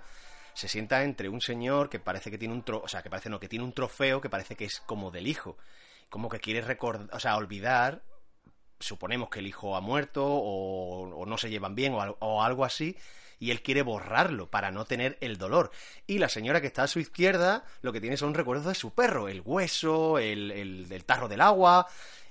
[0.54, 3.30] se sienta entre un señor que parece que tiene un tro, o sea, que parece
[3.30, 5.56] no, que tiene un trofeo que parece que es como del hijo,
[6.08, 8.02] como que quiere recordar, o sea, olvidar
[8.78, 12.96] suponemos que el hijo ha muerto o, no se llevan bien o algo así
[13.40, 15.72] y él quiere borrarlo para no tener el dolor.
[16.06, 18.92] Y la señora que está a su izquierda lo que tiene son recuerdos de su
[18.94, 21.86] perro, el hueso, el, el, el tarro del agua,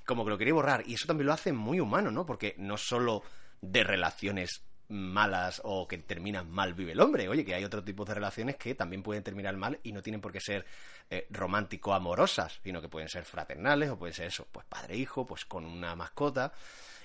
[0.05, 0.83] como que lo quiere borrar.
[0.85, 2.25] Y eso también lo hace muy humano, ¿no?
[2.25, 3.23] Porque no solo
[3.59, 7.27] de relaciones malas o que terminan mal vive el hombre.
[7.29, 10.21] Oye, que hay otro tipo de relaciones que también pueden terminar mal y no tienen
[10.21, 10.65] por qué ser
[11.09, 15.65] eh, romántico-amorosas, sino que pueden ser fraternales o pueden ser eso, pues padre-hijo, pues con
[15.65, 16.51] una mascota.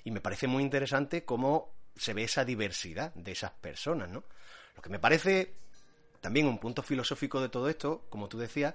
[0.05, 4.25] Y me parece muy interesante cómo se ve esa diversidad de esas personas, ¿no?
[4.75, 5.55] Lo que me parece
[6.21, 8.75] también un punto filosófico de todo esto, como tú decías,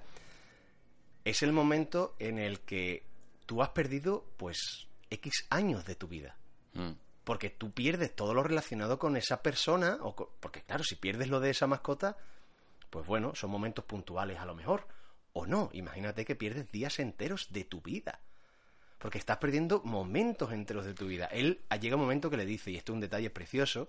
[1.24, 3.04] es el momento en el que
[3.44, 6.36] tú has perdido, pues, X años de tu vida
[6.74, 6.92] Mm.
[7.30, 11.38] Porque tú pierdes todo lo relacionado con esa persona, o porque claro, si pierdes lo
[11.38, 12.16] de esa mascota,
[12.90, 14.88] pues bueno, son momentos puntuales a lo mejor,
[15.32, 18.18] o no, imagínate que pierdes días enteros de tu vida,
[18.98, 21.26] porque estás perdiendo momentos enteros de tu vida.
[21.26, 23.86] Él ah, llega un momento que le dice, y esto es un detalle precioso,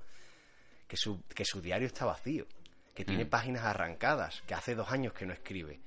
[0.87, 2.45] que su, que su diario está vacío,
[2.93, 3.29] que tiene Mm.
[3.29, 5.79] páginas arrancadas, que hace dos años que no escribe.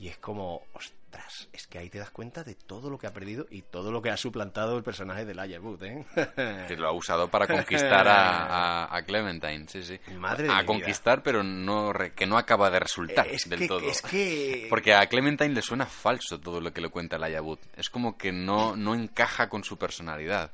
[0.00, 3.12] Y es como, ostras, es que ahí te das cuenta de todo lo que ha
[3.12, 6.06] perdido y todo lo que ha suplantado el personaje de Elijah Wood, ¿eh?
[6.68, 9.98] Que lo ha usado para conquistar a, a- a Clementine, sí, sí.
[10.16, 13.80] Madre a conquistar, pero no re- que no acaba de resultar Es del que- todo.
[13.80, 17.58] es que- Porque a Clementine le suena falso todo lo que le cuenta Elijah Wood.
[17.76, 20.52] Es como que no, no encaja con su personalidad.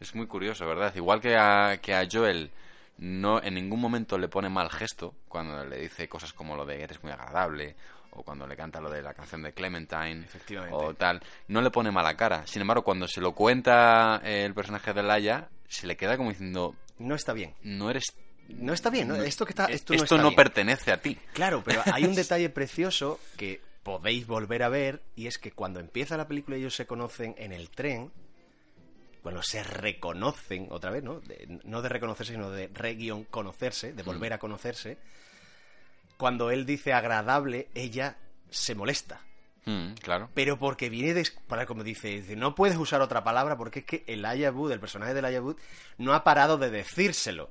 [0.00, 0.94] Es muy curioso, ¿verdad?
[0.96, 2.50] Igual que a, que a Joel
[2.98, 6.82] no en ningún momento le pone mal gesto cuando le dice cosas como lo de
[6.82, 7.74] eres muy agradable
[8.14, 10.26] o cuando le canta lo de la canción de Clementine
[10.70, 12.46] o tal, no le pone mala cara.
[12.46, 16.30] Sin embargo, cuando se lo cuenta eh, el personaje de Laia, se le queda como
[16.30, 17.54] diciendo, No está bien.
[17.62, 18.04] no eres...
[18.48, 19.14] No está bien, ¿no?
[19.16, 20.36] Esto que está- esto no esto está no bien.
[20.36, 21.16] pertenece a ti.
[21.32, 25.80] Claro, pero hay un detalle precioso que podéis volver a ver y es que cuando
[25.80, 28.12] empieza la película y ellos se conocen en el tren,
[29.22, 31.20] bueno, se reconocen otra vez, ¿no?
[31.20, 32.96] De- no de reconocerse, sino de re
[33.30, 34.98] conocerse, de volver a conocerse.
[36.22, 38.16] Cuando él dice agradable, ella
[38.48, 39.22] se molesta.
[39.64, 40.30] Mm, claro.
[40.34, 41.28] Pero porque viene de...
[41.48, 44.24] Para, como dice, dice, no puedes usar otra palabra porque es que el
[44.54, 45.56] Wood, el personaje del Wood,
[45.98, 47.50] no ha parado de decírselo.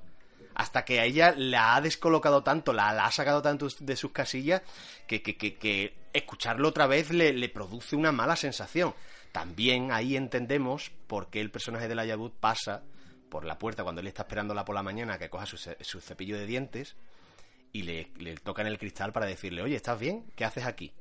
[0.56, 4.14] Hasta que a ella la ha descolocado tanto, la, la ha sacado tanto de sus
[4.14, 4.62] casillas,
[5.06, 8.94] que, que, que, que escucharlo otra vez le, le produce una mala sensación.
[9.34, 12.84] También ahí entendemos por qué el personaje de la Yabut pasa
[13.28, 16.38] por la puerta cuando él está esperándola por la mañana que coja su, su cepillo
[16.38, 16.96] de dientes
[17.74, 20.26] y le, le tocan el cristal para decirle, oye, ¿estás bien?
[20.36, 20.92] ¿Qué haces aquí?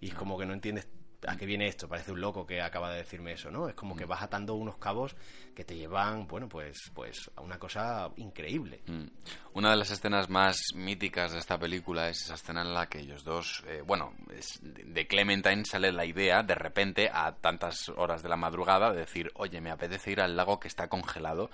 [0.00, 0.88] Y es como que no entiendes
[1.26, 1.88] a qué viene esto.
[1.88, 3.66] Parece un loco que acaba de decirme eso, ¿no?
[3.68, 5.16] Es como que vas atando unos cabos
[5.54, 8.82] que te llevan, bueno, pues, pues a una cosa increíble.
[8.86, 9.06] Mm.
[9.54, 13.00] Una de las escenas más míticas de esta película es esa escena en la que
[13.00, 18.22] ellos dos, eh, bueno, es- de Clementine sale la idea de repente a tantas horas
[18.22, 21.48] de la madrugada de decir, oye, me apetece ir al lago que está congelado.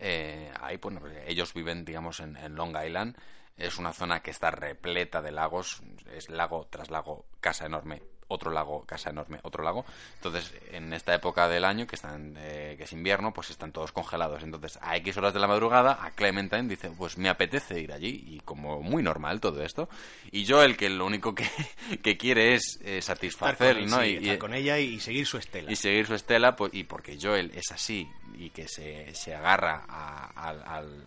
[0.00, 3.16] Eh, ahí, bueno, ellos viven, digamos, en, en Long Island.
[3.56, 5.80] Es una zona que está repleta de lagos,
[6.12, 9.84] es lago tras lago, casa enorme, otro lago, casa enorme, otro lago.
[10.16, 13.92] Entonces, en esta época del año, que están eh, que es invierno, pues están todos
[13.92, 14.42] congelados.
[14.42, 18.24] Entonces, a X horas de la madrugada, a Clementine dice, pues me apetece ir allí.
[18.26, 19.88] Y como muy normal todo esto.
[20.32, 21.48] Y yo, el que lo único que,
[22.02, 24.00] que quiere es eh, Estar satisfacer, con, ¿no?
[24.02, 25.70] sí, Y- estar y- con ella y seguir su estela.
[25.70, 29.84] y seguir su estela, pues, y porque Joel es así y que se, se agarra
[29.88, 30.48] a,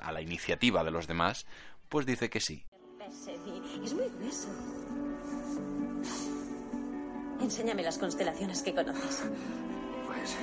[0.02, 1.45] a la iniciativa de los demás,
[1.89, 2.65] pues dice que sí.
[3.84, 4.49] Es muy grueso.
[7.39, 9.23] Enséñame las constelaciones que conoces.
[10.05, 10.35] Pues,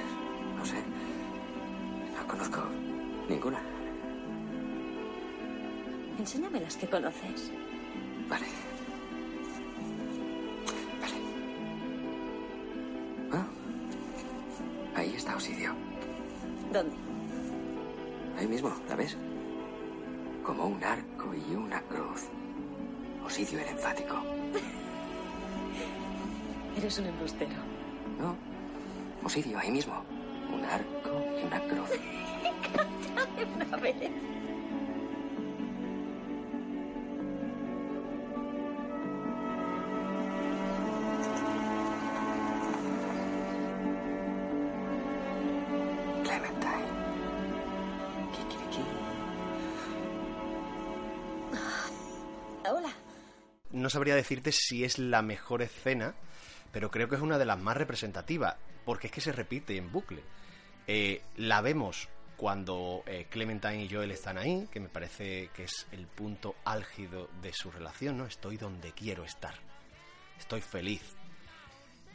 [0.57, 0.77] no sé.
[2.17, 2.63] No conozco
[3.29, 3.61] ninguna.
[6.19, 7.53] Enséñame las que conoces.
[8.29, 8.47] Vale.
[11.01, 11.15] Vale.
[13.33, 13.47] Ah,
[14.95, 15.75] ahí está Osidio.
[16.73, 16.97] ¿Dónde?
[18.39, 19.17] Ahí mismo, ¿la ves?
[20.45, 22.29] Como un arco y una cruz.
[23.25, 24.17] Osidio era enfático.
[26.77, 27.57] Eres un embustero.
[28.19, 28.37] No.
[29.25, 30.05] Osidio, ahí mismo.
[30.53, 31.89] Un arco y una cruz.
[33.57, 33.97] Una vez.
[53.95, 56.15] Sabría decirte si es la mejor escena,
[56.73, 59.91] pero creo que es una de las más representativas, porque es que se repite en
[59.91, 60.23] bucle.
[60.87, 65.87] Eh, la vemos cuando eh, Clementine y Joel están ahí, que me parece que es
[65.93, 68.27] el punto álgido de su relación, ¿no?
[68.27, 69.55] Estoy donde quiero estar.
[70.39, 71.15] Estoy feliz.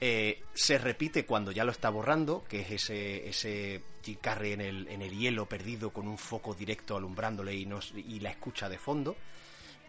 [0.02, 3.82] Eh, se repite cuando ya lo está borrando, que es ese, ese
[4.22, 8.20] Carrey en el, en el hielo perdido con un foco directo alumbrándole y, nos, y
[8.20, 9.16] la escucha de fondo.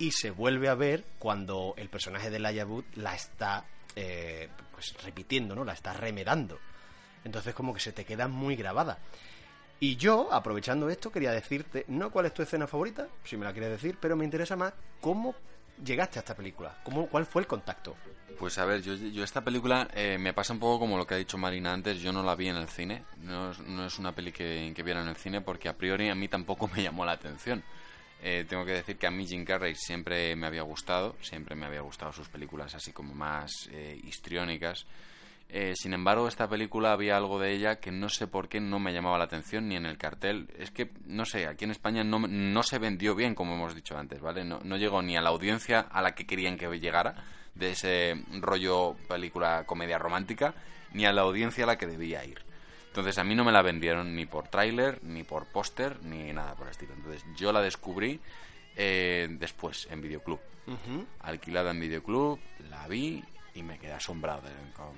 [0.00, 3.64] Y se vuelve a ver cuando el personaje de Laia Wood la está
[3.94, 5.64] eh, pues repitiendo, ¿no?
[5.64, 6.58] La está remedando.
[7.24, 8.98] Entonces como que se te queda muy grabada.
[9.78, 13.52] Y yo, aprovechando esto, quería decirte, no cuál es tu escena favorita, si me la
[13.52, 15.34] quieres decir, pero me interesa más cómo
[15.82, 17.96] llegaste a esta película, cómo, cuál fue el contacto.
[18.38, 21.18] Pues a ver, yo, esta película eh, me pasa un poco como lo que ha
[21.18, 24.32] dicho Marina antes, yo no la vi en el cine, no no es una peli
[24.32, 27.62] que, que en el cine porque a priori a mí tampoco me llamó la atención.
[28.22, 31.66] Eh, tengo que decir que a mí Jim Carrey siempre me había gustado, siempre me
[31.66, 34.86] había gustado sus películas así como más eh, histriónicas.
[35.48, 38.78] Eh, sin embargo, esta película había algo de ella que no sé por qué no
[38.78, 40.48] me llamaba la atención ni en el cartel.
[40.58, 43.96] Es que, no sé, aquí en España no, no se vendió bien, como hemos dicho
[43.98, 44.44] antes, ¿vale?
[44.44, 47.24] No, no llegó ni a la audiencia a la que querían que llegara,
[47.54, 50.54] de ese rollo película comedia romántica,
[50.92, 52.49] ni a la audiencia a la que debía ir.
[52.90, 56.56] Entonces a mí no me la vendieron ni por tráiler, ni por póster, ni nada
[56.56, 56.92] por el estilo.
[56.94, 58.20] Entonces yo la descubrí
[58.74, 60.40] eh, después en Videoclub.
[60.66, 61.06] Ujú.
[61.20, 63.22] Alquilada en Videoclub, la vi
[63.54, 64.42] y me quedé asombrado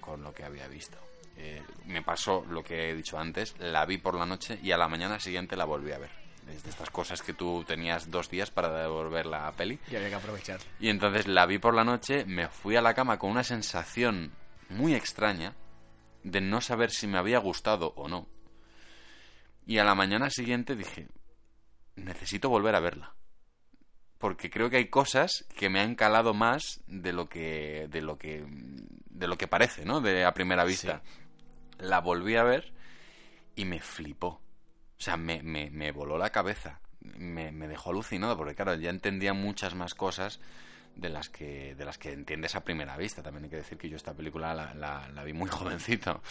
[0.00, 0.96] con lo que había visto.
[1.36, 4.78] Eh, me pasó lo que he dicho antes, la vi por la noche y a
[4.78, 6.10] la mañana siguiente la volví a ver.
[6.48, 9.78] Es de estas cosas que tú tenías dos días para devolver la peli.
[9.90, 10.60] Y había que aprovechar.
[10.80, 14.32] Y entonces la vi por la noche, me fui a la cama con una sensación
[14.70, 15.54] muy extraña
[16.22, 18.28] de no saber si me había gustado o no.
[19.66, 21.08] Y a la mañana siguiente dije,
[21.96, 23.14] necesito volver a verla.
[24.18, 28.18] Porque creo que hay cosas que me han calado más de lo que de lo
[28.18, 30.00] que de lo que parece, ¿no?
[30.00, 31.02] De a primera vista.
[31.78, 32.72] La volví a ver
[33.56, 34.28] y me flipó.
[34.98, 36.80] O sea, me, me, me voló la cabeza.
[37.00, 40.38] Me, me dejó alucinado porque, claro, ya entendía muchas más cosas
[40.94, 43.22] de las que de las que entiendes a primera vista.
[43.22, 46.22] También hay que decir que yo esta película la, vi muy jovencito.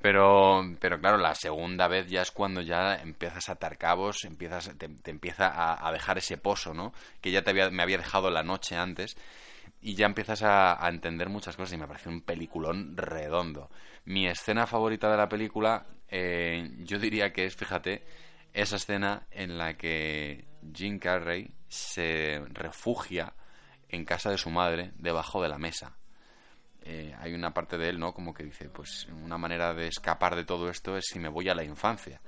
[0.00, 4.70] Pero, pero claro, la segunda vez ya es cuando ya empiezas a atar cabos, empiezas,
[4.76, 6.92] te, empieza a, dejar ese pozo, ¿no?
[7.20, 9.16] Que ya te había, me había dejado la noche antes.
[9.82, 13.70] Y ya empiezas a, a entender muchas cosas y me parece un peliculón redondo.
[14.04, 18.04] Mi escena favorita de la película, eh, yo diría que es, fíjate,
[18.52, 20.44] esa escena en la que
[20.74, 23.32] Jim Carrey se refugia
[23.90, 25.96] en casa de su madre debajo de la mesa.
[26.82, 28.14] Eh, hay una parte de él, ¿no?
[28.14, 31.48] Como que dice, pues una manera de escapar de todo esto es si me voy
[31.48, 32.20] a la infancia,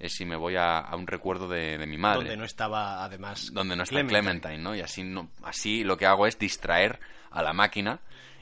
[0.00, 3.04] es si me voy a, a un recuerdo de, de mi madre Donde no estaba,
[3.04, 3.50] además.
[3.52, 4.40] donde no está Clementine.
[4.40, 4.74] Clementine, ¿no?
[4.74, 6.98] Y así, no, así lo que hago es distraer
[7.30, 8.00] a la máquina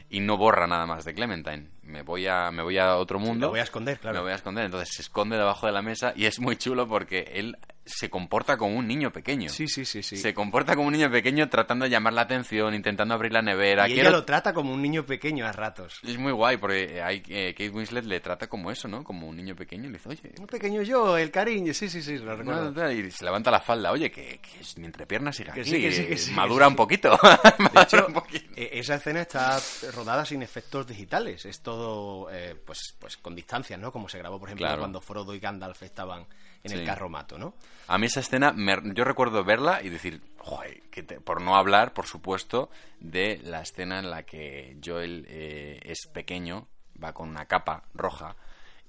[0.09, 1.69] y no borra nada más de Clementine.
[1.83, 3.49] Me voy a, me voy a otro mundo.
[3.49, 4.17] me voy a esconder, claro.
[4.17, 4.65] Me voy a esconder.
[4.65, 7.59] Entonces se esconde debajo de la mesa y es muy chulo porque él
[7.89, 9.49] se comporta como un niño pequeño.
[9.49, 10.17] Sí, sí, sí, sí.
[10.17, 13.89] Se comporta como un niño pequeño tratando de llamar la atención, intentando abrir la nevera.
[13.89, 15.99] y Quiero- ella lo trata como un niño pequeño a ratos.
[16.03, 19.03] Es muy guay porque hay, eh, Kate Winslet le trata como eso, ¿no?
[19.03, 19.85] Como un niño pequeño.
[19.85, 22.71] Y le dice, oye, Un pequeño yo, el cariño, sí, sí, sí, lo recuerdo.
[22.71, 23.91] no, y se levanta la falda.
[23.91, 25.71] Oye, que, que es mi entrepierna sigue Que aquí.
[25.71, 27.11] sí, que sí, que sí, Madura un poquito.
[27.59, 28.45] De Madura hecho, un poquito.
[28.57, 29.59] e- esa escena está
[29.95, 31.45] rodada sin efectos digitales.
[31.47, 33.91] Es todo, eh, pues, pues con distancias, ¿no?
[33.93, 34.81] Como se grabó, por ejemplo, Claro.
[34.81, 36.27] cuando Frodo y Gandalf estaban
[36.65, 36.85] en el Sí.
[36.85, 37.55] carromato, ¿no?
[37.87, 41.57] A mí esa escena, me- yo recuerdo verla y decir, "Joder, que te-", por no
[41.57, 42.71] hablar, por supuesto,
[43.01, 46.69] de la escena en la que Joel eh, es pequeño,
[47.03, 48.37] va con una capa roja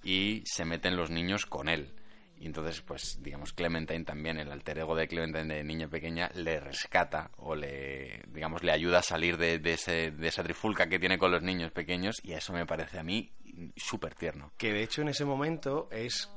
[0.03, 1.93] y se meten los niños con él.
[2.41, 6.61] Y entonces, pues, digamos, Clementine también, el alter ego de Clementine de niña pequeña, le
[6.61, 10.99] rescata o le, digamos, le ayuda a salir de, de ese, de esa trifulca que
[10.99, 13.29] tiene con los niños pequeños y eso me parece a mí
[13.75, 14.53] súper tierno.
[14.57, 16.29] Que de hecho en ese momento es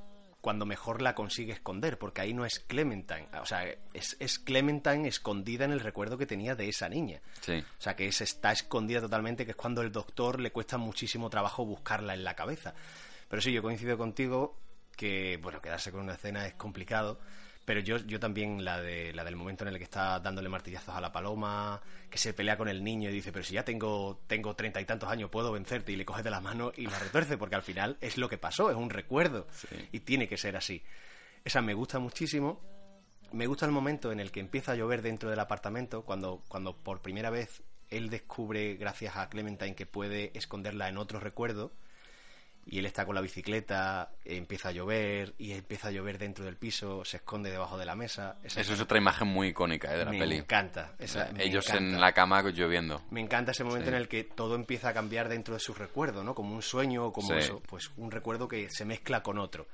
[0.43, 3.65] cuando mejor la consigue esconder, porque ahí no es Clementine, o sea,
[3.95, 7.23] es, es Clementine escondida en el recuerdo que tenía de esa niña.
[7.41, 7.65] Sí.
[7.79, 11.31] O sea, que es, está escondida totalmente, que es cuando el doctor le cuesta muchísimo
[11.31, 12.75] trabajo buscarla en la cabeza.
[13.29, 14.59] Pero sí, yo coincido contigo
[14.97, 17.21] que, bueno, quedarse con una escena es complicado,
[17.65, 20.95] pero yo, yo también la, de, la del momento en el que está dándole martillazos
[20.95, 21.81] a la paloma,
[22.11, 24.85] que se pelea con el niño y dice, pero si ya tengo tengo treinta y
[24.85, 27.63] tantos años, puedo vencerte, y le coge de la mano y la retuerce, porque al
[27.63, 29.47] final es lo que pasó, es un recuerdo,
[29.93, 30.83] y tiene que ser así.
[31.45, 32.61] Esa me gusta muchísimo.
[33.33, 36.77] Me gusta el momento en el que empieza a llover dentro del apartamento, cuando, cuando
[36.77, 41.73] por primera vez él descubre, gracias a Clementine, que puede esconderla en otro recuerdo.
[42.65, 46.57] Y él está con la bicicleta, empieza a llover, y empieza a llover dentro del
[46.57, 48.39] piso, se esconde debajo de la mesa.
[48.45, 49.99] Esa Eso es otra imagen muy icónica ¿eh?
[49.99, 50.37] de la me peli.
[50.37, 50.95] encanta.
[51.01, 51.95] esa- me Ellos encanta.
[51.97, 53.03] en la cama lloviendo.
[53.11, 53.97] Me encanta ese momento Sí.
[53.97, 56.37] en el que todo empieza a cambiar dentro de su recuerdo, ¿no?
[56.37, 57.35] Como un sueño o como Sí.
[57.39, 59.67] eso, pues un recuerdo que se mezcla con otro.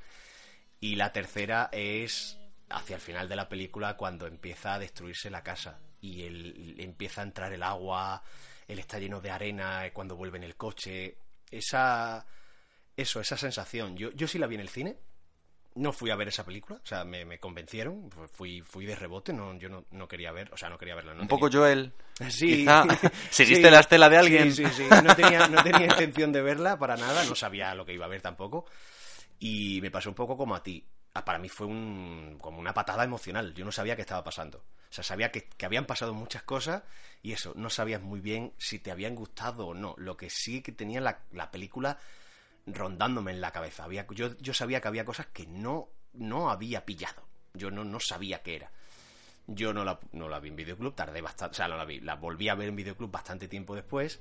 [0.81, 2.39] Y la tercera es
[2.70, 7.20] hacia el final de la película cuando empieza a destruirse la casa y él, empieza
[7.20, 8.23] a entrar el agua,
[8.66, 11.19] él está lleno de arena eh, cuando vuelve en el coche.
[11.51, 12.24] Esa
[13.00, 13.96] eso, esa sensación.
[13.96, 14.96] Yo, yo sí la vi en el cine.
[15.74, 19.32] No fui a ver esa película, o sea, me, me convencieron, fui, fui de rebote,
[19.32, 21.14] no, yo no, no quería ver, o sea, no quería verla.
[21.14, 21.92] no Un tenía- poco Joel.
[22.30, 22.46] Sí.
[22.64, 22.82] Quizá
[23.30, 24.52] seguiste Sí, la estela de alguien.
[24.52, 24.84] Sí, sí, sí.
[25.04, 28.08] No tenía, no tenía intención de verla para nada, no sabía lo que iba a
[28.08, 28.66] ver tampoco.
[29.38, 30.84] Y me pasó un poco como a ti.
[31.14, 33.54] Ah, Para mí fue un, como una patada emocional.
[33.54, 34.58] Yo no sabía qué estaba pasando.
[34.58, 36.82] O sea, sabía que, que habían pasado muchas cosas
[37.22, 39.94] y eso, no sabías muy bien si te habían gustado o no.
[39.98, 41.98] Lo que sí que tenía la, la película
[42.73, 43.86] rondándome en la cabeza.
[44.11, 47.27] Yo, yo sabía que había cosas que no, no había pillado.
[47.55, 48.70] Yo no, no sabía qué era.
[49.47, 52.01] Yo no la, no la vi en videoclub, tardé bastante, o sea, no la vi,
[52.01, 54.20] la volví a ver en videoclub bastante tiempo después.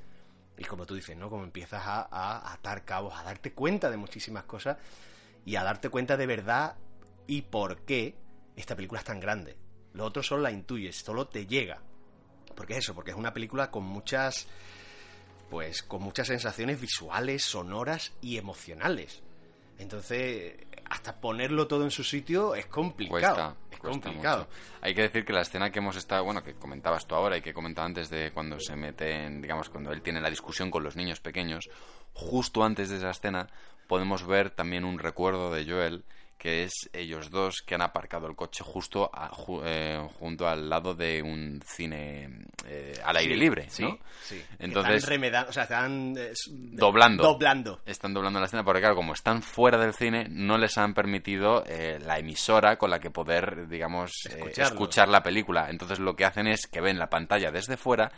[0.58, 1.30] Y como tú dices, ¿no?
[1.30, 4.78] Como empiezas a, a atar cabos, a darte cuenta de muchísimas cosas
[5.46, 6.78] y a darte cuenta de verdad
[7.28, 8.16] y por qué
[8.56, 9.58] esta película es tan grande.
[9.94, 11.82] Lo otro solo la intuyes, solo te llega.
[12.56, 14.48] Porque es eso, porque es una película con muchas
[15.50, 19.24] pues con muchas sensaciones visuales, sonoras y emocionales.
[19.78, 20.56] Entonces,
[20.86, 23.36] hasta ponerlo todo en su sitio es complicado.
[23.36, 24.46] Cuesta, es cuesta complicado.
[24.46, 24.60] mucho.
[24.82, 27.42] Hay que decir que la escena que hemos estado, bueno, que comentabas tú ahora y
[27.42, 30.84] que he comentado antes de cuando se meten, digamos, cuando él tiene la discusión con
[30.84, 31.70] los niños pequeños,
[32.14, 33.48] justo antes de esa escena
[33.88, 36.04] podemos ver también un recuerdo de Joel
[36.38, 40.70] que es ellos dos que han aparcado el coche justo a- ju- eh, junto al
[40.70, 43.98] lado de un cine eh, al aire libre, sí, ¿no?
[44.22, 44.42] sí.
[44.60, 47.24] Entonces Están remeda- o sea, están eh, doblando.
[47.24, 47.82] Doblando.
[47.86, 51.64] Están doblando la escena porque, claro, como están fuera del cine, no les han permitido
[51.66, 55.70] eh, la emisora con la que poder, digamos, eh, escuchar la película.
[55.70, 58.12] Entonces lo que hacen es que ven la pantalla desde fuera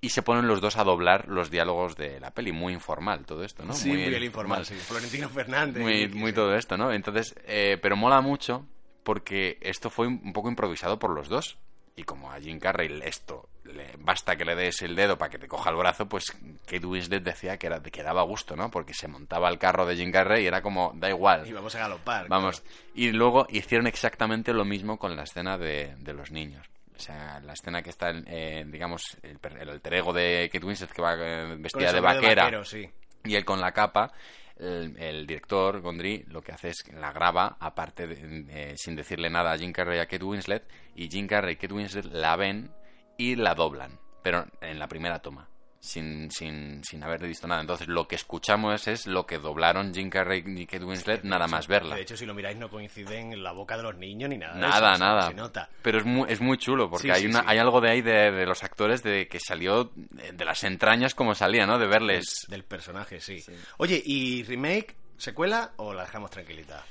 [0.00, 2.52] y se ponen los dos a doblar los diálogos de la peli.
[2.52, 3.72] Muy informal todo esto, ¿no?
[3.72, 4.74] Sí, muy, el informal, sí.
[4.74, 5.82] Florentino Fernández.
[5.82, 6.92] Muy, y- muy todo esto, ¿no?
[6.92, 8.66] Entonces, eh, pero mola mucho
[9.02, 11.58] porque esto fue un poco improvisado por los dos.
[11.98, 15.38] Y como a Jim Carrey esto le basta que le des el dedo para que
[15.38, 16.30] te coja el brazo, pues
[16.66, 18.70] Kate Winslet decía que, era, que daba gusto, ¿no?
[18.70, 21.46] Porque se montaba el carro de Jim Carrey y era como, da igual.
[21.48, 22.28] Y vamos a galopar.
[22.28, 22.62] Vamos.
[22.94, 26.66] Y luego hicieron exactamente lo mismo con la escena de, de los niños.
[26.96, 30.90] O sea, la escena que está, eh, digamos, el, el alter ego de Kate Winslet
[30.92, 32.88] que va eh, vestida de vaquera vaquero, sí.
[33.24, 34.12] y él con la capa,
[34.58, 38.96] el, el director, Gondry, lo que hace es que la graba, aparte, de- eh, sin
[38.96, 40.64] decirle nada a Jim Carrey y a Kate Winslet,
[40.94, 42.70] y Jim Carrey y Kate Winslet la ven
[43.18, 45.48] y la doblan, pero en la primera toma.
[45.86, 47.60] Sin, sin, sin haber visto nada.
[47.60, 51.68] Entonces, lo que escuchamos es lo que doblaron Jim Carrey y Kate Winslet nada más
[51.68, 51.94] verla.
[51.94, 54.54] De hecho, si lo miráis, no coinciden en la boca de los niños ni nada.
[54.56, 55.28] Nada, eso, nada.
[55.28, 55.68] Se nota.
[55.82, 57.44] Pero es muy, es muy chulo, porque Sí, hay, sí, una, sí.
[57.48, 61.34] hay algo de ahí de, de los actores de que salió de las entrañas como
[61.34, 61.78] salía, ¿no?
[61.78, 62.46] De verles.
[62.48, 63.42] Del personaje, sí.
[63.78, 66.84] Oye, ¿y remake, secuela o la dejamos tranquilita?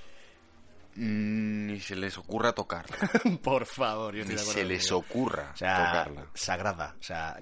[0.96, 2.96] Mm, Ni se les ocurra tocarla.
[3.44, 4.98] Por favor, yo estoy Ni de acuerdo se les contigo.
[5.20, 6.28] ocurra o sea, tocarla.
[6.34, 7.38] sagrada, o sea,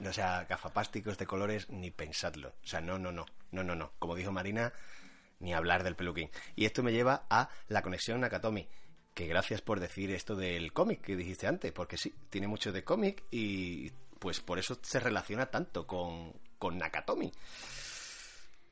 [0.00, 2.50] ni, o sea, gafapásticos de colores, ni pensadlo.
[2.62, 3.92] O sea, no, no, no, no, no, no.
[3.98, 4.72] Como dijo Marina,
[5.40, 6.30] ni hablar del peluquín.
[6.54, 8.68] Y esto me lleva a la conexión Nakatomi.
[9.12, 12.82] Que gracias por decir esto del cómic que dijiste antes, porque sí, tiene mucho de
[12.82, 17.30] cómic y pues por eso se relaciona tanto con, con Nakatomi.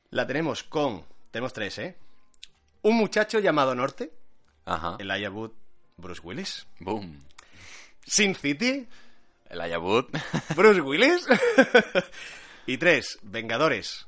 [0.09, 1.97] La tenemos con, tenemos tres, ¿eh?
[2.83, 4.11] Un muchacho llamado Norte,
[4.65, 4.97] Ajá.
[4.99, 5.51] Elijah Wood,
[5.97, 7.23] Bruce Willis, Boom.
[8.05, 8.87] Sin City,
[9.49, 10.09] El Ayabut.
[10.55, 11.25] Bruce Willis.
[12.67, 14.05] y tres, Vengadores.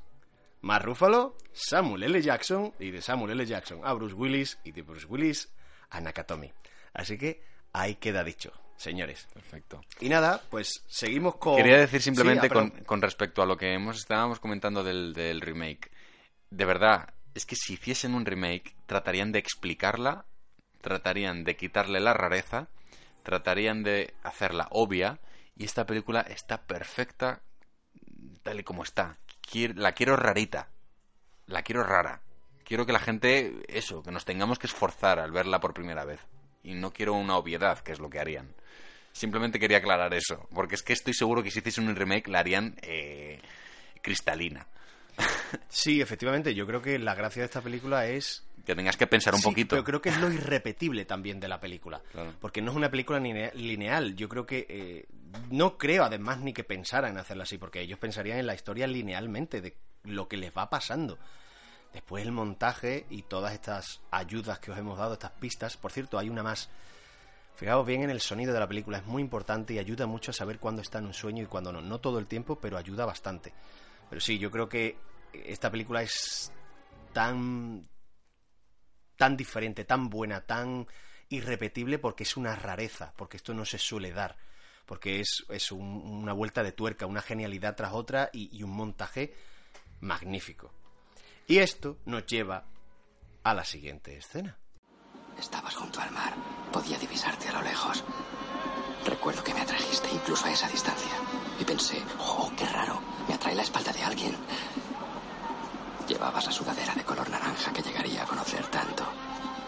[0.61, 2.21] Mark Ruffalo, Samuel L.
[2.21, 3.45] Jackson y de Samuel L.
[3.45, 5.49] Jackson a Bruce Willis y de Bruce Willis
[5.91, 6.51] a Nakatomi.
[6.93, 7.41] Así que
[7.71, 9.27] ahí queda dicho, señores.
[9.33, 9.81] Perfecto.
[10.01, 11.55] Y nada, pues seguimos con...
[11.55, 15.13] Quería decir Sí, simplemente ah, con, con respecto a lo que hemos estábamos comentando del,
[15.13, 15.91] del remake.
[16.49, 20.25] De verdad, es que si hiciesen un remake, tratarían de explicarla,
[20.81, 22.69] tratarían de quitarle la rareza,
[23.23, 25.19] tratarían de hacerla obvia,
[25.55, 27.41] y esta película está perfecta
[28.41, 29.17] tal y como está.
[29.75, 30.69] La quiero rarita.
[31.47, 32.21] La quiero rara.
[32.63, 36.19] Quiero que la gente, eso, que nos tengamos que esforzar al verla por primera vez.
[36.63, 38.55] Y no quiero una obviedad, que es lo que harían.
[39.11, 42.39] Simplemente quería aclarar eso, porque es que estoy seguro que si hiciesen un remake la
[42.39, 43.39] harían eh,
[44.01, 44.67] cristalina.
[45.69, 49.33] Sí, efectivamente, yo creo que la gracia de esta película es Que tengas que pensar
[49.33, 49.75] un Sí, poquito.
[49.75, 52.01] Pero creo que es lo irrepetible también de la película.
[52.11, 52.33] Claro.
[52.41, 54.15] Porque no es una película line- lineal.
[54.15, 54.65] Yo creo que.
[54.67, 55.05] eh,
[55.51, 58.87] no creo además ni que pensaran en hacerla así, porque ellos pensarían en la historia
[58.87, 61.17] linealmente, de lo que les va pasando.
[61.93, 65.77] Después el montaje y todas estas ayudas que os hemos dado, estas pistas.
[65.77, 66.69] Por cierto, hay una más.
[67.55, 70.33] Fijaos bien en el sonido de la película, es muy importante y ayuda mucho a
[70.33, 71.79] saber cuándo está en un sueño y cuándo no.
[71.81, 73.53] No todo el tiempo, pero ayuda bastante.
[74.15, 74.97] Pero sí, yo creo que
[75.33, 76.49] esta película es
[77.11, 77.85] tan
[79.17, 80.87] tan diferente, tan buena, tan
[81.27, 84.37] irrepetible porque es una rareza, porque esto no se suele dar,
[84.85, 88.69] porque es, es un- una vuelta de tuerca, una genialidad tras otra y, y un
[88.71, 89.35] montaje
[89.99, 90.71] magnífico.
[91.45, 92.63] Y esto nos lleva
[93.43, 94.57] a la siguiente escena.
[95.37, 96.33] Estabas junto al mar.
[96.71, 98.01] Podía divisarte a lo lejos.
[99.05, 101.11] Recuerdo que me atrajiste incluso a esa distancia.
[101.59, 102.99] Y pensé, oh, qué raro.
[103.27, 104.35] Me atrae la espalda de alguien.
[106.07, 109.03] Llevabas la sudadera de color naranja que llegaría a conocer tanto.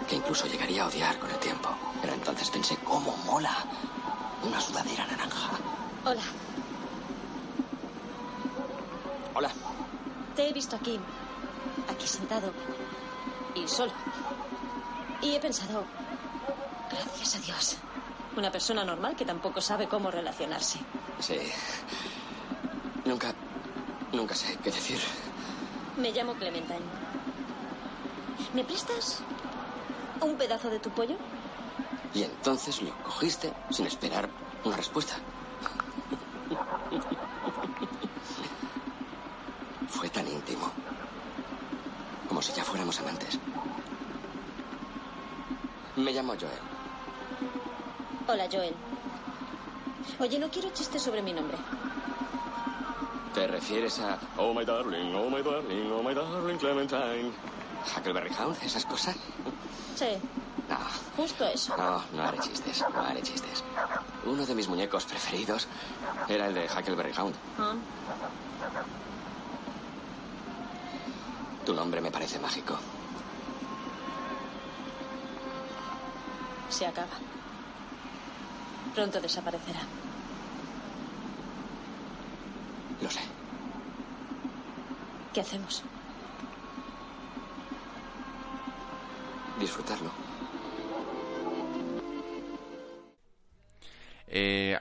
[0.07, 1.69] Que incluso llegaría a odiar con el tiempo.
[2.01, 3.55] Pero entonces pensé, ¿cómo mola?
[4.43, 5.49] Una sudadera naranja.
[6.05, 6.21] Hola,
[9.33, 9.49] Hola.
[10.35, 10.97] te he visto aquí,
[11.89, 12.53] aquí sentado
[13.55, 13.91] y solo.
[15.21, 15.83] Y he pensado,
[16.89, 17.77] gracias a Dios,
[18.37, 20.79] una persona normal que tampoco sabe cómo relacionarse.
[21.19, 21.37] Sí.
[23.05, 23.33] Nunca.
[24.11, 24.99] Nunca sé qué decir.
[25.97, 26.79] Me llamo Clementine.
[28.53, 29.21] ¿Me prestas
[30.21, 31.15] un pedazo de tu pollo?
[32.13, 34.29] Y entonces lo cogiste sin esperar
[34.63, 35.15] una respuesta.
[39.89, 40.71] Fue tan íntimo.
[42.27, 43.39] Como si ya fuéramos amantes.
[45.95, 46.51] Me llamo Joel.
[48.27, 48.75] Hola, Joel.
[50.19, 51.57] Oye, no quiero chistes sobre mi nombre.
[53.33, 57.31] ¿Te refieres a Oh my darling, oh my darling, oh my darling Clementine?
[57.95, 59.15] Huckleberry Hound, esas cosas?
[59.95, 60.17] Sí,
[60.67, 60.77] No,
[61.15, 61.75] justo eso.
[61.77, 63.63] no, no haré chistes, no haré chistes.
[64.25, 65.67] Uno de mis muñecos preferidos
[66.27, 67.35] era el de Huckleberry Hound.
[67.59, 67.73] Ah,
[71.65, 72.77] Tu nombre me parece mágico.
[76.69, 77.07] se acaba.
[78.93, 79.81] Pronto desaparecerá.
[83.01, 83.19] Lo sé.
[85.33, 85.83] ¿Qué hacemos?
[89.59, 90.26] Disfrutarlo.
[94.29, 94.77] Eh,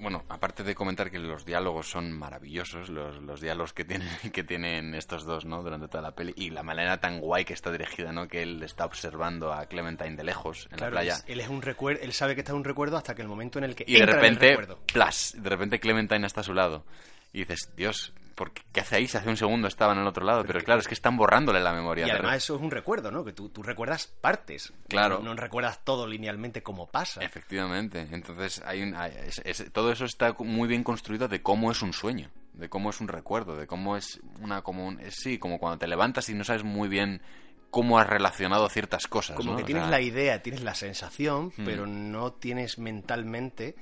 [0.00, 4.44] bueno, aparte de comentar que los diálogos son maravillosos, los, los diálogos que tienen, que
[4.44, 5.62] tienen estos dos, ¿no?
[5.62, 8.28] Durante toda la peli, y la manera tan guay que está dirigida, ¿no?
[8.28, 11.14] Que él está observando a Clementine de lejos en Claro, la playa.
[11.14, 13.28] es- él es un recuerdo, él sabe que está en un recuerdo hasta que el
[13.28, 16.42] momento en el que Y de entra en el repente, plas, de repente Clementine está
[16.42, 16.84] a su lado.
[17.32, 20.06] Y dices, Dios, ¿por qué, ¿qué hace ahí si hace un segundo estaba en el
[20.06, 20.44] otro lado?
[20.44, 22.04] Pero, claro, es que están borrándole la memoria.
[22.04, 23.24] Y de además eso es un recuerdo, ¿no?
[23.24, 24.72] Que tú, tú recuerdas partes.
[24.88, 25.18] Claro.
[25.20, 27.22] No, no recuerdas todo linealmente como pasa.
[27.22, 28.08] Efectivamente.
[28.10, 31.82] Entonces, hay un, hay- es- es- todo eso está muy bien construido de cómo es
[31.82, 35.38] un sueño, de cómo es un recuerdo, de cómo es una como un- es- sí,
[35.38, 37.22] como cuando te levantas y no sabes muy bien
[37.70, 39.36] cómo has relacionado ciertas cosas.
[39.36, 39.56] Como ¿no?
[39.56, 41.64] que O tienes sea, la idea, tienes la sensación, Hmm.
[41.64, 43.74] pero no tienes mentalmente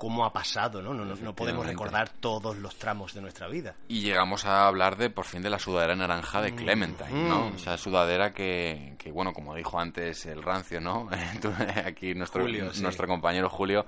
[0.00, 0.94] cómo ha pasado, ¿no?
[0.94, 3.76] No, no, no podemos recordar todos los tramos de nuestra vida.
[3.86, 6.56] Y llegamos a hablar de, por fin, de la sudadera naranja de Mm.
[6.56, 7.50] Clementine, ¿no?
[7.50, 7.54] Mm.
[7.54, 11.06] O sea, sudadera que, que, bueno, como dijo antes el rancio, ¿no?
[11.84, 12.82] Aquí nuestro, Julio, sí.
[12.82, 13.84] nuestro compañero Julio,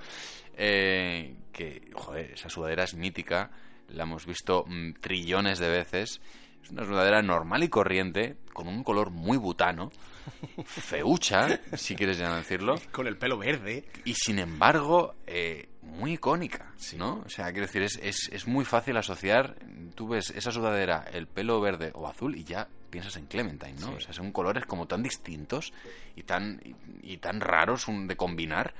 [0.54, 3.50] eh, que, joder, esa sudadera es mítica,
[3.88, 6.20] la hemos visto mm, trillones de veces.
[6.62, 9.90] Es una sudadera normal y corriente, con un color muy butano,
[10.66, 12.74] feucha, si quieres ya decirlo.
[12.92, 13.86] Con el pelo verde.
[14.04, 17.22] Y sin embargo, eh, muy icónica, ¿no?
[17.26, 19.56] O sea, quiero decir, es, es, es muy fácil asociar,
[19.94, 23.88] tú ves esa sudadera, el pelo verde o azul y ya piensas en Clementine, ¿no?
[23.88, 23.94] Sí.
[23.96, 25.72] O sea, son colores como tan distintos
[26.14, 28.74] y tan, y, y tan raros un- de combinar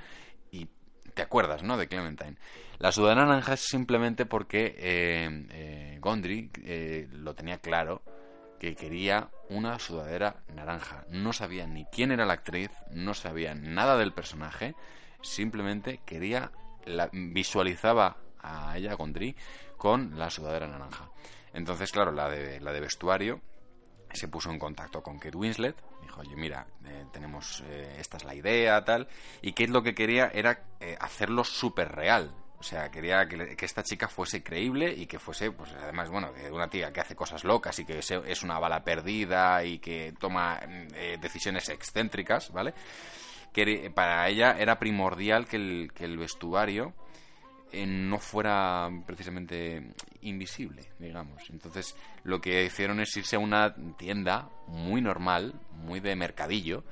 [0.51, 0.67] y
[1.13, 1.77] te acuerdas, ¿no?
[1.77, 2.37] De Clementine.
[2.79, 8.01] La sudadera naranja es simplemente porque eh, eh, Gondry eh, lo tenía claro
[8.59, 11.05] que quería una sudadera naranja.
[11.09, 14.73] No sabía ni quién era la actriz, no sabía nada del personaje,
[15.21, 16.51] simplemente quería,
[16.85, 19.35] la, visualizaba a ella, a Gondry,
[19.77, 21.09] con la sudadera naranja.
[21.53, 23.41] Entonces, claro, la de, la de vestuario
[24.11, 28.23] se puso en contacto con Kate Winslet, dijo, oye, mira, eh, tenemos, eh, esta es
[28.23, 29.07] la idea, tal,
[29.41, 32.33] y Kate lo que quería era eh, hacerlo súper real.
[32.63, 36.33] O sea, quería que, que esta chica fuese creíble y que fuese, pues además, bueno,
[36.33, 40.13] que una tía que hace cosas locas y que es una bala perdida y que
[40.17, 42.73] toma mm, eh, decisiones excéntricas, ¿vale?
[43.53, 46.93] Que para ella era primordial que el, que el vestuario
[47.71, 51.49] eh, no fuera precisamente invisible, digamos.
[51.49, 56.83] Entonces, lo que hicieron es irse a una tienda muy normal, muy de mercadillo,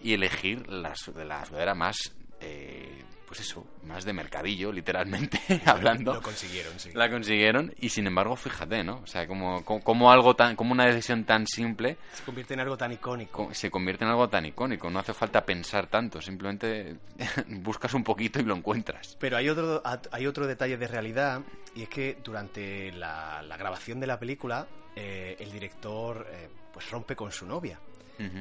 [0.00, 1.96] y elegir la, la sudadera más,
[2.40, 6.14] eh, pues eso, más de mercadillo, literalmente hablando.
[6.14, 6.90] Lo consiguieron, sí.
[6.94, 9.00] La consiguieron, y sin embargo, fíjate, ¿no?
[9.02, 12.60] O sea, como, como, como algo tan, como una decisión tan simple Se convierte en
[12.60, 13.46] algo tan icónico.
[13.48, 14.88] co- se convierte en algo tan icónico.
[14.88, 16.96] No hace falta pensar tanto, simplemente
[17.48, 19.16] buscas un poquito y lo encuentras.
[19.18, 19.82] Pero hay otro,
[20.12, 21.40] hay otro detalle de realidad,
[21.74, 26.88] y es que durante la, la grabación de la película, eh, el director eh, pues
[26.90, 27.80] rompe con su novia.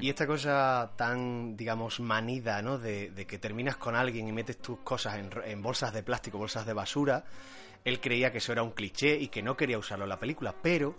[0.01, 2.77] Y esta cosa tan, digamos, manida, ¿no?
[2.77, 6.37] De, de que terminas con alguien y metes tus cosas en, en bolsas de plástico,
[6.37, 7.23] bolsas de basura,
[7.83, 10.53] él creía que eso era un cliché y que no quería usarlo en la película,
[10.61, 10.95] pero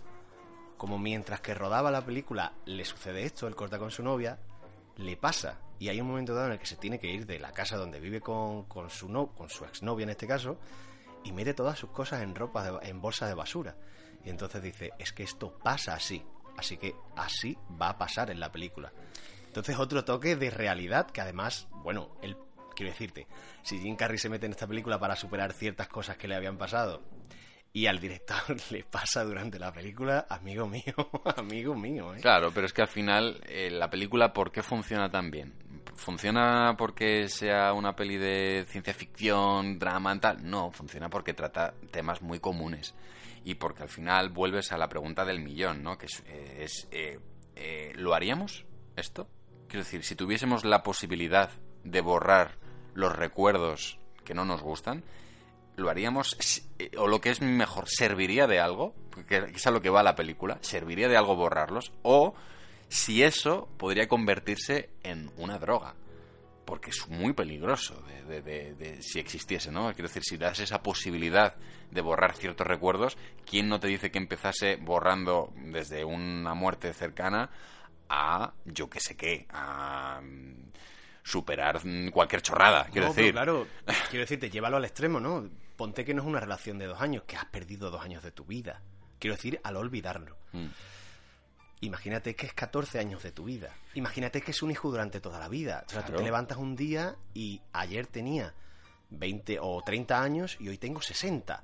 [0.77, 4.37] como mientras que rodaba la película le sucede esto, él corta con su novia,
[4.97, 5.57] le pasa.
[5.79, 7.77] Y hay un momento dado en el que se tiene que ir de la casa
[7.77, 10.57] donde vive con, con su no, con su exnovia en este caso,
[11.23, 13.75] y mete todas sus cosas en ropa, de- en bolsas de basura.
[14.25, 16.23] Y entonces dice, es que esto pasa así.
[16.57, 18.91] Así que así va a pasar en la película.
[19.47, 22.37] Entonces otro toque de realidad que además, bueno, el,
[22.75, 23.27] quiero decirte,
[23.61, 26.57] si Jim Carrey se mete en esta película para superar ciertas cosas que le habían
[26.57, 27.01] pasado
[27.75, 30.95] y al director le pasa durante la película, amigo mío,
[31.37, 32.21] amigo mío, ¿eh?
[32.21, 35.53] Claro, pero es que al final eh, la película, ¿por qué funciona tan bien?
[35.95, 40.49] ¿Funciona porque sea una peli de ciencia ficción, drama, tal?
[40.49, 42.93] No, funciona porque trata temas muy comunes.
[43.45, 45.97] Y porque al final vuelves a la pregunta del millón, ¿no?
[45.97, 47.19] Que es, eh, eh,
[47.55, 48.65] eh, ¿lo haríamos
[48.97, 49.29] esto?
[49.67, 51.51] Quiero decir, si tuviésemos la posibilidad
[51.83, 52.57] de borrar
[52.93, 55.03] los recuerdos que no nos gustan,
[55.75, 56.35] lo haríamos,
[56.79, 58.95] eh, o lo que es mejor, ¿serviría de algo?
[59.27, 61.91] Que es a lo que va la película, ¿serviría de algo borrarlos?
[62.01, 62.33] O
[62.87, 65.95] si eso podría convertirse en una droga.
[66.65, 69.93] Porque es muy peligroso de, de- de- de- si existiese, ¿no?
[69.93, 71.55] Quiero decir, si das esa posibilidad
[71.91, 77.49] de borrar ciertos recuerdos, ¿quién no te dice que empezase borrando desde una muerte cercana
[78.09, 80.71] a yo que sé qué, a mm,
[81.23, 83.31] superar mm, cualquier chorrada, quiero No, decir.
[83.33, 83.67] claro,
[84.09, 85.49] quiero decirte, llévalo al extremo, ¿no?
[85.75, 88.31] Ponte que no es una relación de dos años, que has perdido dos años de
[88.31, 88.81] tu vida.
[89.19, 90.37] Quiero decir, al olvidarlo.
[90.53, 90.67] Mm.
[91.81, 93.69] Imagínate que es 14 años de tu vida.
[93.93, 95.83] Imagínate que es un hijo durante toda la vida.
[95.87, 98.53] O sea, tú te levantas un día y ayer tenía
[99.09, 101.63] 20 o 30 años y hoy tengo 60.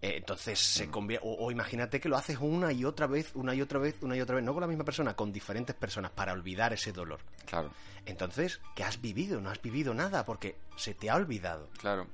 [0.00, 1.26] Eh, entonces se convierte.
[1.26, 4.16] O, o imagínate que lo haces una y otra vez, una y otra vez, una
[4.16, 7.20] y otra vez, no con la misma persona, con diferentes personas para olvidar ese dolor.
[7.46, 7.72] Claro.
[8.06, 9.40] Entonces, ¿qué has vivido?
[9.40, 11.68] No has vivido nada porque se te ha olvidado.
[11.78, 12.06] Claro.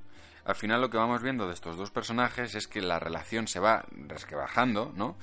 [0.45, 3.61] Al final lo que vamos viendo de estos dos personajes es que la relación se
[3.61, 5.17] va resquebrajando, ¿no?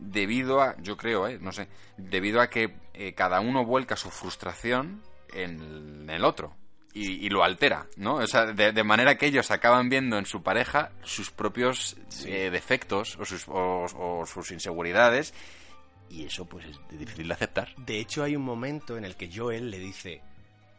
[0.00, 1.38] Debido a, yo creo, ¿eh?
[1.40, 5.02] no sé, debido a que eh, cada uno vuelca su frustración
[5.32, 6.56] en el, otro.
[6.94, 8.14] y, y lo altera, ¿no?
[8.16, 12.50] O sea, de, de manera que ellos acaban viendo en su pareja sus propios eh,
[12.50, 15.32] defectos o sus, o- o sus inseguridades
[16.08, 17.68] y eso pues es difícil de aceptar.
[17.76, 20.22] De hecho, hay un momento en el que Joel le dice,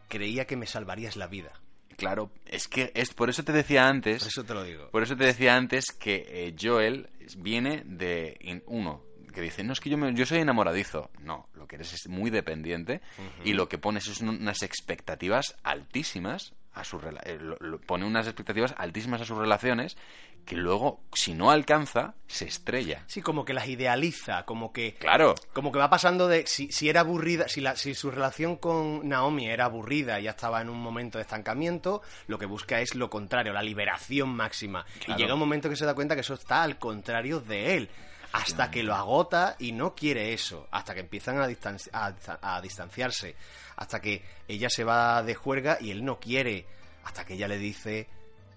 [0.10, 1.54] creía que me salvarías la vida.
[1.96, 4.20] Claro, es que es por eso te decía antes.
[4.24, 4.90] Por eso te lo digo.
[4.90, 9.74] Por eso te decía antes que eh, Joel viene de in- uno que dice, no
[9.74, 11.10] es que yo, me- yo soy enamoradizo.
[11.20, 13.02] No, lo que eres es muy dependiente
[13.44, 18.06] y lo que pones es un- unas expectativas altísimas a su eh, lo- lo- pone
[18.06, 19.98] unas expectativas altísimas a sus relaciones
[20.46, 23.04] que luego, si no alcanza, se estrella.
[23.08, 24.96] Sí, como que las idealiza, como que...
[24.96, 25.36] Claro.
[25.54, 26.48] Como que va pasando de...
[26.48, 30.32] Si, si era aburrida, si, la, si su relación con Naomi era aburrida y ya
[30.32, 34.84] estaba en un momento de estancamiento, lo que busca es lo contrario, la liberación máxima.
[35.06, 35.14] Claro.
[35.14, 37.90] Y llega un momento que se da cuenta que eso está al contrario de él.
[38.34, 40.68] Hasta que lo agota y no quiere eso.
[40.72, 42.16] Hasta que empiezan a, distanci- a,
[42.56, 43.36] a distanciarse.
[43.76, 46.66] Hasta que ella se va de juerga y él no quiere.
[47.04, 48.08] Hasta que ella le dice,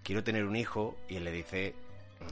[0.03, 0.97] quiero tener un hijo.
[1.09, 1.75] Y él le dice,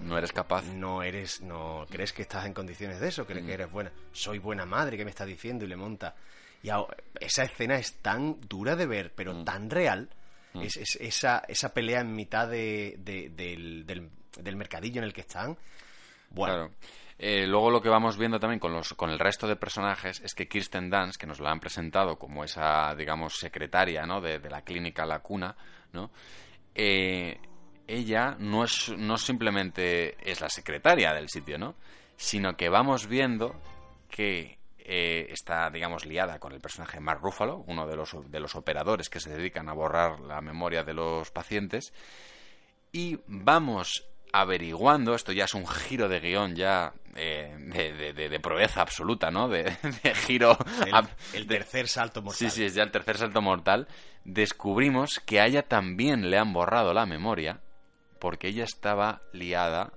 [0.03, 0.63] No eres capaz.
[0.65, 3.47] no eres, no crees que estás en condiciones de eso, crees Mm.
[3.47, 3.93] que eres buena.
[4.13, 5.65] Soy buena madre, ¿qué me estás diciendo?
[5.65, 6.15] Y le monta.
[6.63, 6.69] Y
[7.21, 9.45] esa escena es tan dura de ver, pero Mm.
[9.45, 10.09] tan real.
[10.55, 15.13] Es, es- esa, esa pelea en mitad de, de- del, del, del mercadillo en el
[15.15, 15.57] que están.
[16.31, 16.73] Bueno, Claro.
[17.25, 20.35] Eh, luego lo que vamos viendo también con, los, con el resto de personajes es
[20.35, 24.21] que Kirsten Dunst, que nos la han presentado como esa, digamos, secretaria ¿no?
[24.21, 25.55] de, de la clínica La Cuna,
[25.93, 26.11] ¿no?
[26.75, 27.39] Eh,
[27.87, 31.77] ella no es no simplemente es la secretaria del sitio, ¿no?
[32.17, 33.55] Sino que vamos viendo
[34.11, 38.57] que eh, está, digamos, liada con el personaje Mark Ruffalo, uno de los, de los
[38.57, 41.93] operadores que se dedican a borrar la memoria de los pacientes,
[42.91, 48.29] y vamos averiguando, esto ya es un giro de guion ya eh, de, de- de-
[48.31, 49.49] de proeza absoluta, ¿no?
[49.49, 49.71] De,
[50.27, 50.57] giro...
[50.87, 52.51] el, ab- el tercer salto mortal.
[52.51, 53.87] Sí, sí, es ya el tercer salto mortal.
[54.25, 57.61] Descubrimos que a ella también le han borrado la memoria
[58.19, 59.93] porque ella estaba liada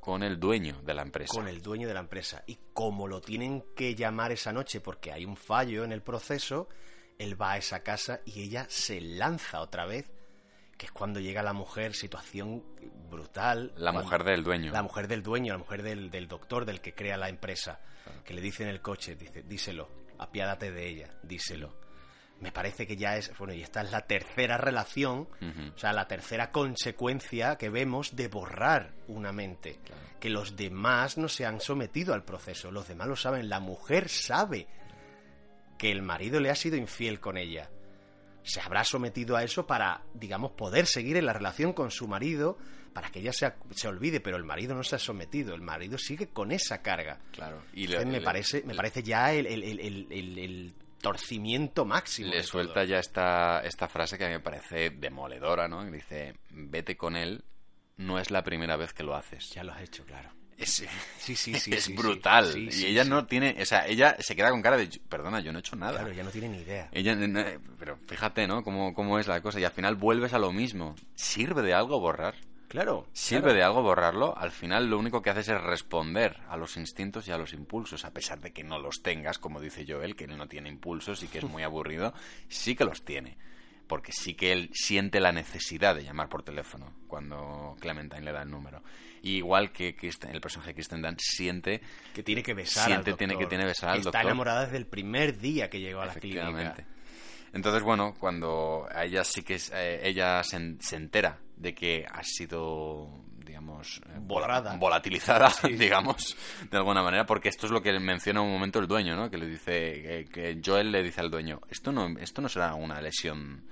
[0.00, 1.32] con el dueño de la empresa.
[1.34, 2.42] con el dueño de la empresa.
[2.46, 6.68] Y como lo tienen que llamar esa noche porque hay un fallo en el proceso,
[7.18, 10.10] él va a esa casa y ella se lanza otra vez,
[10.80, 12.64] que es cuando llega la mujer, situación
[13.10, 13.70] brutal.
[13.76, 14.72] La Cuando- mujer del dueño.
[14.72, 17.80] La mujer del dueño, la mujer del, del doctor, del que crea la empresa,
[18.24, 21.78] que le dice en el coche, dice, díselo, apiádate de ella, díselo.
[22.40, 25.28] Me parece que ya es, bueno, y esta es la tercera relación,
[25.74, 29.78] o sea, la tercera consecuencia que vemos de borrar una mente.
[30.18, 34.08] Que los demás no se han sometido al proceso, los demás lo saben, la mujer
[34.08, 34.66] sabe
[35.76, 37.68] que el marido le ha sido infiel con ella.
[38.42, 42.56] Se habrá sometido a eso para, digamos, poder seguir en la relación con su marido,
[42.94, 45.98] para que ella se, se olvide, pero el marido no se ha sometido, el marido
[45.98, 47.20] sigue con esa carga.
[47.32, 47.62] Claro.
[47.72, 52.30] Y Entonces le- me, le- parece, me parece ya el, el- el- el- torcimiento máximo.
[52.30, 52.84] le suelta todo.
[52.84, 55.86] ya esta, esta frase que a mí me parece demoledora, ¿no?
[55.86, 57.42] Y dice, vete con él,
[57.96, 59.48] no es la primera vez que lo haces.
[59.54, 60.30] Ya lo has hecho, claro.
[60.60, 60.84] Es,
[61.18, 61.70] Sí, sí, sí.
[61.74, 62.52] es sí, brutal.
[62.52, 65.52] Sí, y ella no tiene, o sea, ella se queda con cara de, perdona, yo
[65.52, 65.98] no he hecho nada.
[65.98, 66.88] Claro, ya no tiene ni idea.
[66.92, 67.44] Ella, no-
[67.78, 68.62] pero fíjate, ¿no?
[68.62, 69.58] Cómo, cómo es la cosa.
[69.58, 70.94] Y al final vuelves a lo mismo.
[71.14, 72.34] ¿Sirve de algo borrar?
[72.68, 73.08] Claro.
[73.12, 73.56] ¿Sirve claro.
[73.56, 74.38] de algo borrarlo?
[74.38, 78.04] Al final lo único que haces es responder a los instintos y a los impulsos,
[78.04, 81.22] a pesar de que no los tengas, como dice Joel, que él no tiene impulsos
[81.24, 82.14] y que es muy aburrido,
[82.48, 83.36] sí que los tiene.
[83.88, 88.42] Porque sí que él siente la necesidad de llamar por teléfono cuando Clementine le da
[88.42, 88.84] el número.
[89.22, 91.80] Y igual que Kirsten- el personaje de Kirsten Dunst siente
[92.14, 93.46] Que tiene que besar Siente, al tiene doctor.
[93.46, 94.26] que tiene que besar al Está doctor.
[94.26, 96.74] enamorada desde el primer día que llegó a la clínica.
[97.52, 102.06] Entonces, bueno, cuando a ella sí que es- eh, ella se, se entera de que
[102.08, 103.10] ha sido,
[103.44, 104.76] digamos, eh, Borrada.
[104.76, 106.36] volatilizada, digamos,
[106.70, 109.28] de alguna manera, porque esto es lo que menciona un momento el dueño, ¿no?
[109.30, 109.72] Que le dice,
[110.02, 113.64] que, que Joel le dice al dueño, esto no, esto no será una lesión,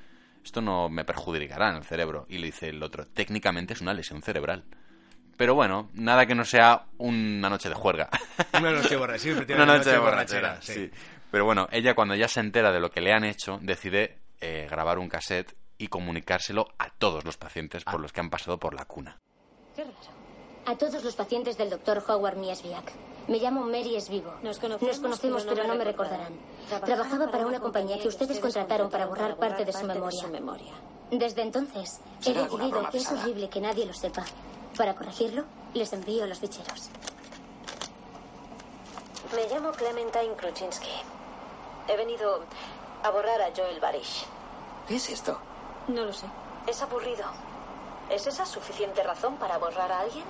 [0.44, 2.26] esto no me perjudicará en el cerebro.
[2.28, 4.64] Y le dice el otro, técnicamente es una lesión cerebral.
[5.38, 8.10] Pero bueno, nada que no sea una noche de juerga.
[8.58, 10.74] Una noche borrachera, sí, Una efectivamente, noche de borrachera, borrachera, sí.
[10.74, 10.90] sí.
[11.30, 14.66] Pero bueno, ella cuando ya se entera de lo que le han hecho, decide eh,
[14.70, 17.92] grabar un cassette y comunicárselo a todos los pacientes Ah.
[17.92, 19.16] por los que han pasado por la cuna.
[19.76, 19.94] Qué raro.
[20.66, 22.92] A todos los pacientes del doctor Howard Miesbiak.
[23.28, 24.34] Me llamo Mary Esvivo.
[24.42, 26.32] Nos conocemos, conocemos, pero pero no no me recordarán.
[26.62, 26.84] recordarán.
[26.84, 30.26] Trabajaba para una compañía que ustedes contrataron para borrar parte de su memoria.
[30.28, 30.72] memoria.
[31.10, 34.24] Desde entonces, he decidido que es horrible que nadie lo sepa.
[34.78, 35.42] Para corregirlo,
[35.74, 36.88] les envío los ficheros.
[39.34, 41.02] Me llamo Clementine Kruczynski.
[41.88, 42.44] He venido
[43.02, 44.24] a borrar a Joel Barish.
[44.86, 45.36] ¿Qué es esto?
[45.88, 46.26] No lo sé.
[46.68, 47.24] Es aburrido.
[48.08, 50.24] ¿Es esa suficiente razón para borrar a alguien?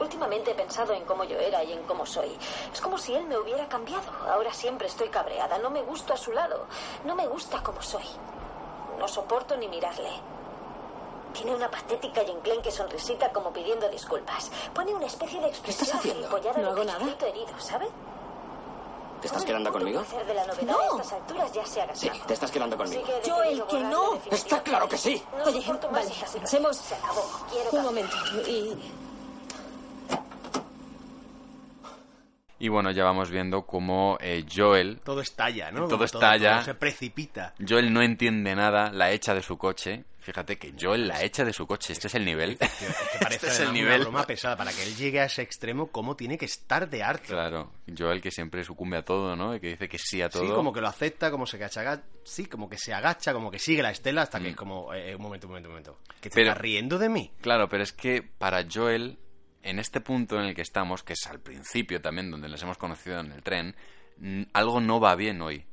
[0.00, 2.36] Últimamente he pensado en cómo yo era y en cómo soy.
[2.72, 4.10] Es como si él me hubiera cambiado.
[4.28, 5.58] Ahora siempre estoy cabreada.
[5.58, 6.66] No me gusto a su lado.
[7.04, 8.04] No me gusta como soy.
[8.98, 10.10] No soporto ni mirarle.
[11.32, 14.50] Tiene una patética y enclenque sonrisita como pidiendo disculpas.
[14.74, 16.28] Pone una especie de expresión estás haciendo?
[16.62, 17.04] No hago nada.
[17.26, 17.88] herido, ¿sabe?
[19.20, 20.02] ¿Te estás quedando el conmigo?
[20.26, 21.02] de la No.
[21.12, 23.02] alturas ya se Sí, te estás quedando conmigo.
[23.26, 24.14] Joel, decidido que no.
[24.30, 25.22] Está claro que sí.
[25.44, 26.12] Oye, vale.
[27.50, 28.16] Quiero un momento.
[28.46, 28.92] Y
[32.60, 35.86] Y bueno, ya vamos viendo cómo eh, Joel, Todo estalla, ¿no?
[35.86, 36.54] Todo estalla.
[36.56, 37.54] todo se precipita.
[37.66, 40.04] Joel no entiende nada, la echa de su coche.
[40.18, 42.58] Fíjate que Joel la echa de su coche, este es el nivel.
[42.58, 42.78] Tío, es
[43.12, 44.00] que parece este es el nivel.
[44.00, 44.56] una broma pesada.
[44.56, 47.28] Para que él llegue a ese extremo, ¿cómo tiene que estar de harto?
[47.28, 49.54] Claro, Joel que siempre sucumbe a todo, ¿no?
[49.54, 50.42] Y que dice que sí a todo.
[50.44, 53.58] Sí, como que lo acepta, como se agacha, sí, como que se agacha, como que
[53.58, 54.50] sigue la estela hasta que Mm.
[54.50, 55.98] es como, eh, un momento, un momento, un momento.
[56.20, 57.30] ¿Que te Pero- estás riendo de mí?
[57.40, 59.16] Claro, pero es que para Joel,
[59.62, 62.78] en este punto en el que estamos, que es al principio también, donde les hemos
[62.78, 63.74] conocido en el tren,
[64.52, 65.64] algo no va bien hoy.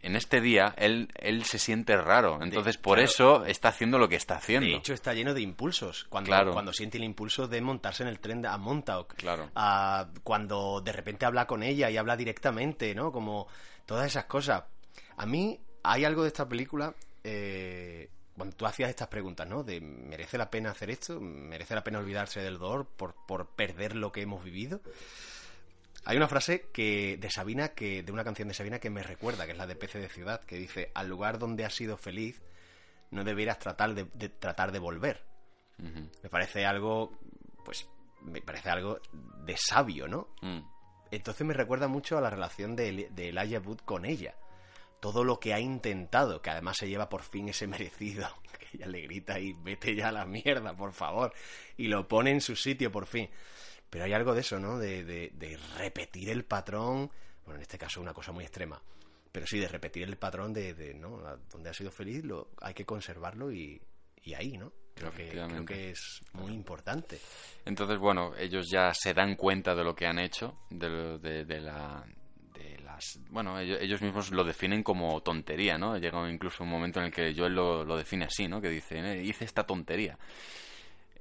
[0.00, 2.42] En este día, él, él se siente raro.
[2.42, 3.08] Entonces, por claro.
[3.08, 4.66] eso está haciendo lo que está haciendo.
[4.66, 6.06] De hecho, está lleno de impulsos.
[6.08, 6.52] Cuando, Claro.
[6.52, 9.14] cuando siente el impulso de montarse en el tren a Montauk.
[9.14, 9.50] Claro.
[9.54, 13.12] Ah, cuando de repente habla con ella y habla directamente, ¿no?
[13.12, 13.46] Como
[13.86, 14.64] todas esas cosas.
[15.18, 16.92] A mí hay algo de esta película...
[17.22, 19.62] eh, cuando tú hacías estas preguntas, ¿no?
[19.62, 21.20] De ¿merece la pena hacer esto?
[21.20, 24.80] ¿Merece la pena olvidarse del dolor por, por perder lo que hemos vivido?
[26.04, 29.44] Hay una frase que de Sabina, que de una canción de Sabina que me recuerda,
[29.46, 32.42] que es la de Pece de Ciudad, que dice, al lugar donde has sido feliz,
[33.10, 35.22] no deberías tratar de, de- tratar de volver.
[36.22, 37.18] Me parece algo,
[37.64, 37.86] pues,
[38.22, 39.00] me parece algo
[39.44, 40.28] de sabio, ¿no?
[40.40, 40.60] Mm.
[41.10, 44.34] Entonces me recuerda mucho a la relación de, de Elijah Wood con ella.
[45.02, 48.86] Todo lo que ha intentado, que además se lleva por fin ese merecido, que ella
[48.86, 51.32] le grita y vete ya a la mierda, por favor,
[51.76, 53.28] y lo pone en su sitio por fin.
[53.90, 54.78] Pero hay algo de eso, ¿no?
[54.78, 57.10] De, de- de repetir el patrón,
[57.44, 58.80] bueno, en este caso una cosa muy extrema,
[59.32, 61.18] pero sí de repetir el patrón de, de, ¿no?
[61.50, 63.82] Donde ha sido feliz, lo, hay que conservarlo y,
[64.22, 64.72] y ahí, ¿no?
[64.94, 67.18] Creo que, creo que es muy importante.
[67.64, 71.60] Entonces, bueno, ellos ya se dan cuenta de lo que han hecho, de, de- de
[71.60, 72.04] la...
[73.30, 75.96] Bueno, ellos, mismos lo definen como tontería, ¿no?
[75.98, 78.60] Llega incluso un momento en el que Joel lo, lo define así, ¿no?
[78.60, 80.18] Que dice, "Eh, hice esta tontería.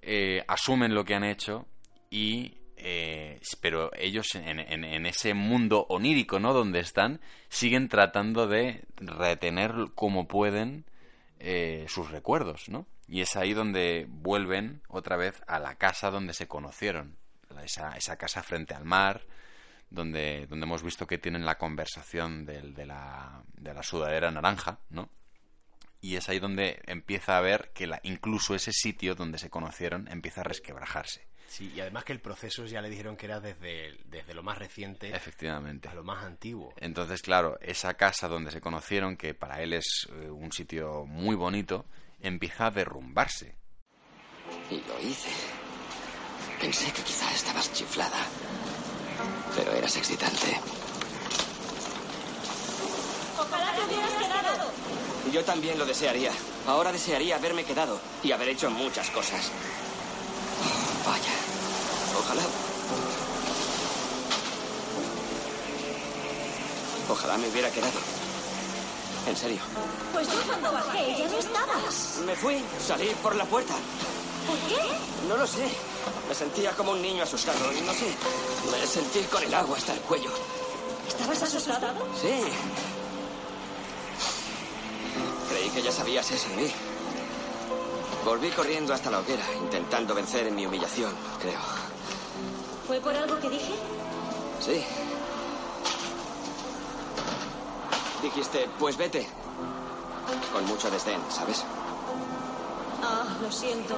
[0.02, 1.68] Eh, asumen lo que han hecho
[2.10, 2.58] y...
[2.78, 6.54] eh, pero ellos en, en- ese mundo onírico, ¿no?
[6.54, 10.86] Donde están, siguen tratando de retener como pueden
[11.40, 12.88] eh, sus recuerdos, ¿no?
[13.08, 17.18] Y es ahí donde vuelven otra vez a la casa donde se conocieron,
[17.64, 19.22] esa, esa casa frente al mar,
[19.92, 24.80] donde, donde hemos visto que tienen la conversación del- de, la, de la sudadera naranja,
[24.90, 25.10] ¿no?
[26.02, 30.08] Y es ahí donde empieza a ver que la, incluso ese sitio donde se conocieron
[30.08, 31.28] empieza a resquebrajarse.
[31.48, 34.58] Sí, y además que el proceso ya le dijeron que era desde, desde lo más
[34.58, 35.90] reciente Efectivamente.
[35.90, 36.74] a lo más antiguo.
[36.78, 41.36] Entonces, claro, esa casa donde se conocieron, que para él es eh, un sitio muy
[41.36, 41.86] bonito,
[42.22, 43.56] empieza a derrumbarse.
[44.72, 45.30] Y lo hice.
[46.62, 48.18] Pensé que quizá estabas chiflada.
[49.56, 50.60] Pero eras excitante.
[53.38, 54.72] Ojalá te hubieras quedado.
[55.32, 56.32] Yo también lo desearía.
[56.68, 59.50] Ahora desearía haberme quedado y haber hecho muchas cosas.
[60.64, 61.34] Oh, vaya.
[62.20, 62.44] Ojalá.
[67.10, 68.00] Ojalá me hubiera quedado.
[69.28, 69.60] En serio.
[70.14, 72.20] Pues yo cuando bajé ya no estabas.
[72.26, 73.74] Me fui, salí por la puerta.
[74.48, 74.82] ¿Por qué?
[75.28, 75.91] No lo sé.
[76.28, 78.16] Me sentía como un niño asustado no sé.
[78.72, 80.32] Me sentí con el agua hasta el cuello.
[81.08, 81.88] ¿Estabas asustado?
[82.22, 82.42] Sí.
[85.50, 86.72] Creí que ya sabías eso de mí.
[88.24, 91.60] Volví corriendo hasta la hoguera, intentando vencer en mi humillación, creo.
[92.88, 93.74] ¿Fue por algo que dije?
[94.60, 94.84] Sí.
[98.22, 99.28] Dijiste, pues vete.
[100.54, 101.64] Con mucho desdén, ¿sabes?
[103.04, 103.96] Ah, lo siento.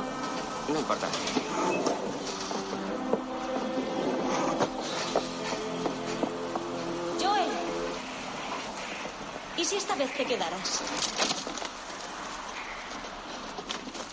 [0.67, 1.07] No importa.
[7.21, 7.49] Joel.
[9.57, 10.81] ¿Y si esta vez te quedaras?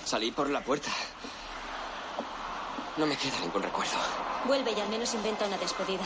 [0.05, 0.91] Salí por la puerta.
[2.97, 3.97] No me queda ningún recuerdo.
[4.47, 6.05] Vuelve y al menos inventa una despedida.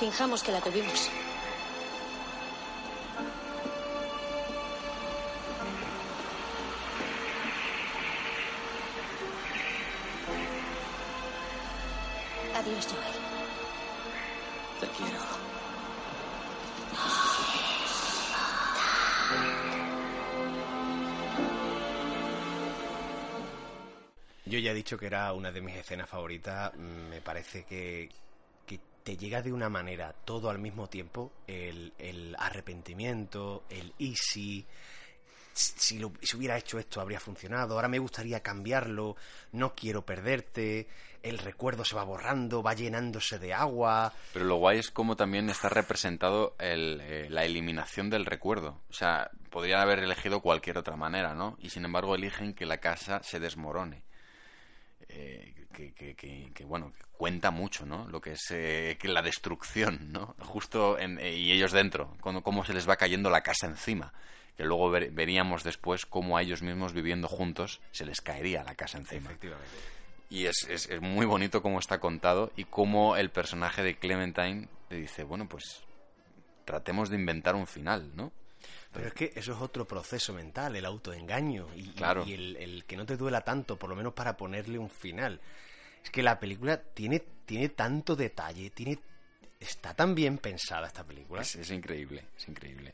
[0.00, 1.10] Finjamos que la tuvimos.
[24.86, 26.72] Dicho que era una de mis escenas favoritas.
[26.76, 28.08] Mm, Me parece que,
[28.64, 31.32] que te llega de una manera todo al mismo tiempo.
[31.48, 34.64] El, el arrepentimiento, el easy,
[35.52, 39.16] si, lo- si hubiera hecho esto habría funcionado, ahora me gustaría cambiarlo,
[39.52, 40.86] no quiero perderte,
[41.24, 44.12] el recuerdo se va borrando, va llenándose de agua.
[44.32, 48.82] Pero lo guay es cómo también está representado eh, la eliminación del recuerdo.
[48.88, 51.56] O sea, podrían haber elegido cualquier otra manera, ¿no?
[51.58, 54.04] Y sin embargo eligen que la casa se desmorone.
[55.08, 58.08] Eh, que, que- que- que, bueno, que cuenta mucho, ¿no?
[58.08, 60.34] Lo que es eh, que la destrucción, ¿no?
[60.40, 64.12] Justo en- eh, y ellos dentro, cuando, cómo se les va cayendo la casa encima.
[64.56, 68.74] Que luego ver- veríamos después cómo a ellos mismos viviendo juntos se les caería la
[68.74, 69.26] casa encima.
[69.26, 69.70] Efectivamente.
[70.30, 74.68] Y es, es, es muy bonito cómo está contado y cómo el personaje de Clementine
[74.90, 75.82] le dice, bueno, pues
[76.64, 78.32] tratemos de inventar un final, ¿no?
[78.96, 82.24] Pero es que eso es otro proceso mental, el autoengaño y, Claro.
[82.26, 85.40] y el, el que no te duela tanto, por lo menos para ponerle un final.
[86.02, 88.98] Es que la película tiene, tiene tanto detalle, tiene
[89.58, 91.42] está tan bien pensada esta película.
[91.42, 92.92] Es, es increíble, es increíble.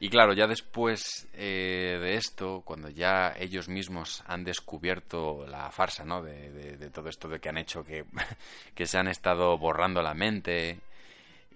[0.00, 6.04] Y claro, ya después eh, de esto, cuando ya ellos mismos han descubierto la farsa,
[6.04, 6.22] ¿no?
[6.22, 8.04] De, de- de todo esto de que han hecho que,
[8.76, 10.78] que se han estado borrando la mente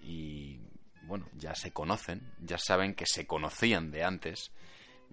[0.01, 0.59] y,
[1.03, 4.51] bueno, ya se conocen, ya saben que se conocían de antes,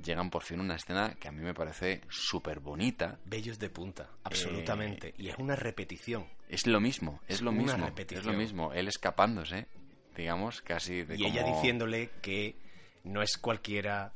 [0.02, 3.18] llegan por fin a una escena que a mí me parece súper bonita.
[3.24, 5.14] Bellos de punta, absolutamente.
[5.18, 6.26] y es una repetición.
[6.48, 8.72] Es lo mismo, es lo Una mismo, es lo mismo.
[8.72, 9.66] Él escapándose,
[10.16, 12.56] digamos, casi de Y ella diciéndole que
[13.04, 14.14] no es cualquiera.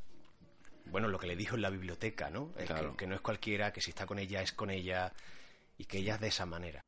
[0.87, 2.51] Bueno, lo que le dijo en la biblioteca, ¿no?
[2.57, 5.11] Es que- que, no es cualquiera, que si está con ella es con ella
[5.77, 6.81] y que ella es de esa manera.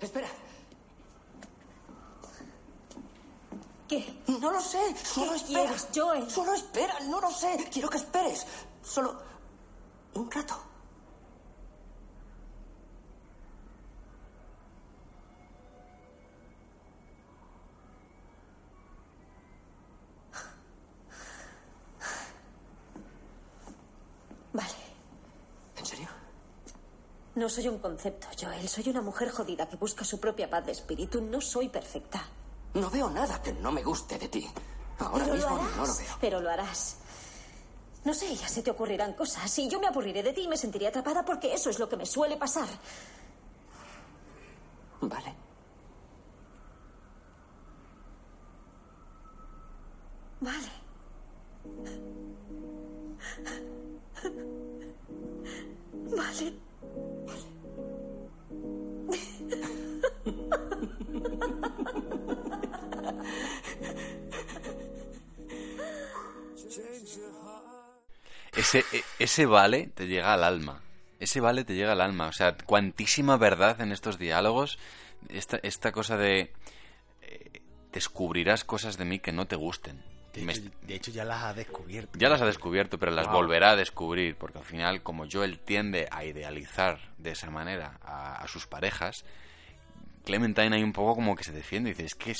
[0.00, 0.28] Espera.
[3.88, 4.22] ¿Qué?
[4.26, 4.94] No lo sé.
[5.02, 5.60] Solo ¿Qué espera.
[5.62, 6.30] quieres, Joel?
[6.30, 7.00] Solo espera.
[7.00, 7.68] No lo sé.
[7.72, 8.46] Quiero que esperes.
[8.82, 9.16] Solo
[10.14, 10.54] un rato.
[24.52, 24.68] Vale.
[25.76, 26.08] ¿En serio?
[27.34, 28.68] No soy un concepto, Joel.
[28.68, 31.20] Soy una mujer jodida que busca su propia paz de espíritu.
[31.20, 32.26] No soy perfecta.
[32.74, 34.48] No veo nada que no me guste de ti.
[34.98, 35.76] Ahora pero mismo lo harás.
[35.76, 36.16] no lo veo.
[36.20, 36.96] Pero lo harás.
[38.04, 39.58] No sé, ya se te ocurrirán cosas.
[39.58, 41.96] Y yo me aburriré de ti y me sentiré atrapada porque eso es lo que
[41.96, 42.68] me suele pasar.
[45.00, 45.34] Vale.
[50.40, 50.70] Vale.
[56.16, 56.52] Vale.
[68.56, 70.80] Ese, e- ese vale te llega al alma.
[71.20, 72.26] Ese vale te llega al alma.
[72.28, 74.78] O sea, cuantísima verdad en estos diálogos.
[75.28, 76.52] Esta, esta cosa de...
[77.22, 77.60] eh,
[77.92, 80.02] descubrirás cosas de mí que no te gusten.
[80.32, 82.18] De Me- hecho, de hecho, ya las ha descubierto.
[82.18, 83.36] ya las ha descubierto, pero las Wow.
[83.36, 88.36] volverá a descubrir, porque al final, como Joel tiende a idealizar de esa manera a,
[88.36, 89.24] a sus parejas,
[90.24, 92.34] Clementine hay un poco como que se defiende y dice, es que...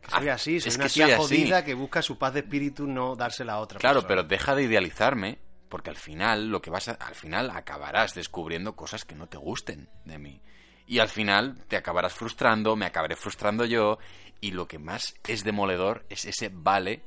[0.00, 1.22] Que soy así, soy es una que soy tía así".
[1.22, 4.08] jodida que busca su paz de espíritu, no dársela a otra Claro, persona.
[4.08, 8.74] pero deja de idealizarme, porque al final lo que vas a, al final acabarás descubriendo
[8.76, 10.40] cosas que no te gusten de mí.
[10.86, 13.98] Y al final te acabarás frustrando, me acabaré frustrando yo,
[14.40, 17.02] y lo que más es demoledor es ese vale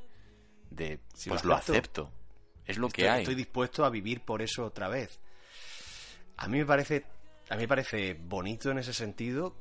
[0.70, 2.04] de Si pues lo lo acepto.
[2.04, 2.14] acepto.
[2.66, 3.22] Es lo estoy, que hay.
[3.24, 5.20] Estoy dispuesto a vivir por eso otra vez.
[6.38, 7.06] A mí me parece,
[7.50, 9.56] a mí me parece bonito en ese sentido,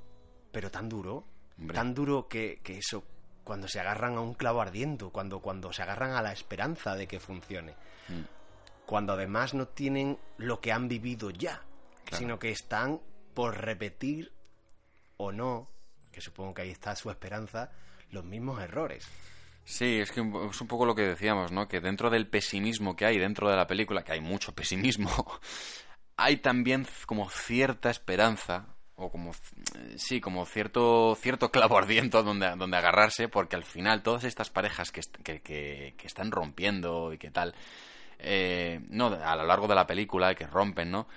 [0.52, 1.26] pero tan duro,
[1.58, 1.74] Hombre.
[1.74, 3.04] tan duro que, que eso
[3.44, 7.06] cuando se agarran a un clavo ardiendo, cuando cuando se agarran a la esperanza de
[7.06, 7.74] que funcione,
[8.08, 8.22] Mm.
[8.86, 11.62] cuando además no tienen lo que han vivido ya,
[12.04, 12.16] Claro.
[12.18, 13.00] sino que están
[13.34, 14.32] por repetir
[15.16, 15.68] o no,
[16.10, 17.70] que supongo que ahí está su esperanza,
[18.10, 19.06] los mismos errores.
[19.64, 21.68] Sí, es que es un poco lo que decíamos, ¿no?
[21.68, 25.08] Que dentro del pesimismo que hay dentro de la película, que hay mucho pesimismo,
[26.16, 28.71] hay también como cierta esperanza
[29.04, 34.02] o como eh, sí, como cierto cierto clavo ardiente donde, donde agarrarse, porque al final
[34.02, 35.02] todas estas parejas que,
[35.40, 37.54] que- que están rompiendo y que tal,
[38.18, 41.08] eh, no, a lo largo de la película que rompen, ¿no?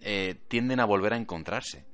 [0.00, 1.84] Eh, tienden a volver a encontrarse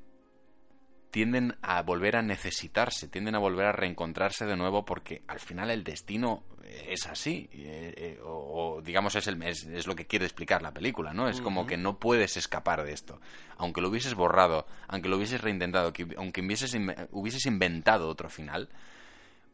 [1.10, 5.70] tienden a volver a necesitarse, tienden a volver a reencontrarse de nuevo porque al final
[5.70, 6.44] el destino
[6.86, 10.62] es así, eh, eh, o, o, digamos es, el, es, es lo que quiere explicar
[10.62, 11.28] la película, ¿no?
[11.28, 13.20] Es como que no puedes escapar de esto.
[13.56, 16.76] Aunque lo hubieses borrado, aunque lo hubieses reintentado, que, aunque hubieses,
[17.10, 18.68] hubieses inventado otro final,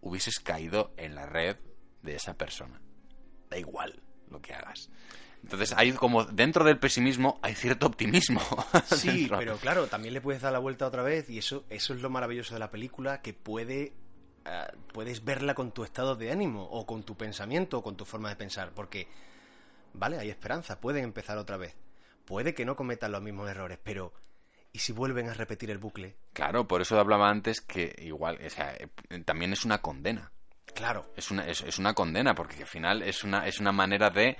[0.01, 1.56] hubieses caído en la red
[2.02, 2.81] de esa persona.
[3.48, 4.90] Da igual lo que hagas.
[5.44, 8.40] Entonces hay como, dentro del pesimismo hay cierto optimismo.
[8.86, 12.00] Sí, pero claro, también le puedes dar la vuelta otra vez y eso, eso es
[12.00, 13.92] lo maravilloso de la película, que puede,
[14.46, 18.06] eh, puedes verla con tu estado de ánimo o con tu pensamiento o con tu
[18.06, 19.06] forma de pensar, porque
[19.92, 21.76] vale, hay esperanza, pueden empezar otra vez.
[22.24, 24.14] Puede que no cometan los mismos errores, pero
[24.72, 26.16] ¿y si vuelven a repetir el bucle?
[26.32, 28.88] Claro, por eso hablaba antes que igual, o sea, eh,
[29.26, 30.32] también es una condena.
[30.74, 31.12] Claro.
[31.16, 34.38] Es una, es, es una condena, porque al final es una, es una manera de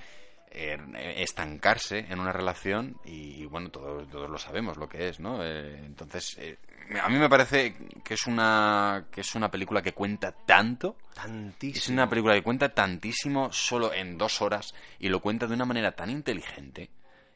[0.55, 5.45] estancarse en una relación y, bueno, todos, todos lo sabemos lo que es, ¿no?
[5.45, 6.59] Eh, entonces, eh,
[7.03, 7.75] a mí me parece
[8.05, 10.97] que es una que es una película que cuenta tanto.
[11.15, 11.79] Tantísimo.
[11.79, 15.65] Es una película que cuenta tantísimo solo en dos horas y lo cuenta de una
[15.65, 16.91] manera tan inteligente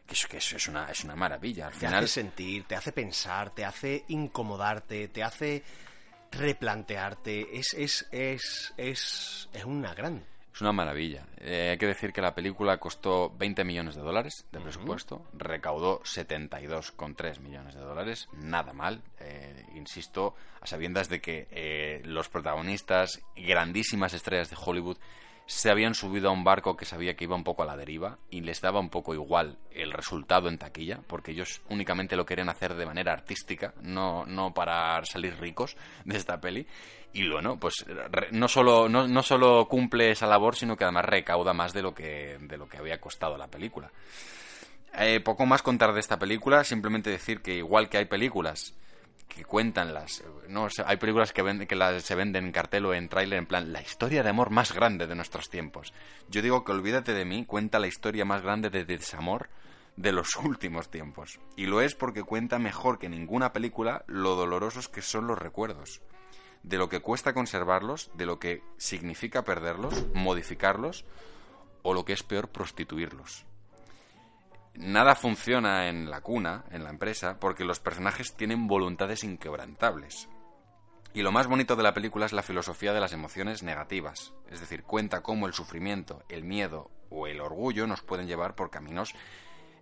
[0.06, 1.66] que eso, que eso es, una, es una maravilla.
[1.66, 5.62] Al Te final, hace sentir, te hace pensar, te hace incomodarte, te hace
[6.30, 7.58] replantearte.
[7.58, 10.24] Es, es, es, es, es una gran.
[10.54, 11.24] Es una maravilla.
[11.38, 16.00] Eh, hay que decir que la película costó 20 millones de dólares de presupuesto, recaudó
[16.00, 19.02] 72,3 millones de dólares, nada mal.
[19.20, 24.98] Eh, insisto, a sabiendas de que eh, los protagonistas, grandísimas estrellas de Hollywood,
[25.48, 28.18] se habían subido a un barco que sabía que iba un poco a la deriva
[28.30, 32.50] y les daba un poco igual el resultado en taquilla, porque ellos únicamente lo querían
[32.50, 36.66] hacer de manera artística, no, no para salir ricos de esta peli.
[37.12, 37.84] Y bueno, pues
[38.32, 41.94] no solo, no, no solo cumple esa labor, sino que además recauda más de lo
[41.94, 43.90] que, de lo que había costado la película.
[44.94, 48.74] Eh, poco más contar de esta película, simplemente decir que igual que hay películas
[49.28, 50.24] que cuentan las...
[50.48, 53.72] No, hay películas que, ven- que se venden en cartel o en tráiler en plan
[53.72, 55.92] la historia de amor más grande de nuestros tiempos.
[56.28, 59.48] Yo digo que Olvídate de mí cuenta la historia más grande de desamor
[59.96, 61.38] de los últimos tiempos.
[61.56, 66.00] Y lo es porque cuenta mejor que ninguna película lo dolorosos que son los recuerdos.
[66.62, 71.04] De lo que cuesta conservarlos, de lo que significa perderlos, modificarlos
[71.82, 73.46] o lo que es peor, prostituirlos
[74.78, 80.28] nada funciona en la cuna, en la empresa, porque los personajes tienen voluntades inquebrantables.
[81.12, 84.60] Y lo más bonito de la película es la filosofía de las emociones negativas, es
[84.60, 89.14] decir, cuenta cómo el sufrimiento, el miedo o el orgullo nos pueden llevar por caminos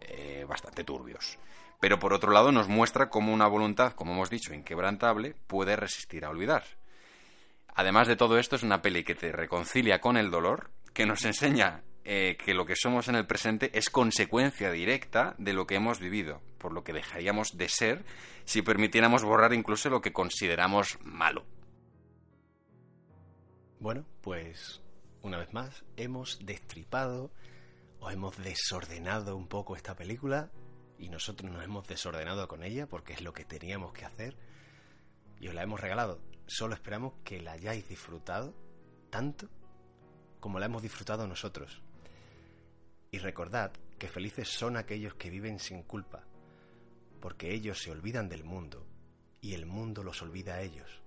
[0.00, 1.38] eh, bastante turbios.
[1.80, 6.24] Pero por otro lado nos muestra cómo una voluntad, como hemos dicho, inquebrantable, puede resistir
[6.24, 6.64] a olvidar.
[7.74, 11.24] Además de todo esto, es una peli que te reconcilia con el dolor, que nos
[11.24, 15.74] enseña eh, que lo que somos en el presente es consecuencia directa de lo que
[15.74, 18.04] hemos vivido, por lo que dejaríamos de ser
[18.44, 21.44] si permitiéramos borrar incluso lo que consideramos malo.
[23.80, 24.80] Bueno, pues
[25.22, 27.32] una vez más hemos destripado
[27.98, 30.50] o hemos desordenado un poco esta película
[30.98, 34.36] y nosotros nos hemos desordenado con ella porque es lo que teníamos que hacer
[35.40, 36.20] y os la hemos regalado.
[36.46, 38.54] Solo esperamos que la hayáis disfrutado
[39.10, 39.48] tanto
[40.40, 41.82] como la hemos disfrutado nosotros.
[43.10, 46.24] Y recordad que felices son aquellos que viven sin culpa,
[47.20, 48.86] porque ellos se olvidan del mundo
[49.40, 51.02] y el mundo los olvida a ellos.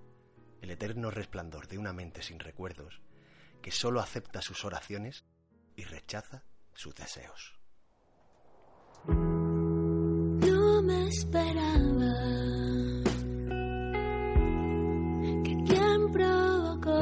[0.61, 3.01] El eterno resplandor de una mente sin recuerdos
[3.61, 5.25] que solo acepta sus oraciones
[5.75, 6.43] y rechaza
[6.73, 7.58] sus deseos.
[10.89, 12.15] Me esperaba
[15.43, 17.01] que quien provocó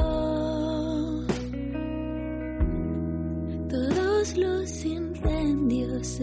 [3.70, 6.20] todos los incendios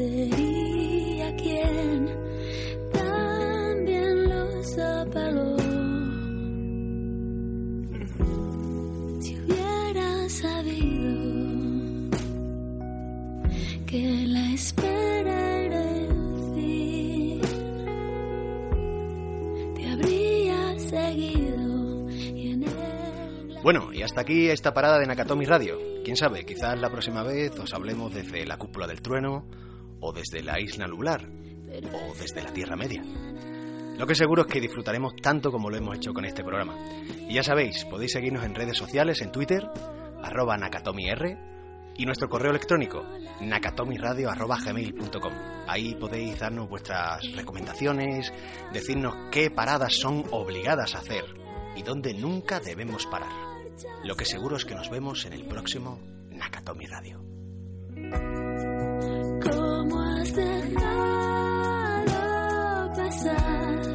[23.65, 25.79] Bueno, y hasta aquí esta parada de Nakatomi Radio.
[26.03, 29.43] Quién sabe, quizás la próxima vez os hablemos desde la cúpula del trueno,
[29.99, 31.27] o desde la isla nublar,
[31.91, 33.01] o desde la Tierra Media.
[33.97, 36.77] Lo que seguro es que disfrutaremos tanto como lo hemos hecho con este programa.
[37.27, 39.67] Y ya sabéis, podéis seguirnos en redes sociales, en Twitter,
[40.21, 41.35] arroba nakatomir,
[41.97, 43.03] y nuestro correo electrónico,
[43.41, 45.33] nakatomiradio.gmail.com.
[45.67, 48.31] Ahí podéis darnos vuestras recomendaciones,
[48.71, 51.25] decirnos qué paradas son obligadas a hacer
[51.75, 53.54] y dónde nunca debemos parar.
[54.03, 55.99] Lo que seguro es que nos vemos en el próximo
[56.29, 57.21] Nakatomi Radio.
[59.41, 60.85] ¿Cómo has dejado
[62.95, 63.94] pasar